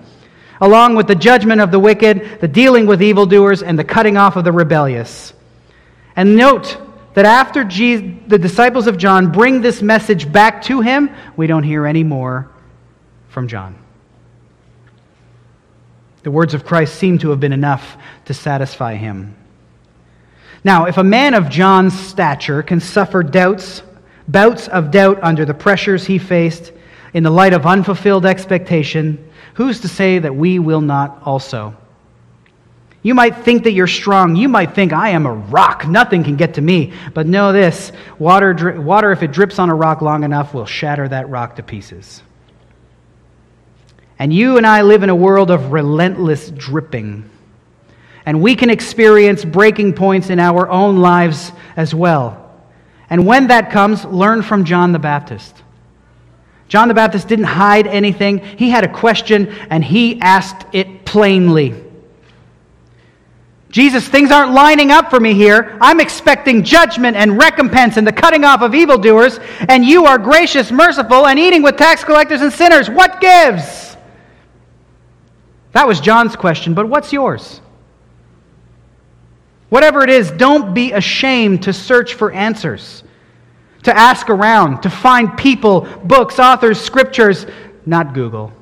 along 0.60 0.94
with 0.94 1.08
the 1.08 1.14
judgment 1.14 1.60
of 1.60 1.70
the 1.70 1.78
wicked, 1.78 2.40
the 2.40 2.48
dealing 2.48 2.86
with 2.86 3.02
evildoers, 3.02 3.62
and 3.62 3.78
the 3.78 3.84
cutting 3.84 4.16
off 4.16 4.36
of 4.36 4.44
the 4.44 4.52
rebellious. 4.52 5.34
And 6.14 6.36
note, 6.36 6.78
that 7.16 7.24
after 7.24 7.64
Jesus, 7.64 8.06
the 8.26 8.38
disciples 8.38 8.86
of 8.86 8.98
John 8.98 9.32
bring 9.32 9.62
this 9.62 9.80
message 9.80 10.30
back 10.30 10.60
to 10.64 10.82
him, 10.82 11.08
we 11.34 11.46
don't 11.46 11.62
hear 11.62 11.86
any 11.86 12.04
more 12.04 12.50
from 13.28 13.48
John. 13.48 13.74
The 16.24 16.30
words 16.30 16.52
of 16.52 16.66
Christ 16.66 16.96
seem 16.96 17.16
to 17.20 17.30
have 17.30 17.40
been 17.40 17.54
enough 17.54 17.96
to 18.26 18.34
satisfy 18.34 18.96
him. 18.96 19.34
Now, 20.62 20.84
if 20.84 20.98
a 20.98 21.04
man 21.04 21.32
of 21.32 21.48
John's 21.48 21.98
stature 21.98 22.62
can 22.62 22.80
suffer 22.80 23.22
doubts, 23.22 23.80
bouts 24.28 24.68
of 24.68 24.90
doubt 24.90 25.18
under 25.22 25.46
the 25.46 25.54
pressures 25.54 26.04
he 26.04 26.18
faced 26.18 26.70
in 27.14 27.22
the 27.22 27.30
light 27.30 27.54
of 27.54 27.64
unfulfilled 27.64 28.26
expectation, 28.26 29.30
who's 29.54 29.80
to 29.80 29.88
say 29.88 30.18
that 30.18 30.36
we 30.36 30.58
will 30.58 30.82
not 30.82 31.22
also? 31.24 31.74
You 33.06 33.14
might 33.14 33.44
think 33.44 33.62
that 33.62 33.70
you're 33.70 33.86
strong. 33.86 34.34
You 34.34 34.48
might 34.48 34.74
think, 34.74 34.92
I 34.92 35.10
am 35.10 35.26
a 35.26 35.32
rock. 35.32 35.86
Nothing 35.86 36.24
can 36.24 36.34
get 36.34 36.54
to 36.54 36.60
me. 36.60 36.92
But 37.14 37.28
know 37.28 37.52
this 37.52 37.92
water, 38.18 38.80
water, 38.80 39.12
if 39.12 39.22
it 39.22 39.30
drips 39.30 39.60
on 39.60 39.70
a 39.70 39.74
rock 39.76 40.02
long 40.02 40.24
enough, 40.24 40.52
will 40.52 40.66
shatter 40.66 41.06
that 41.06 41.28
rock 41.28 41.54
to 41.54 41.62
pieces. 41.62 42.20
And 44.18 44.32
you 44.32 44.56
and 44.56 44.66
I 44.66 44.82
live 44.82 45.04
in 45.04 45.08
a 45.08 45.14
world 45.14 45.52
of 45.52 45.70
relentless 45.70 46.50
dripping. 46.50 47.30
And 48.26 48.42
we 48.42 48.56
can 48.56 48.70
experience 48.70 49.44
breaking 49.44 49.92
points 49.92 50.28
in 50.28 50.40
our 50.40 50.68
own 50.68 50.96
lives 50.96 51.52
as 51.76 51.94
well. 51.94 52.58
And 53.08 53.24
when 53.24 53.46
that 53.46 53.70
comes, 53.70 54.04
learn 54.04 54.42
from 54.42 54.64
John 54.64 54.90
the 54.90 54.98
Baptist. 54.98 55.62
John 56.66 56.88
the 56.88 56.94
Baptist 56.94 57.28
didn't 57.28 57.44
hide 57.44 57.86
anything, 57.86 58.38
he 58.38 58.68
had 58.68 58.82
a 58.82 58.92
question 58.92 59.54
and 59.70 59.84
he 59.84 60.20
asked 60.20 60.66
it 60.72 61.04
plainly. 61.04 61.85
Jesus, 63.76 64.08
things 64.08 64.30
aren't 64.30 64.52
lining 64.52 64.90
up 64.90 65.10
for 65.10 65.20
me 65.20 65.34
here. 65.34 65.76
I'm 65.82 66.00
expecting 66.00 66.64
judgment 66.64 67.14
and 67.14 67.36
recompense 67.36 67.98
and 67.98 68.06
the 68.06 68.12
cutting 68.12 68.42
off 68.42 68.62
of 68.62 68.74
evildoers, 68.74 69.38
and 69.68 69.84
you 69.84 70.06
are 70.06 70.16
gracious, 70.16 70.72
merciful, 70.72 71.26
and 71.26 71.38
eating 71.38 71.62
with 71.62 71.76
tax 71.76 72.02
collectors 72.02 72.40
and 72.40 72.50
sinners. 72.50 72.88
What 72.88 73.20
gives? 73.20 73.98
That 75.72 75.86
was 75.86 76.00
John's 76.00 76.36
question, 76.36 76.72
but 76.72 76.88
what's 76.88 77.12
yours? 77.12 77.60
Whatever 79.68 80.02
it 80.02 80.08
is, 80.08 80.30
don't 80.30 80.72
be 80.72 80.92
ashamed 80.92 81.64
to 81.64 81.74
search 81.74 82.14
for 82.14 82.32
answers, 82.32 83.04
to 83.82 83.94
ask 83.94 84.30
around, 84.30 84.84
to 84.84 84.88
find 84.88 85.36
people, 85.36 85.82
books, 86.02 86.38
authors, 86.38 86.80
scriptures, 86.80 87.44
not 87.84 88.14
Google. 88.14 88.54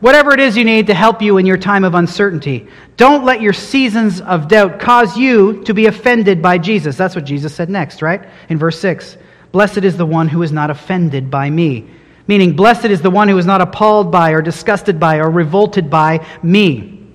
Whatever 0.00 0.32
it 0.32 0.40
is 0.40 0.56
you 0.56 0.64
need 0.64 0.86
to 0.86 0.94
help 0.94 1.20
you 1.20 1.36
in 1.36 1.44
your 1.44 1.58
time 1.58 1.84
of 1.84 1.94
uncertainty, 1.94 2.66
don't 2.96 3.24
let 3.24 3.42
your 3.42 3.52
seasons 3.52 4.20
of 4.22 4.48
doubt 4.48 4.80
cause 4.80 5.16
you 5.16 5.62
to 5.64 5.74
be 5.74 5.86
offended 5.86 6.40
by 6.40 6.56
Jesus. 6.56 6.96
That's 6.96 7.14
what 7.14 7.24
Jesus 7.24 7.54
said 7.54 7.68
next, 7.68 8.00
right? 8.00 8.26
In 8.48 8.58
verse 8.58 8.80
6 8.80 9.18
Blessed 9.52 9.78
is 9.78 9.96
the 9.96 10.06
one 10.06 10.28
who 10.28 10.42
is 10.42 10.52
not 10.52 10.70
offended 10.70 11.30
by 11.30 11.50
me. 11.50 11.86
Meaning, 12.26 12.54
blessed 12.54 12.86
is 12.86 13.02
the 13.02 13.10
one 13.10 13.28
who 13.28 13.36
is 13.38 13.46
not 13.46 13.60
appalled 13.60 14.12
by, 14.12 14.30
or 14.30 14.40
disgusted 14.40 15.00
by, 15.00 15.16
or 15.16 15.28
revolted 15.28 15.90
by 15.90 16.24
me. 16.42 17.08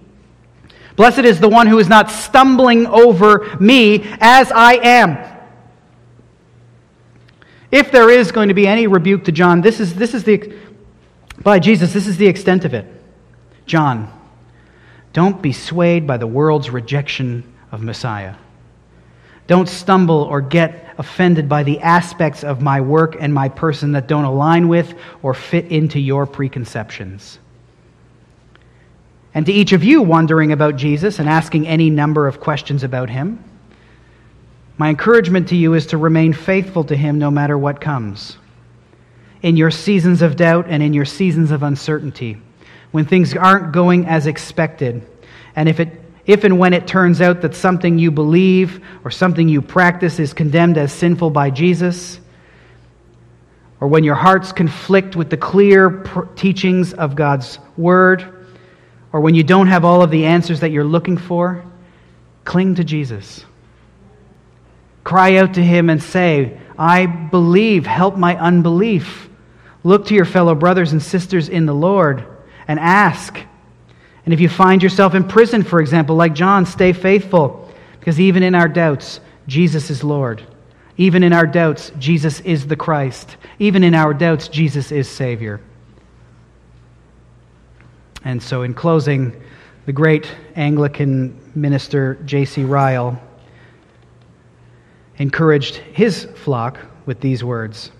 Blessed 0.96 1.20
is 1.20 1.40
the 1.40 1.50
one 1.50 1.68
who 1.68 1.80
is 1.80 1.88
not 1.88 2.12
stumbling 2.12 2.86
over 2.86 3.58
me 3.60 4.04
as 4.20 4.52
I 4.52 4.74
am. 4.76 5.18
If 7.72 7.92
there 7.92 8.10
is 8.10 8.32
going 8.32 8.50
to 8.50 8.54
be 8.54 8.68
any 8.68 8.88
rebuke 8.88 9.26
to 9.26 9.32
John, 9.32 9.62
this 9.62 9.80
is, 9.80 9.96
this 9.96 10.14
is 10.14 10.24
the 10.24 10.54
by 11.42 11.60
Jesus, 11.60 11.94
this 11.94 12.08
is 12.08 12.18
the 12.18 12.28
extent 12.28 12.66
of 12.66 12.74
it. 12.74 12.86
John, 13.66 14.12
don't 15.14 15.42
be 15.42 15.52
swayed 15.52 16.08
by 16.08 16.18
the 16.18 16.28
world's 16.28 16.70
rejection 16.70 17.44
of 17.72 17.82
Messiah. 17.82 18.36
Don't 19.48 19.70
stumble 19.70 20.24
or 20.24 20.42
get 20.42 20.94
offended 20.98 21.48
by 21.50 21.64
the 21.64 21.80
aspects 21.82 22.44
of 22.44 22.62
my 22.62 22.82
work 22.82 23.16
and 23.20 23.34
my 23.34 23.50
person 23.50 23.92
that 23.92 24.08
don't 24.08 24.24
align 24.24 24.68
with 24.68 24.94
or 25.22 25.34
fit 25.34 25.66
into 25.66 26.00
your 26.00 26.26
preconceptions. 26.26 27.38
And 29.34 29.46
to 29.46 29.52
each 29.52 29.74
of 29.74 29.84
you 29.84 30.02
wondering 30.02 30.52
about 30.54 30.78
Jesus 30.78 31.20
and 31.20 31.28
asking 31.28 31.68
any 31.68 31.90
number 31.90 32.28
of 32.28 32.40
questions 32.40 32.84
about 32.84 33.10
him, 33.10 33.44
my 34.78 34.90
encouragement 34.90 35.50
to 35.50 35.56
you 35.56 35.74
is 35.74 35.88
to 35.88 35.98
remain 35.98 36.34
faithful 36.34 36.86
to 36.86 36.96
him 36.96 37.20
no 37.20 37.30
matter 37.30 37.58
what 37.58 37.82
comes 37.82 38.38
in 39.46 39.56
your 39.56 39.70
seasons 39.70 40.24
of 40.24 40.36
doubt 40.36 40.66
and 40.68 40.82
in 40.82 40.92
your 40.92 41.06
seasons 41.06 41.52
of 41.52 41.62
uncertainty, 41.62 42.36
when 42.90 43.06
things 43.06 43.36
aren't 43.36 43.72
going 43.72 44.08
as 44.08 44.26
expected. 44.26 45.08
And 45.56 45.70
if, 45.70 45.80
it, 45.80 46.02
if 46.26 46.44
and 46.46 46.58
when 46.58 46.74
it 46.74 46.88
turns 46.88 47.22
out 47.22 47.42
that 47.42 47.54
something 47.54 48.00
you 48.00 48.10
believe 48.10 48.84
or 49.04 49.12
something 49.12 49.48
you 49.48 49.62
practice 49.62 50.18
is 50.18 50.34
condemned 50.34 50.80
as 50.80 50.92
sinful 50.92 51.30
by 51.30 51.52
Jesus, 51.52 52.20
or 53.80 53.88
when 53.88 54.04
your 54.04 54.16
hearts 54.16 54.52
conflict 54.52 55.16
with 55.16 55.30
the 55.30 55.38
clear 55.38 55.92
pr- 55.92 56.26
teachings 56.36 56.94
of 56.94 57.16
God's 57.16 57.60
Word, 57.78 58.48
or 59.14 59.22
when 59.22 59.36
you 59.36 59.44
don't 59.44 59.68
have 59.68 59.86
all 59.86 60.02
of 60.02 60.10
the 60.10 60.26
answers 60.26 60.62
that 60.62 60.72
you're 60.72 60.84
looking 60.84 61.18
for, 61.18 61.64
cling 62.46 62.74
to 62.76 62.84
Jesus. 62.84 63.46
Cry 65.04 65.36
out 65.36 65.54
to 65.54 65.64
Him 65.64 65.92
and 65.92 66.02
say, 66.02 66.60
I 66.80 67.06
believe, 67.06 67.86
help 67.86 68.18
my 68.18 68.36
unbelief. 68.40 69.30
Look 69.86 70.08
to 70.08 70.16
your 70.16 70.26
fellow 70.26 70.56
brothers 70.56 70.94
and 70.94 71.02
sisters 71.02 71.48
in 71.48 71.68
the 71.68 71.74
Lord 71.74 72.26
and 72.68 72.80
ask. 72.80 73.40
And 74.26 74.34
if 74.34 74.40
you 74.40 74.50
find 74.50 74.82
yourself 74.82 75.14
in 75.14 75.24
prison, 75.24 75.62
for 75.62 75.80
example, 75.80 76.16
like 76.16 76.34
John, 76.34 76.66
stay 76.66 76.92
faithful, 76.92 77.72
because 78.00 78.20
even 78.20 78.42
in 78.42 78.56
our 78.56 78.68
doubts, 78.68 79.20
Jesus 79.46 79.92
is 79.92 80.04
Lord. 80.04 80.42
Even 80.98 81.22
in 81.22 81.34
our 81.34 81.46
doubts, 81.46 81.92
Jesus 82.00 82.40
is 82.40 82.66
the 82.66 82.76
Christ. 82.76 83.38
Even 83.60 83.84
in 83.84 83.94
our 83.94 84.12
doubts, 84.12 84.48
Jesus 84.48 84.92
is 84.92 85.08
Savior. 85.08 85.62
And 88.24 88.42
so, 88.42 88.64
in 88.64 88.74
closing, 88.74 89.40
the 89.86 89.94
great 89.94 90.28
Anglican 90.56 91.40
minister 91.54 92.16
J.C. 92.26 92.64
Ryle 92.64 93.22
encouraged 95.20 95.76
his 95.76 96.26
flock 96.44 96.80
with 97.06 97.20
these 97.20 97.44
words 97.44 97.92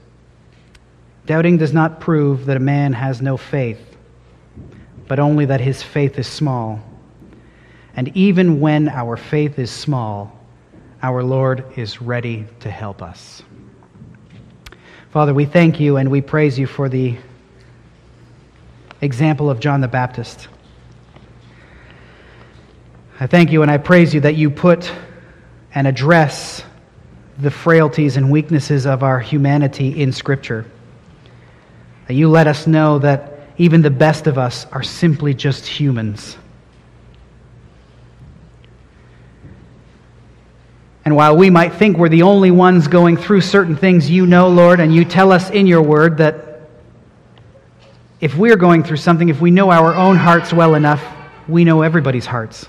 Doubting 1.26 1.58
does 1.58 1.74
not 1.74 2.00
prove 2.00 2.46
that 2.46 2.58
a 2.58 2.60
man 2.60 2.94
has 2.94 3.22
no 3.22 3.36
faith, 3.36 3.80
but 5.08 5.20
only 5.20 5.46
that 5.46 5.60
his 5.60 5.82
faith 5.82 6.20
is 6.20 6.28
small. 6.28 6.80
And 7.96 8.16
even 8.16 8.60
when 8.60 8.90
our 8.90 9.18
faith 9.18 9.58
is 9.58 9.72
small, 9.72 10.38
our 11.02 11.24
Lord 11.24 11.66
is 11.78 12.02
ready 12.02 12.46
to 12.60 12.70
help 12.70 13.02
us. 13.02 13.42
Father, 15.10 15.34
we 15.34 15.46
thank 15.46 15.80
you 15.80 15.98
and 15.98 16.12
we 16.12 16.22
praise 16.22 16.60
you 16.60 16.68
for 16.68 16.90
the 16.90 17.18
example 19.02 19.50
of 19.50 19.60
John 19.60 19.82
the 19.82 19.88
Baptist. 19.88 20.48
I 23.20 23.28
thank 23.28 23.52
you 23.52 23.62
and 23.62 23.72
I 23.72 23.78
praise 23.78 24.14
you 24.14 24.22
that 24.22 24.36
you 24.36 24.50
put 24.50 24.92
and 25.74 25.88
address 25.88 26.64
the 27.38 27.52
frailties 27.52 28.18
and 28.18 28.30
weaknesses 28.30 28.86
of 28.86 29.04
our 29.04 29.20
humanity 29.20 30.02
in 30.02 30.12
Scripture. 30.12 30.66
That 32.08 32.14
you 32.14 32.30
let 32.30 32.48
us 32.48 32.68
know 32.68 33.00
that 33.00 33.40
even 33.58 33.82
the 33.82 33.90
best 33.90 34.28
of 34.28 34.38
us 34.38 34.66
are 34.72 34.84
simply 34.84 35.34
just 35.34 35.66
humans. 35.66 36.38
And 41.06 41.16
while 41.16 41.38
we 41.38 41.52
might 41.52 41.74
think 41.74 41.98
we're 41.98 42.10
the 42.10 42.24
only 42.24 42.50
ones 42.50 42.88
going 42.88 43.16
through 43.16 43.42
certain 43.42 43.76
things, 43.76 44.10
you 44.10 44.26
know, 44.26 44.50
Lord, 44.50 44.80
and 44.80 44.94
you 44.94 45.06
tell 45.06 45.32
us 45.32 45.52
in 45.52 45.68
your 45.68 45.84
word 45.84 46.18
that 46.18 46.68
if 48.20 48.36
we're 48.36 48.56
going 48.56 48.84
through 48.84 48.98
something, 48.98 49.30
if 49.30 49.40
we 49.40 49.52
know 49.52 49.70
our 49.70 49.94
own 49.94 50.16
hearts 50.16 50.52
well 50.52 50.74
enough, 50.74 51.04
we 51.48 51.64
know 51.64 51.84
everybody's 51.84 52.26
hearts. 52.26 52.68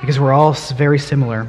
Because 0.00 0.18
we're 0.18 0.32
all 0.32 0.54
very 0.54 0.98
similar. 0.98 1.48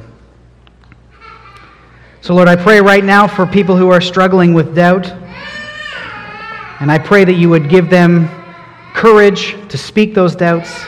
So, 2.20 2.34
Lord, 2.34 2.48
I 2.48 2.56
pray 2.56 2.82
right 2.82 3.02
now 3.02 3.26
for 3.26 3.46
people 3.46 3.76
who 3.76 3.88
are 3.88 4.02
struggling 4.02 4.52
with 4.52 4.74
doubt. 4.74 5.10
And 6.80 6.90
I 6.90 6.98
pray 6.98 7.24
that 7.24 7.34
you 7.34 7.48
would 7.50 7.68
give 7.68 7.90
them 7.90 8.28
courage 8.94 9.56
to 9.68 9.78
speak 9.78 10.14
those 10.14 10.34
doubts, 10.34 10.84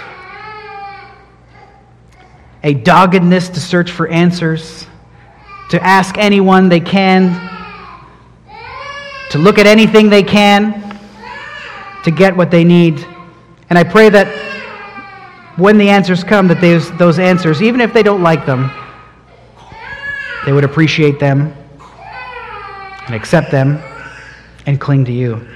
a 2.62 2.74
doggedness 2.74 3.50
to 3.50 3.60
search 3.60 3.90
for 3.90 4.08
answers, 4.08 4.86
to 5.70 5.82
ask 5.82 6.18
anyone 6.18 6.68
they 6.68 6.80
can, 6.80 7.50
to 9.30 9.38
look 9.38 9.58
at 9.58 9.66
anything 9.66 10.08
they 10.08 10.22
can 10.22 10.82
to 12.04 12.10
get 12.10 12.36
what 12.36 12.50
they 12.50 12.64
need. 12.64 13.06
And 13.70 13.78
I 13.78 13.84
pray 13.84 14.08
that 14.10 14.28
when 15.56 15.78
the 15.78 15.88
answers 15.88 16.24
come, 16.24 16.48
that 16.48 16.60
those, 16.98 17.18
answers, 17.18 17.62
even 17.62 17.80
if 17.80 17.92
they 17.92 18.02
don't 18.02 18.22
like 18.22 18.44
them, 18.46 18.70
they 20.44 20.52
would 20.52 20.64
appreciate 20.64 21.20
them 21.20 21.54
and 23.06 23.14
accept 23.14 23.50
them 23.50 23.78
and 24.66 24.80
cling 24.80 25.04
to 25.04 25.12
you. 25.12 25.46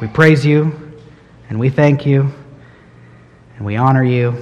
We 0.00 0.08
praise 0.08 0.46
you 0.46 0.94
and 1.50 1.60
we 1.60 1.68
thank 1.68 2.06
you 2.06 2.32
and 3.56 3.66
we 3.66 3.76
honor 3.76 4.02
you 4.02 4.34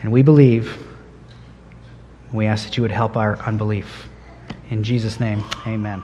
and 0.00 0.12
we 0.12 0.22
believe. 0.22 0.86
We 2.32 2.46
ask 2.46 2.64
that 2.64 2.76
you 2.76 2.82
would 2.82 2.92
help 2.92 3.16
our 3.16 3.36
unbelief. 3.40 4.08
In 4.70 4.84
Jesus' 4.84 5.18
name, 5.18 5.42
amen. 5.66 6.02